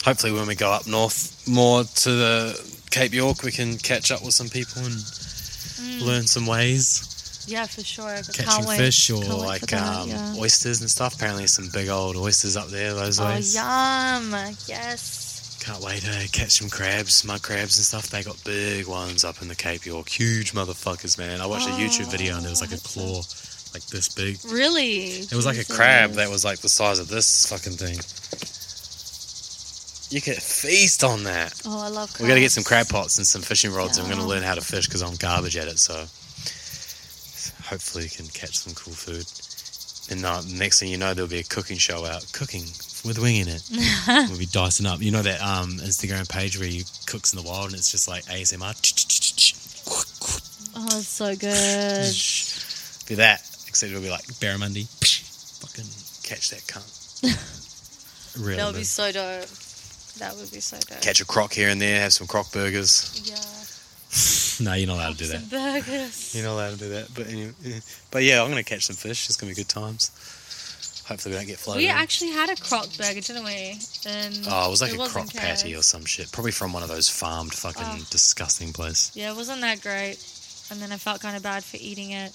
Hopefully, 0.03 0.31
when 0.31 0.45
we 0.45 0.53
go 0.53 0.69
up 0.69 0.85
north 0.85 1.47
more 1.47 1.83
to 1.83 2.11
the 2.11 2.77
Cape 2.91 3.13
York, 3.13 3.41
we 3.41 3.51
can 3.51 3.77
catch 3.79 4.11
up 4.11 4.23
with 4.23 4.35
some 4.35 4.49
people 4.49 4.83
and 4.83 6.01
learn 6.05 6.27
some 6.27 6.45
ways. 6.45 7.14
Yeah, 7.47 7.65
for 7.67 7.83
sure. 7.83 8.07
I 8.09 8.21
Catching 8.21 8.65
fish 8.75 9.09
or 9.11 9.21
Can't 9.21 9.27
wait 9.27 9.39
for 9.39 9.45
like 9.45 9.73
um, 9.73 10.09
yeah. 10.09 10.35
oysters 10.37 10.81
and 10.81 10.89
stuff. 10.89 11.15
Apparently, 11.15 11.41
there's 11.41 11.51
some 11.53 11.69
big 11.71 11.89
old 11.89 12.15
oysters 12.15 12.57
up 12.57 12.69
there 12.69 12.93
those 12.93 13.19
Oh, 13.19 13.25
ways. 13.25 13.53
yum! 13.55 14.31
Yes. 14.67 15.57
Can't 15.63 15.81
wait 15.83 16.01
to 16.03 16.29
catch 16.31 16.51
some 16.51 16.69
crabs, 16.69 17.23
mud 17.25 17.41
crabs 17.41 17.77
and 17.77 17.85
stuff. 17.85 18.07
They 18.09 18.23
got 18.23 18.43
big 18.43 18.87
ones 18.87 19.23
up 19.23 19.41
in 19.41 19.47
the 19.47 19.55
Cape 19.55 19.85
York. 19.85 20.09
Huge 20.09 20.53
motherfuckers, 20.53 21.17
man. 21.17 21.41
I 21.41 21.45
watched 21.47 21.67
a 21.67 21.71
YouTube 21.71 22.11
video 22.11 22.35
and 22.35 22.43
there 22.43 22.51
was 22.51 22.61
like 22.61 22.71
a 22.71 22.77
claw 22.81 23.21
like 23.73 23.85
this 23.87 24.09
big. 24.09 24.37
Really? 24.45 25.05
It 25.21 25.33
was 25.33 25.45
like 25.45 25.57
a 25.57 25.65
crab 25.65 26.11
that 26.13 26.29
was 26.29 26.45
like 26.45 26.59
the 26.59 26.69
size 26.69 26.99
of 26.99 27.07
this 27.07 27.47
fucking 27.49 27.73
thing. 27.73 27.97
You 30.11 30.21
could 30.21 30.41
feast 30.41 31.03
on 31.03 31.23
that. 31.23 31.59
Oh, 31.65 31.81
I 31.81 31.87
love. 31.89 32.09
Crabs. 32.13 32.21
We 32.21 32.27
got 32.27 32.35
to 32.35 32.39
get 32.39 32.51
some 32.51 32.63
crab 32.63 32.87
pots 32.87 33.17
and 33.17 33.25
some 33.25 33.41
fishing 33.41 33.73
rods, 33.73 33.97
and 33.97 34.07
we're 34.07 34.13
going 34.13 34.23
to 34.25 34.29
learn 34.29 34.43
how 34.43 34.53
to 34.53 34.61
fish 34.61 34.85
because 34.85 35.01
I'm 35.01 35.15
garbage 35.15 35.57
at 35.57 35.67
it. 35.67 35.79
So 35.79 36.05
hopefully, 37.65 38.05
we 38.05 38.09
can 38.09 38.27
catch 38.27 38.59
some 38.59 38.73
cool 38.73 38.93
food. 38.93 39.25
And 40.09 40.23
uh, 40.25 40.41
next 40.47 40.79
thing 40.79 40.89
you 40.89 40.97
know, 40.97 41.13
there'll 41.13 41.29
be 41.29 41.39
a 41.39 41.43
cooking 41.43 41.77
show 41.77 42.05
out, 42.05 42.25
cooking 42.31 42.63
with 43.05 43.17
Winging 43.19 43.47
It. 43.47 43.63
we'll 44.29 44.37
be 44.37 44.45
dicing 44.45 44.85
up. 44.85 45.01
You 45.01 45.11
know 45.11 45.21
that 45.21 45.41
um, 45.41 45.77
Instagram 45.79 46.29
page 46.29 46.59
where 46.59 46.67
you 46.67 46.83
cooks 47.07 47.33
in 47.33 47.41
the 47.41 47.47
wild, 47.47 47.67
and 47.67 47.75
it's 47.75 47.91
just 47.91 48.07
like 48.07 48.23
ASMR. 48.25 48.73
Oh, 50.77 50.85
it's 50.85 51.07
so 51.07 51.35
good. 51.35 52.11
Be 53.07 53.15
that, 53.15 53.41
except 53.67 53.91
it'll 53.91 54.01
be 54.03 54.09
like 54.09 54.25
barramundi. 54.41 54.87
Fucking 55.61 55.85
catch 56.23 56.49
that 56.49 56.61
cunt. 56.67 56.91
Real. 58.39 58.57
that 58.57 58.65
would 58.67 58.75
be 58.75 58.83
so 58.83 59.11
dope. 59.11 59.47
That 60.19 60.35
would 60.35 60.51
be 60.51 60.59
so 60.59 60.77
dope. 60.77 61.01
Catch 61.01 61.21
a 61.21 61.25
croc 61.25 61.53
here 61.53 61.69
and 61.69 61.79
there, 61.81 62.01
have 62.01 62.13
some 62.13 62.27
croc 62.27 62.51
burgers. 62.51 63.21
Yeah. 63.23 63.35
no, 64.61 64.73
you're 64.73 64.87
not 64.87 64.95
allowed 64.95 65.17
to 65.17 65.23
do 65.23 65.27
that. 65.27 65.49
Burgers. 65.49 66.35
You're 66.35 66.45
not 66.45 66.53
allowed 66.53 66.71
to 66.71 66.77
do 66.77 66.89
that. 66.89 67.07
But 67.13 67.27
anyway, 67.27 67.51
yeah. 67.61 67.79
but 68.11 68.23
yeah, 68.23 68.41
I'm 68.41 68.49
gonna 68.49 68.63
catch 68.63 68.85
some 68.85 68.95
fish. 68.95 69.27
It's 69.27 69.37
gonna 69.37 69.51
be 69.51 69.55
good 69.55 69.67
times. 69.69 70.11
Hopefully 71.07 71.33
we 71.35 71.39
don't 71.39 71.47
get 71.47 71.59
flooded. 71.59 71.81
we 71.83 71.89
in. 71.89 71.95
actually 71.95 72.31
had 72.31 72.49
a 72.49 72.55
croc 72.55 72.87
burger, 72.97 73.21
didn't 73.21 73.43
we? 73.43 73.77
And 74.07 74.39
oh, 74.49 74.67
it 74.67 74.69
was 74.71 74.81
like 74.81 74.93
a 74.93 74.97
wasn't 74.97 75.29
croc 75.31 75.33
patty 75.33 75.75
or 75.75 75.83
some 75.83 76.03
shit. 76.05 76.31
Probably 76.31 76.51
from 76.51 76.73
one 76.73 76.81
of 76.81 76.89
those 76.89 77.07
farmed 77.09 77.53
fucking 77.53 77.83
Oh. 77.85 78.07
disgusting 78.09 78.73
place. 78.73 79.11
Yeah, 79.13 79.31
it 79.31 79.35
wasn't 79.35 79.61
that 79.61 79.81
great. 79.81 80.17
And 80.71 80.81
then 80.81 80.91
I 80.91 80.97
felt 80.97 81.21
kind 81.21 81.37
of 81.37 81.43
bad 81.43 81.63
for 81.63 81.77
eating 81.79 82.09
it. 82.11 82.31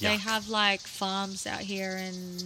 They 0.00 0.08
Yuck. 0.16 0.18
have 0.18 0.48
like 0.50 0.80
farms 0.82 1.46
out 1.46 1.60
here 1.60 1.96
in 1.96 2.38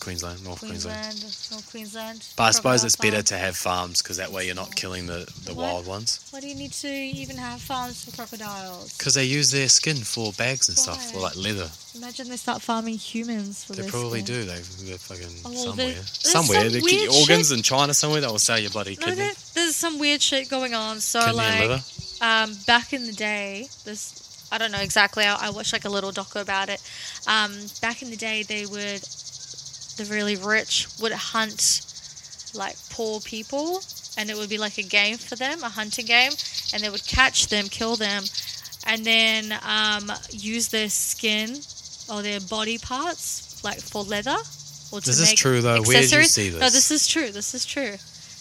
Queensland, 0.00 0.42
North 0.44 0.60
Queensland. 0.60 0.98
Queensland, 1.12 1.50
North 1.50 1.70
Queensland. 1.70 2.26
But 2.36 2.42
I 2.44 2.50
suppose 2.52 2.84
it's 2.84 2.96
better 2.96 3.22
to 3.22 3.36
have 3.38 3.56
farms 3.56 4.02
because 4.02 4.16
that 4.16 4.32
way 4.32 4.46
you're 4.46 4.54
not 4.54 4.74
killing 4.74 5.06
the, 5.06 5.30
the 5.44 5.54
wild 5.54 5.86
ones. 5.86 6.26
Why 6.30 6.40
do 6.40 6.48
you 6.48 6.54
need 6.54 6.72
to 6.72 6.88
even 6.88 7.36
have 7.36 7.60
farms 7.60 8.04
for 8.04 8.16
crocodiles? 8.16 8.96
Because 8.96 9.14
they 9.14 9.24
use 9.24 9.50
their 9.50 9.68
skin 9.68 9.96
for 9.96 10.32
bags 10.32 10.68
and 10.68 10.76
stuff, 10.78 11.12
or 11.14 11.18
Why? 11.18 11.22
like 11.24 11.36
leather. 11.36 11.68
Imagine 11.94 12.28
they 12.28 12.36
start 12.36 12.62
farming 12.62 12.94
humans 12.94 13.64
for 13.64 13.74
leather. 13.74 13.82
They 13.84 13.90
probably 13.90 14.22
thing. 14.22 14.26
do. 14.26 14.44
They, 14.44 14.60
they're 14.88 14.98
fucking 14.98 15.36
Oh, 15.44 15.52
somewhere. 15.52 15.94
Somewhere. 16.04 16.60
some 16.62 16.72
They 16.72 16.80
keep 16.80 17.12
organs 17.12 17.52
in 17.52 17.62
China 17.62 17.94
somewhere 17.94 18.20
that 18.20 18.30
will 18.30 18.38
sell 18.38 18.58
your 18.58 18.70
bloody 18.70 18.96
No, 19.00 19.06
kidney. 19.06 19.22
there, 19.24 19.32
there's 19.54 19.76
some 19.76 19.98
weird 19.98 20.22
shit 20.22 20.48
going 20.48 20.74
on. 20.74 21.00
So 21.00 21.20
Kidney 21.20 21.68
like, 21.68 21.82
um, 22.22 22.56
back 22.66 22.92
in 22.92 23.06
the 23.06 23.12
day, 23.12 23.68
this 23.84 24.48
I 24.52 24.58
don't 24.58 24.72
know 24.72 24.80
exactly. 24.80 25.24
I, 25.24 25.46
I 25.46 25.50
watched 25.50 25.72
like 25.72 25.84
a 25.84 25.88
little 25.88 26.10
doco 26.10 26.40
about 26.40 26.68
it. 26.68 26.82
Um, 27.26 27.52
back 27.80 28.02
in 28.02 28.10
the 28.10 28.16
day, 28.16 28.42
they 28.42 28.66
would 28.66 29.02
the 29.96 30.04
really 30.04 30.36
rich 30.36 30.86
would 31.00 31.12
hunt 31.12 31.82
like 32.54 32.76
poor 32.90 33.20
people, 33.20 33.80
and 34.16 34.30
it 34.30 34.36
would 34.36 34.48
be 34.48 34.58
like 34.58 34.78
a 34.78 34.82
game 34.82 35.16
for 35.16 35.36
them, 35.36 35.62
a 35.62 35.68
hunting 35.68 36.06
game, 36.06 36.32
and 36.72 36.82
they 36.82 36.90
would 36.90 37.06
catch 37.06 37.48
them, 37.48 37.66
kill 37.68 37.96
them, 37.96 38.24
and 38.86 39.04
then 39.04 39.52
um, 39.62 40.10
use 40.30 40.68
their 40.68 40.88
skin 40.88 41.56
or 42.08 42.22
their 42.22 42.40
body 42.40 42.78
parts 42.78 43.62
like 43.62 43.80
for 43.80 44.02
leather. 44.02 44.36
Or 44.92 45.00
to 45.00 45.06
This 45.06 45.20
is 45.20 45.28
make 45.28 45.38
true, 45.38 45.60
though. 45.60 45.74
Where 45.82 46.00
did 46.00 46.10
you 46.10 46.18
accessories. 46.18 46.30
see 46.32 46.50
No, 46.50 46.58
this? 46.58 46.72
this 46.72 46.90
is 46.90 47.06
true. 47.06 47.30
This 47.30 47.54
is 47.54 47.64
true. 47.64 47.94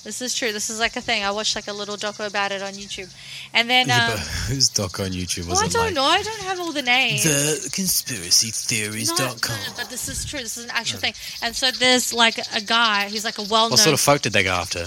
This 0.04 0.22
is 0.22 0.34
true. 0.34 0.54
This 0.54 0.70
is 0.70 0.80
like 0.80 0.96
a 0.96 1.02
thing. 1.02 1.24
I 1.24 1.32
watched 1.32 1.56
like 1.56 1.68
a 1.68 1.74
little 1.74 1.98
doco 1.98 2.26
about 2.26 2.52
it 2.52 2.62
on 2.62 2.74
YouTube, 2.74 3.14
and 3.54 3.70
then 3.70 3.92
um, 3.92 4.12
but 4.12 4.20
whose 4.48 4.70
doc 4.70 5.00
on 5.00 5.12
YouTube 5.12 5.48
well, 5.48 5.60
I 5.60 5.68
don't 5.68 5.88
like? 5.88 5.94
know. 5.94 6.04
I 6.04 6.22
don't 6.24 6.42
have 6.42 6.60
all 6.60 6.72
the 6.72 6.82
names. 6.82 7.24
The 7.24 7.70
conspiracy 7.74 8.52
theories 8.52 9.10
No, 9.20 9.26
no, 9.28 9.36
but 9.76 9.90
this 9.90 10.08
is 10.08 10.24
true. 10.26 10.40
This 10.40 10.58
is 10.58 10.66
an 10.66 10.72
actual 10.74 11.00
thing. 11.00 11.14
And 11.44 11.54
so 11.56 11.72
there's 11.72 12.14
like 12.14 12.38
a 12.56 12.62
guy. 12.62 13.10
He's 13.10 13.26
like 13.26 13.38
a 13.40 13.44
well-known. 13.44 13.72
What 13.72 13.80
sort 13.80 13.94
of 13.94 14.00
folk 14.00 14.22
did 14.22 14.32
they 14.34 14.44
go 14.44 14.52
after? 14.54 14.86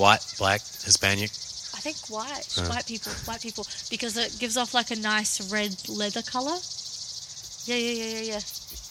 White, 0.00 0.24
black, 0.38 0.60
Hispanic? 0.84 1.30
I 1.74 1.80
think 1.80 1.96
white, 2.08 2.46
Huh. 2.56 2.68
white 2.68 2.86
people, 2.86 3.12
white 3.26 3.40
people, 3.42 3.66
because 3.90 4.16
it 4.16 4.36
gives 4.38 4.56
off 4.56 4.72
like 4.74 4.90
a 4.90 4.96
nice 4.96 5.40
red 5.52 5.76
leather 5.88 6.22
color. 6.22 6.56
Yeah, 7.66 7.76
yeah, 7.76 7.92
yeah, 7.92 8.18
yeah, 8.18 8.32
yeah. 8.32 8.40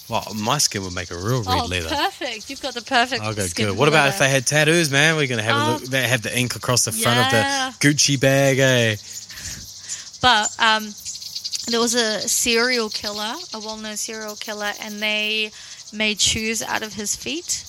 Well, 0.08 0.24
my 0.36 0.60
skin 0.60 0.84
would 0.84 0.94
make 0.94 1.10
a 1.10 1.16
real 1.18 1.42
red 1.42 1.62
oh, 1.64 1.66
leather. 1.66 1.90
perfect! 1.90 2.48
You've 2.50 2.62
got 2.62 2.76
the 2.76 2.82
perfect. 2.84 3.24
Go 3.24 3.32
skin 3.34 3.68
good. 3.70 3.78
What 3.78 3.88
about 3.88 4.10
if 4.10 4.20
they 4.20 4.30
had 4.30 4.46
tattoos, 4.46 4.92
man? 4.92 5.16
We're 5.16 5.26
gonna 5.28 5.42
have 5.42 5.56
a 5.56 5.60
Um, 5.60 5.74
look. 5.74 5.84
They 5.84 6.08
have 6.08 6.22
the 6.22 6.38
ink 6.38 6.56
across 6.56 6.86
the 6.86 6.92
front 6.92 7.18
yeah. 7.34 7.70
of 7.70 7.80
the 7.80 7.88
Gucci 7.88 8.20
bag, 8.20 8.60
eh? 8.60 8.96
But 10.22 10.56
um, 10.60 10.94
there 11.68 11.80
was 11.80 11.96
a 11.96 12.22
serial 12.28 12.90
killer, 12.90 13.34
a 13.54 13.60
well-known 13.60 13.98
serial 13.98 14.36
killer, 14.36 14.74
and 14.80 15.00
they 15.02 15.52
made 15.92 16.22
shoes 16.22 16.62
out 16.62 16.84
of 16.84 16.94
his 16.94 17.16
feet, 17.16 17.64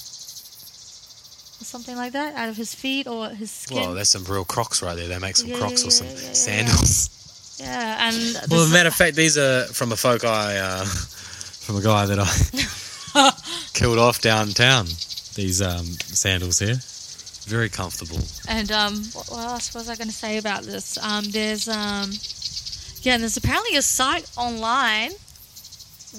or 1.61 1.64
something 1.64 1.97
like 1.97 2.12
that, 2.12 2.34
out 2.34 2.49
of 2.51 2.57
his 2.57 2.74
feet 2.74 3.07
or 3.07 3.28
his 3.30 3.51
skin. 3.51 3.78
Well, 3.78 3.95
that's 3.95 4.11
some 4.11 4.24
real 4.24 4.45
Crocs 4.45 4.82
right 4.82 4.95
there. 4.97 5.09
They 5.09 5.18
make 5.18 5.37
some 5.37 5.49
Yeah, 5.49 5.59
Crocs 5.59 5.82
yeah, 5.82 5.89
or 5.89 5.91
some 5.91 6.09
sandals. 6.34 7.57
yeah, 7.61 8.09
and 8.09 8.16
Well, 8.51 8.62
as 8.62 8.70
a 8.70 8.72
matter 8.74 8.89
of 8.89 8.95
fact, 8.95 9.16
these 9.16 9.39
are 9.39 9.64
from 9.68 9.93
a 9.93 9.97
folk 9.97 10.24
I, 10.24 10.59
uh, 10.59 10.87
from 11.67 11.77
a 11.77 11.83
guy 11.83 12.07
that 12.07 12.21
I 12.21 13.33
killed 13.73 13.99
off 13.99 14.21
downtown. 14.21 14.87
These 15.35 15.61
um, 15.61 15.85
sandals 15.85 16.61
here, 16.61 16.77
very 17.45 17.69
comfortable. 17.69 18.21
And 18.49 18.71
um, 18.71 19.03
what, 19.14 19.29
else 19.33 19.75
was 19.75 19.89
I 19.89 19.97
going 19.97 20.09
to 20.09 20.14
say 20.14 20.39
about 20.39 20.62
this? 20.62 20.97
Um, 20.99 21.25
there's 21.31 21.69
um, 21.69 22.12
yeah, 23.03 23.14
and 23.14 23.23
there's 23.23 23.37
apparently 23.37 23.77
a 23.77 23.83
site 23.83 24.31
online 24.37 25.11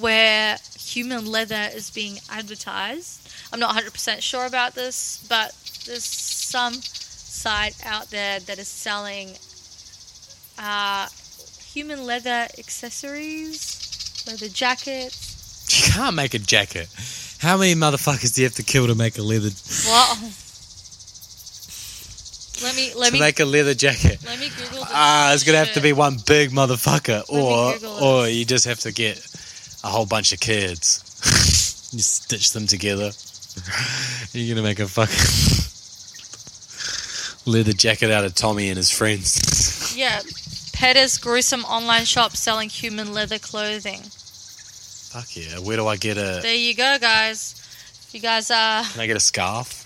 where 0.01 0.57
human 0.77 1.25
leather 1.25 1.69
is 1.73 1.89
being 1.91 2.17
advertised. 2.29 3.29
I'm 3.53 3.59
not 3.61 3.73
100% 3.73 4.21
sure 4.21 4.45
about 4.45 4.75
this, 4.75 5.25
but 5.29 5.55
there's 5.85 6.03
some 6.03 6.73
site 6.73 7.75
out 7.85 8.09
there 8.09 8.41
that 8.41 8.59
is 8.59 8.67
selling 8.67 9.37
uh, 10.59 11.07
human 11.61 12.05
leather 12.05 12.47
accessories, 12.57 14.25
leather 14.27 14.49
jackets. 14.49 15.26
You 15.69 15.91
can't 15.91 16.15
make 16.15 16.33
a 16.33 16.39
jacket. 16.39 16.87
How 17.39 17.57
many 17.57 17.75
motherfuckers 17.75 18.33
do 18.33 18.41
you 18.41 18.47
have 18.47 18.55
to 18.55 18.63
kill 18.63 18.87
to 18.87 18.95
make 18.95 19.17
a 19.17 19.21
leather 19.21 19.49
Well, 19.85 20.17
let 22.63 22.75
me 22.75 22.91
let 22.95 23.07
to 23.07 23.13
me 23.13 23.19
make 23.19 23.39
a 23.39 23.45
leather 23.45 23.73
jacket? 23.75 24.19
let 24.25 24.39
me 24.39 24.49
Google. 24.49 24.79
This 24.79 24.89
Ah, 24.91 25.33
it's 25.33 25.43
gonna 25.43 25.59
have 25.59 25.73
to 25.73 25.81
be 25.81 25.93
one 25.93 26.17
big 26.25 26.51
motherfucker, 26.51 27.29
me 27.31 27.39
or 27.41 27.73
Google 27.73 28.03
or 28.03 28.27
you 28.27 28.45
just 28.45 28.65
have 28.65 28.79
to 28.81 28.91
get 28.91 29.17
a 29.83 29.87
whole 29.87 30.05
bunch 30.07 30.31
of 30.33 30.39
kids. 30.39 31.03
you 31.93 31.99
stitch 31.99 32.51
them 32.53 32.65
together. 32.65 33.11
You're 34.33 34.55
gonna 34.55 34.67
make 34.67 34.79
a 34.79 34.87
fucking 34.87 35.15
leather 37.51 37.73
jacket 37.73 38.09
out 38.11 38.25
of 38.25 38.33
Tommy 38.35 38.69
and 38.69 38.77
his 38.77 38.89
friends. 38.91 39.95
Yeah, 39.95 40.21
PETA's 40.73 41.17
gruesome 41.17 41.63
online 41.65 42.05
shop 42.05 42.35
selling 42.35 42.69
human 42.69 43.13
leather 43.13 43.39
clothing. 43.39 44.01
Fuck 45.17 45.35
yeah! 45.35 45.57
Where 45.59 45.77
do 45.77 45.87
I 45.87 45.97
get 45.97 46.17
a? 46.17 46.39
There 46.43 46.53
you 46.53 46.75
go, 46.75 46.97
guys. 47.01 47.55
You 48.11 48.19
guys 48.19 48.51
uh 48.51 48.83
Can 48.91 49.01
I 49.01 49.07
get 49.07 49.17
a 49.17 49.19
scarf? 49.19 49.83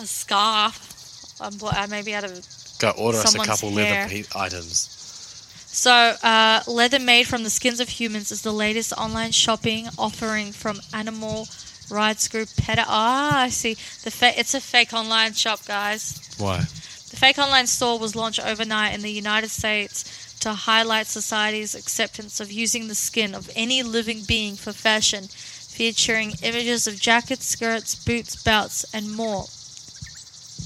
a 0.00 0.06
scarf, 0.06 1.40
um, 1.40 1.54
what, 1.60 1.76
uh, 1.78 1.86
maybe 1.86 2.12
out 2.12 2.24
of 2.24 2.44
Go 2.80 2.90
order 2.90 3.18
us 3.18 3.34
a 3.36 3.38
couple 3.38 3.70
hair. 3.70 4.02
leather 4.08 4.10
pe- 4.10 4.24
items. 4.34 4.90
So, 5.68 5.92
uh, 5.92 6.62
leather 6.66 6.98
made 6.98 7.28
from 7.28 7.44
the 7.44 7.50
skins 7.50 7.78
of 7.78 7.88
humans 7.88 8.32
is 8.32 8.42
the 8.42 8.52
latest 8.52 8.92
online 8.94 9.30
shopping 9.30 9.86
offering 9.96 10.50
from 10.50 10.80
animal 10.92 11.46
rights 11.88 12.26
group 12.26 12.48
PETA. 12.56 12.84
Ah, 12.88 13.42
I 13.42 13.50
see. 13.50 13.74
The 14.02 14.10
fa- 14.10 14.36
it's 14.36 14.54
a 14.54 14.60
fake 14.60 14.92
online 14.92 15.34
shop, 15.34 15.60
guys. 15.66 16.18
Why? 16.38 16.58
The 16.58 17.16
fake 17.16 17.38
online 17.38 17.68
store 17.68 18.00
was 18.00 18.16
launched 18.16 18.40
overnight 18.44 18.92
in 18.94 19.02
the 19.02 19.10
United 19.12 19.50
States 19.50 20.04
to 20.44 20.52
highlight 20.54 21.06
society's 21.06 21.74
acceptance 21.74 22.40
of 22.40 22.52
using 22.52 22.88
the 22.88 22.94
skin 22.94 23.34
of 23.34 23.50
any 23.56 23.82
living 23.82 24.22
being 24.26 24.54
for 24.56 24.72
fashion, 24.72 25.24
featuring 25.28 26.32
images 26.42 26.86
of 26.86 27.00
jackets, 27.00 27.46
skirts, 27.46 27.94
boots, 27.94 28.34
belts, 28.42 28.84
and 28.94 29.10
more. 29.12 29.46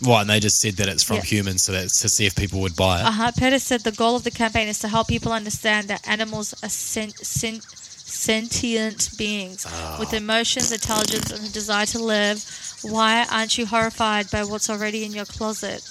What? 0.03 0.21
And 0.23 0.31
they 0.31 0.39
just 0.41 0.61
said 0.61 0.75
that 0.75 0.89
it's 0.89 1.03
from 1.03 1.17
Yeah. 1.17 1.23
humans, 1.35 1.63
so 1.65 1.73
that's 1.73 2.01
to 2.03 2.09
see 2.09 2.27
if 2.27 2.35
people 2.37 2.61
would 2.61 2.77
buy 2.77 3.01
it. 3.01 3.07
Uh-huh. 3.07 3.33
PETA's 3.37 3.65
said 3.65 3.83
the 3.83 3.93
goal 3.93 4.15
of 4.17 4.23
the 4.25 4.31
campaign 4.31 4.69
is 4.69 4.79
to 4.81 4.89
help 4.89 5.09
people 5.09 5.33
understand 5.33 5.89
that 5.89 6.07
animals 6.07 6.55
are 6.63 6.69
sen- 6.69 7.15
sen- 7.23 7.63
sentient 8.05 9.11
beings 9.19 9.67
with 9.99 10.13
emotions, 10.13 10.73
intelligence, 10.73 11.31
and 11.31 11.45
a 11.45 11.51
desire 11.51 11.87
to 11.87 11.99
live. 11.99 12.45
Why 12.83 13.27
aren't 13.31 13.59
you 13.59 13.67
horrified 13.67 14.31
by 14.31 14.45
what's 14.45 14.71
already 14.71 15.05
in 15.05 15.13
your 15.13 15.25
closet? 15.25 15.83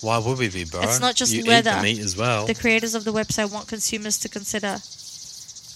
Why 0.00 0.18
would 0.18 0.38
we 0.38 0.48
be, 0.48 0.64
bro? 0.64 0.82
It's 0.82 1.00
not 1.00 1.14
just 1.14 1.32
you 1.32 1.44
leather. 1.44 1.70
Eat 1.70 1.76
the 1.76 1.82
meat 1.82 1.98
as 2.00 2.16
well. 2.16 2.46
The 2.46 2.54
creators 2.54 2.94
of 2.94 3.04
the 3.04 3.12
website 3.12 3.52
want 3.52 3.68
consumers 3.68 4.18
to 4.20 4.28
consider. 4.28 4.78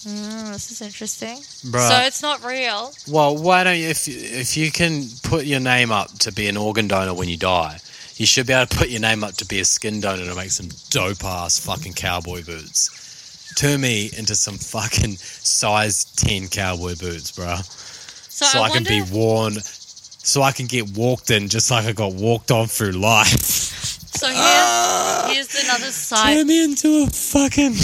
Mm, 0.05 0.53
this 0.53 0.71
is 0.71 0.83
interesting. 0.83 1.39
Bruh. 1.71 1.89
So 1.89 1.97
it's 2.07 2.21
not 2.23 2.45
real. 2.45 2.93
Well, 3.09 3.37
why 3.37 3.65
don't 3.65 3.79
you? 3.79 3.89
If 3.89 4.07
if 4.07 4.57
you 4.57 4.71
can 4.71 5.05
put 5.23 5.47
your 5.47 5.61
name 5.61 5.91
up 5.91 6.11
to 6.21 6.33
be 6.33 6.47
an 6.47 6.57
organ 6.57 6.89
donor 6.89 7.15
when 7.15 7.29
you 7.29 7.39
die, 7.39 7.79
you 8.17 8.27
should 8.27 8.47
be 8.47 8.53
able 8.53 8.67
to 8.67 8.77
put 8.77 8.89
your 8.89 9.01
name 9.01 9.25
up 9.25 9.35
to 9.37 9.47
be 9.47 9.61
a 9.61 9.65
skin 9.65 10.01
donor 10.01 10.27
to 10.27 10.35
make 10.35 10.51
some 10.51 10.69
dope 10.91 11.25
ass 11.25 11.59
fucking 11.59 11.95
cowboy 11.95 12.45
boots. 12.45 13.55
Turn 13.57 13.81
me 13.81 14.11
into 14.17 14.35
some 14.35 14.59
fucking 14.59 15.17
size 15.17 16.05
ten 16.05 16.49
cowboy 16.49 16.97
boots, 16.97 17.33
bro. 17.33 17.57
So, 17.57 18.45
So, 18.45 18.61
I, 18.61 18.65
I, 18.65 18.71
can 18.71 18.85
be 18.85 19.03
worn. 19.11 19.55
So 19.55 20.43
I 20.43 20.53
can 20.53 20.67
get 20.67 20.97
walked 20.97 21.31
in 21.31 21.49
just 21.49 21.71
like 21.71 21.87
I 21.87 21.93
got 21.93 22.13
walked 22.15 22.51
on 22.51 22.67
through 22.67 22.93
life. 22.93 24.04
So 24.17 24.29
uh, 24.33 25.29
here's, 25.33 25.53
here's 25.53 25.65
another 25.65 25.91
side. 25.93 26.35
Turn 26.37 26.47
me 26.47 26.65
into 26.65 27.03
a 27.05 27.07
fucking 27.09 27.75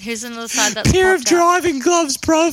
Here's 0.00 0.22
another 0.24 0.48
side 0.48 0.72
that's 0.74 0.90
pair 0.92 1.14
of 1.14 1.20
popped 1.22 1.32
up. 1.32 1.38
driving 1.38 1.78
gloves, 1.80 2.16
bro. 2.18 2.50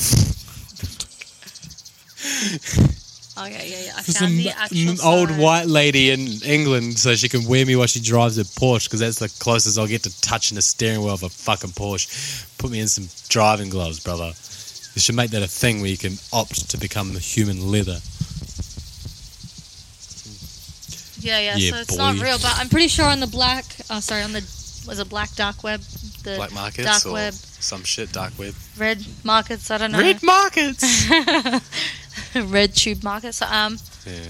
Okay, 3.37 3.37
oh, 3.37 3.45
yeah, 3.47 3.85
yeah. 3.85 3.91
I 3.97 4.01
For 4.01 4.13
found 4.13 4.31
some 4.31 4.37
the 4.37 4.49
actual 4.49 4.89
m- 4.91 4.97
old 5.03 5.29
side. 5.29 5.39
white 5.39 5.67
lady 5.67 6.09
in 6.11 6.21
England 6.45 6.97
so 6.97 7.13
she 7.15 7.27
can 7.27 7.45
wear 7.45 7.65
me 7.65 7.75
while 7.75 7.85
she 7.87 7.99
drives 7.99 8.37
a 8.37 8.43
Porsche 8.45 8.85
because 8.85 9.01
that's 9.01 9.19
the 9.19 9.27
closest 9.43 9.77
I'll 9.77 9.87
get 9.87 10.03
to 10.03 10.21
touching 10.21 10.55
the 10.55 10.61
steering 10.61 11.01
wheel 11.01 11.13
of 11.13 11.23
a 11.23 11.29
fucking 11.29 11.71
Porsche. 11.71 12.07
Put 12.57 12.71
me 12.71 12.79
in 12.79 12.87
some 12.87 13.09
driving 13.27 13.69
gloves, 13.69 13.99
brother. 13.99 14.27
You 14.95 15.01
should 15.01 15.15
make 15.15 15.31
that 15.31 15.43
a 15.43 15.47
thing 15.47 15.81
where 15.81 15.89
you 15.89 15.97
can 15.97 16.13
opt 16.31 16.69
to 16.69 16.77
become 16.77 17.13
the 17.13 17.19
human 17.19 17.69
leather. 17.69 17.99
Yeah, 21.25 21.39
yeah. 21.39 21.55
Yeah, 21.57 21.71
so 21.71 21.77
it's 21.77 21.97
not 21.97 22.15
boy. 22.17 22.23
real, 22.23 22.37
but 22.37 22.53
I'm 22.57 22.69
pretty 22.69 22.87
sure 22.87 23.05
on 23.05 23.19
the 23.19 23.27
black. 23.27 23.65
Oh, 23.89 23.99
sorry, 23.99 24.21
on 24.21 24.31
the 24.31 24.41
was 24.87 24.99
it 24.99 25.09
black 25.09 25.33
dark 25.35 25.63
web, 25.63 25.81
the 26.23 26.35
Black 26.35 26.53
markets 26.53 26.85
dark 26.87 27.05
or 27.07 27.13
web, 27.13 27.33
some 27.33 27.83
shit, 27.83 28.11
dark 28.11 28.33
web. 28.37 28.53
red 28.77 29.03
markets. 29.23 29.71
I 29.71 29.79
don't 29.79 29.91
know. 29.91 29.99
Red 29.99 30.21
markets! 30.21 31.09
red 32.35 32.75
tube 32.75 33.03
markets. 33.03 33.41
Um, 33.41 33.77
yeah. 34.05 34.21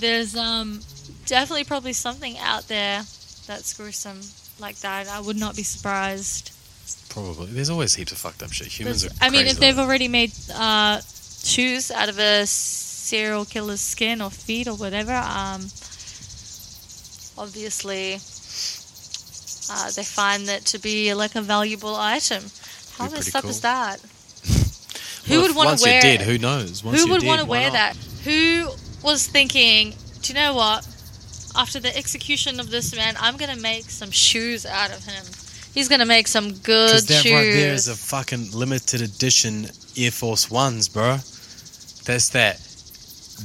there's 0.00 0.34
um 0.36 0.80
definitely 1.26 1.64
probably 1.64 1.92
something 1.92 2.38
out 2.38 2.68
there 2.68 3.02
that's 3.46 3.74
gruesome 3.76 4.20
like 4.58 4.76
that. 4.78 5.08
I 5.08 5.20
would 5.20 5.36
not 5.36 5.56
be 5.56 5.62
surprised. 5.62 6.52
Probably. 7.10 7.46
There's 7.46 7.68
always 7.70 7.94
heaps 7.94 8.12
of 8.12 8.18
fucked 8.18 8.42
up 8.42 8.52
shit. 8.52 8.68
Humans 8.68 9.04
are 9.04 9.08
There's- 9.08 9.18
I 9.20 9.28
mean, 9.30 9.42
crazy 9.42 9.54
if 9.56 9.60
they've 9.60 9.76
like 9.76 9.86
already 9.86 10.08
made 10.08 10.32
uh, 10.54 11.00
shoes 11.44 11.90
out 11.90 12.08
of 12.08 12.18
a 12.18 12.46
serial 12.46 13.44
killer's 13.44 13.80
skin 13.80 14.20
or 14.22 14.30
feet 14.30 14.68
or 14.68 14.74
whatever, 14.74 15.12
um, 15.14 15.68
obviously 17.38 18.14
uh, 19.70 19.90
they 19.92 20.04
find 20.04 20.46
that 20.48 20.64
to 20.66 20.78
be 20.78 21.12
like 21.14 21.34
a 21.34 21.42
valuable 21.42 21.94
item. 21.94 22.42
How 22.96 23.06
Be 23.08 23.14
messed 23.14 23.34
up 23.36 23.42
cool. 23.42 23.50
is 23.50 23.60
that? 23.60 24.00
Who 25.26 25.34
Well, 25.34 25.42
would 25.48 25.56
want 25.56 25.78
to 25.78 25.84
wear? 25.84 25.92
you're 25.94 26.02
dead, 26.02 26.22
who 26.22 26.38
knows? 26.38 26.82
Once 26.82 27.02
who 27.02 27.10
would 27.10 27.22
want 27.24 27.40
to 27.40 27.46
wear 27.46 27.70
that? 27.70 27.96
Who 28.24 28.68
was 29.02 29.26
thinking? 29.26 29.94
Do 30.22 30.32
you 30.32 30.38
know 30.38 30.54
what? 30.54 30.86
After 31.56 31.80
the 31.80 31.94
execution 31.96 32.60
of 32.60 32.70
this 32.70 32.94
man, 32.94 33.14
I'm 33.20 33.36
gonna 33.36 33.56
make 33.56 33.90
some 33.90 34.10
shoes 34.10 34.64
out 34.64 34.90
of 34.90 35.04
him. 35.04 35.24
He's 35.74 35.88
gonna 35.88 36.06
make 36.06 36.28
some 36.28 36.52
good 36.54 37.02
that 37.06 37.22
shoes. 37.22 37.32
right 37.32 37.42
there 37.52 37.74
is 37.74 37.88
a 37.88 37.94
fucking 37.96 38.52
limited 38.52 39.00
edition 39.02 39.68
Air 39.96 40.10
Force 40.10 40.50
Ones, 40.50 40.88
bro. 40.88 41.18
That's 42.04 42.28
that 42.30 42.60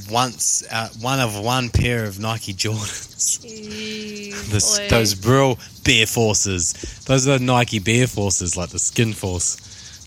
once 0.09 0.63
uh, 0.71 0.89
one 0.99 1.19
of 1.19 1.39
one 1.39 1.69
pair 1.69 2.05
of 2.05 2.19
Nike 2.19 2.53
Jordans. 2.53 3.39
This, 4.53 4.79
those 4.89 5.25
real 5.25 5.57
Bear 5.83 6.05
Forces. 6.05 6.73
Those 7.05 7.27
are 7.27 7.37
the 7.37 7.43
Nike 7.43 7.79
Bear 7.79 8.05
Forces, 8.07 8.55
like 8.57 8.69
the 8.69 8.77
Skin 8.79 9.13
Force. 9.13 9.55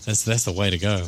That's 0.05 0.23
that's 0.23 0.45
the 0.45 0.51
way 0.53 0.69
to 0.69 0.77
go. 0.77 1.07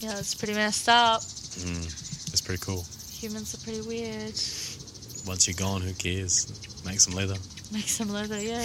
Yeah, 0.00 0.18
it's 0.18 0.34
pretty 0.34 0.54
messed 0.54 0.88
up. 0.88 1.22
It's 1.22 2.40
pretty 2.40 2.60
cool. 2.62 2.84
Humans 3.12 3.54
are 3.54 3.58
pretty 3.64 3.80
weird. 3.82 4.34
Once 5.26 5.46
you're 5.46 5.54
gone, 5.56 5.80
who 5.82 5.92
cares? 5.94 6.52
Make 6.84 7.00
some 7.00 7.14
leather. 7.14 7.36
Make 7.72 7.88
some 7.88 8.10
leather, 8.10 8.38
yeah. 8.40 8.64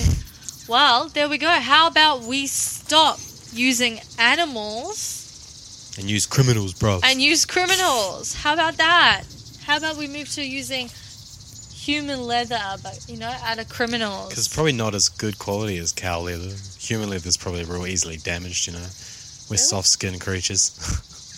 Well, 0.68 1.08
there 1.10 1.30
we 1.30 1.38
go. 1.38 1.48
How 1.50 1.88
about 1.88 2.22
we 2.24 2.48
stop 2.48 3.20
using 3.54 4.00
animals 4.18 5.96
And 5.98 6.10
use 6.10 6.26
criminals, 6.26 6.74
bro. 6.74 7.00
and 7.04 7.22
use 7.22 7.46
criminals? 7.46 8.34
How 8.36 8.54
about 8.54 8.78
that? 8.78 9.24
How 9.70 9.78
about 9.78 9.98
we 9.98 10.08
move 10.08 10.28
to 10.30 10.44
using 10.44 10.90
human 11.72 12.24
leather, 12.24 12.60
but 12.82 13.06
you 13.08 13.18
know, 13.18 13.32
out 13.44 13.60
of 13.60 13.70
criminals? 13.70 14.30
Because 14.30 14.48
it's 14.48 14.54
probably 14.56 14.72
not 14.72 14.96
as 14.96 15.10
good 15.10 15.38
quality 15.38 15.78
as 15.78 15.92
cow 15.92 16.22
leather. 16.22 16.56
Human 16.80 17.08
leather 17.12 17.28
is 17.28 17.38
probably 17.38 17.64
real 17.66 17.86
easily 17.86 18.18
damaged, 18.18 18.66
you 18.66 18.74
know. 18.74 18.80
We're 18.80 19.54
Really? 19.54 19.58
soft 19.58 19.88
skinned 19.88 20.22
creatures. 20.22 20.72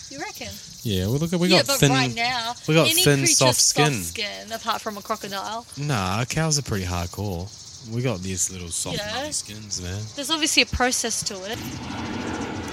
you 0.10 0.18
reckon? 0.18 0.48
yeah, 0.82 1.04
well, 1.08 1.16
look, 1.18 1.34
at 1.34 1.40
we 1.40 1.48
yeah, 1.48 1.58
got 1.58 1.66
but 1.66 1.76
thin. 1.80 1.90
right 1.92 2.14
now, 2.14 2.54
we 2.66 2.72
got 2.72 2.86
any 2.90 3.02
thin, 3.04 3.18
creature's 3.18 3.36
soft 3.36 3.60
skin. 3.60 4.02
skin, 4.02 4.50
apart 4.50 4.80
from 4.80 4.96
a 4.96 5.02
crocodile. 5.02 5.66
Nah, 5.76 6.24
cows 6.24 6.58
are 6.58 6.62
pretty 6.62 6.86
hardcore. 6.86 7.50
We 7.92 8.00
got 8.00 8.20
these 8.22 8.50
little 8.50 8.68
soft 8.68 8.96
Yeah. 8.96 9.30
skins, 9.32 9.82
man. 9.82 10.00
There's 10.16 10.30
obviously 10.30 10.62
a 10.62 10.66
process 10.66 11.22
to 11.24 11.34
it. 11.44 11.58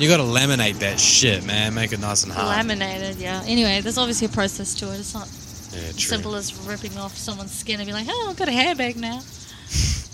You 0.01 0.07
gotta 0.07 0.23
laminate 0.23 0.79
that 0.79 1.01
shit, 1.01 1.43
man. 1.43 1.73
Make 1.73 1.91
it 1.91 1.99
nice 1.99 2.23
and 2.23 2.31
hard. 2.31 2.47
Laminated, 2.47 3.17
yeah. 3.17 3.43
Anyway, 3.45 3.81
there's 3.81 3.97
obviously 3.97 4.27
a 4.27 4.29
process 4.29 4.73
to 4.75 4.93
it. 4.93 4.99
It's 5.01 5.13
not 5.13 5.27
yeah, 5.71 5.91
simple 5.91 6.35
as 6.35 6.53
ripping 6.67 6.97
off 6.97 7.15
someone's 7.17 7.51
skin 7.57 7.79
and 7.79 7.87
be 7.87 7.93
like, 7.93 8.07
oh, 8.09 8.27
I've 8.29 8.37
got 8.37 8.47
a 8.47 8.51
handbag 8.51 8.95
now. 8.97 9.21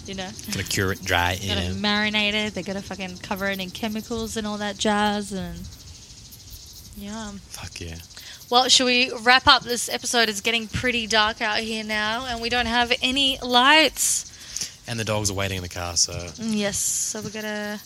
You 0.05 0.13
know, 0.13 0.29
Gotta 0.51 0.63
cure 0.63 0.91
it 0.91 1.03
dry. 1.03 1.33
gotta 1.47 1.61
Yeah. 1.63 1.69
marinate 1.71 2.33
it. 2.35 2.53
They 2.53 2.61
gotta 2.61 2.83
fucking 2.83 3.17
cover 3.23 3.47
it 3.49 3.59
in 3.59 3.71
chemicals 3.71 4.37
and 4.37 4.45
all 4.45 4.59
that 4.59 4.77
jazz. 4.77 5.31
And 5.31 5.57
yeah. 6.95 7.31
Fuck 7.49 7.81
yeah. 7.81 7.95
Well, 8.51 8.69
should 8.69 8.85
we 8.85 9.11
wrap 9.23 9.47
up 9.47 9.63
this 9.63 9.89
episode? 9.89 10.29
It's 10.29 10.41
getting 10.41 10.67
pretty 10.67 11.07
dark 11.07 11.41
out 11.41 11.57
here 11.57 11.83
now, 11.83 12.27
and 12.27 12.39
we 12.39 12.49
don't 12.49 12.67
have 12.67 12.93
any 13.01 13.39
lights. 13.41 14.31
And 14.87 14.99
the 14.99 15.03
dogs 15.05 15.31
are 15.31 15.33
waiting 15.33 15.57
in 15.57 15.63
the 15.63 15.69
car, 15.69 15.97
so. 15.97 16.13
Mm, 16.13 16.55
yes, 16.55 16.77
so 16.77 17.21
we're 17.23 17.31
gonna 17.31 17.79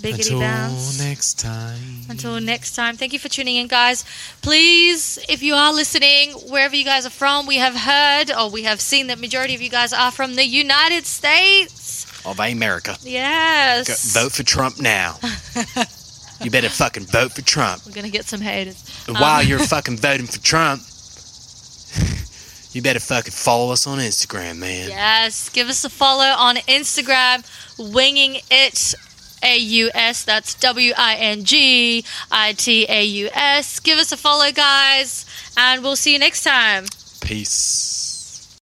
biggity 0.00 0.18
Until 0.32 0.40
bounce. 0.40 0.98
next 0.98 1.38
time. 1.38 1.78
Until 2.08 2.40
next 2.40 2.74
time, 2.74 2.96
thank 2.96 3.12
you 3.12 3.18
for 3.18 3.28
tuning 3.28 3.56
in, 3.56 3.66
guys. 3.66 4.04
Please, 4.42 5.18
if 5.28 5.42
you 5.42 5.54
are 5.54 5.72
listening, 5.72 6.30
wherever 6.48 6.74
you 6.76 6.84
guys 6.84 7.04
are 7.06 7.10
from, 7.10 7.46
we 7.46 7.56
have 7.56 7.74
heard 7.74 8.30
or 8.30 8.50
we 8.50 8.62
have 8.62 8.80
seen 8.80 9.08
that 9.08 9.18
majority 9.20 9.54
of 9.54 9.60
you 9.62 9.70
guys 9.70 9.92
are 9.92 10.10
from 10.10 10.34
the 10.36 10.46
United 10.46 11.04
States. 11.06 12.06
Of 12.24 12.40
America. 12.40 12.96
Yes. 13.02 14.12
Go- 14.14 14.22
vote 14.22 14.32
for 14.32 14.42
Trump 14.42 14.80
now. 14.80 15.16
you 16.42 16.50
better 16.50 16.68
fucking 16.68 17.04
vote 17.04 17.32
for 17.32 17.42
Trump. 17.42 17.82
We're 17.86 17.92
gonna 17.92 18.08
get 18.10 18.24
some 18.26 18.40
haters. 18.40 18.82
And 19.06 19.16
Um, 19.16 19.22
while 19.22 19.42
you're 19.42 19.58
fucking 19.74 19.96
voting 19.98 20.26
for 20.26 20.38
Trump, 20.40 20.82
you 22.72 22.82
better 22.82 23.00
fucking 23.00 23.32
follow 23.32 23.72
us 23.72 23.86
on 23.86 23.98
Instagram, 23.98 24.58
man. 24.58 24.88
Yes, 24.88 25.48
give 25.48 25.68
us 25.68 25.84
a 25.84 25.90
follow 25.90 26.24
on 26.24 26.56
Instagram, 26.56 27.44
winging 27.78 28.40
it. 28.50 28.94
A 29.42 29.56
U 29.56 29.90
S, 29.94 30.24
that's 30.24 30.54
W 30.54 30.92
I 30.96 31.14
N 31.16 31.44
G 31.44 32.04
I 32.30 32.52
T 32.52 32.86
A 32.88 33.04
U 33.04 33.28
S. 33.32 33.80
Give 33.80 33.98
us 33.98 34.12
a 34.12 34.16
follow, 34.16 34.50
guys, 34.52 35.26
and 35.56 35.82
we'll 35.82 35.96
see 35.96 36.12
you 36.12 36.18
next 36.18 36.44
time. 36.44 36.86
Peace. 37.20 37.97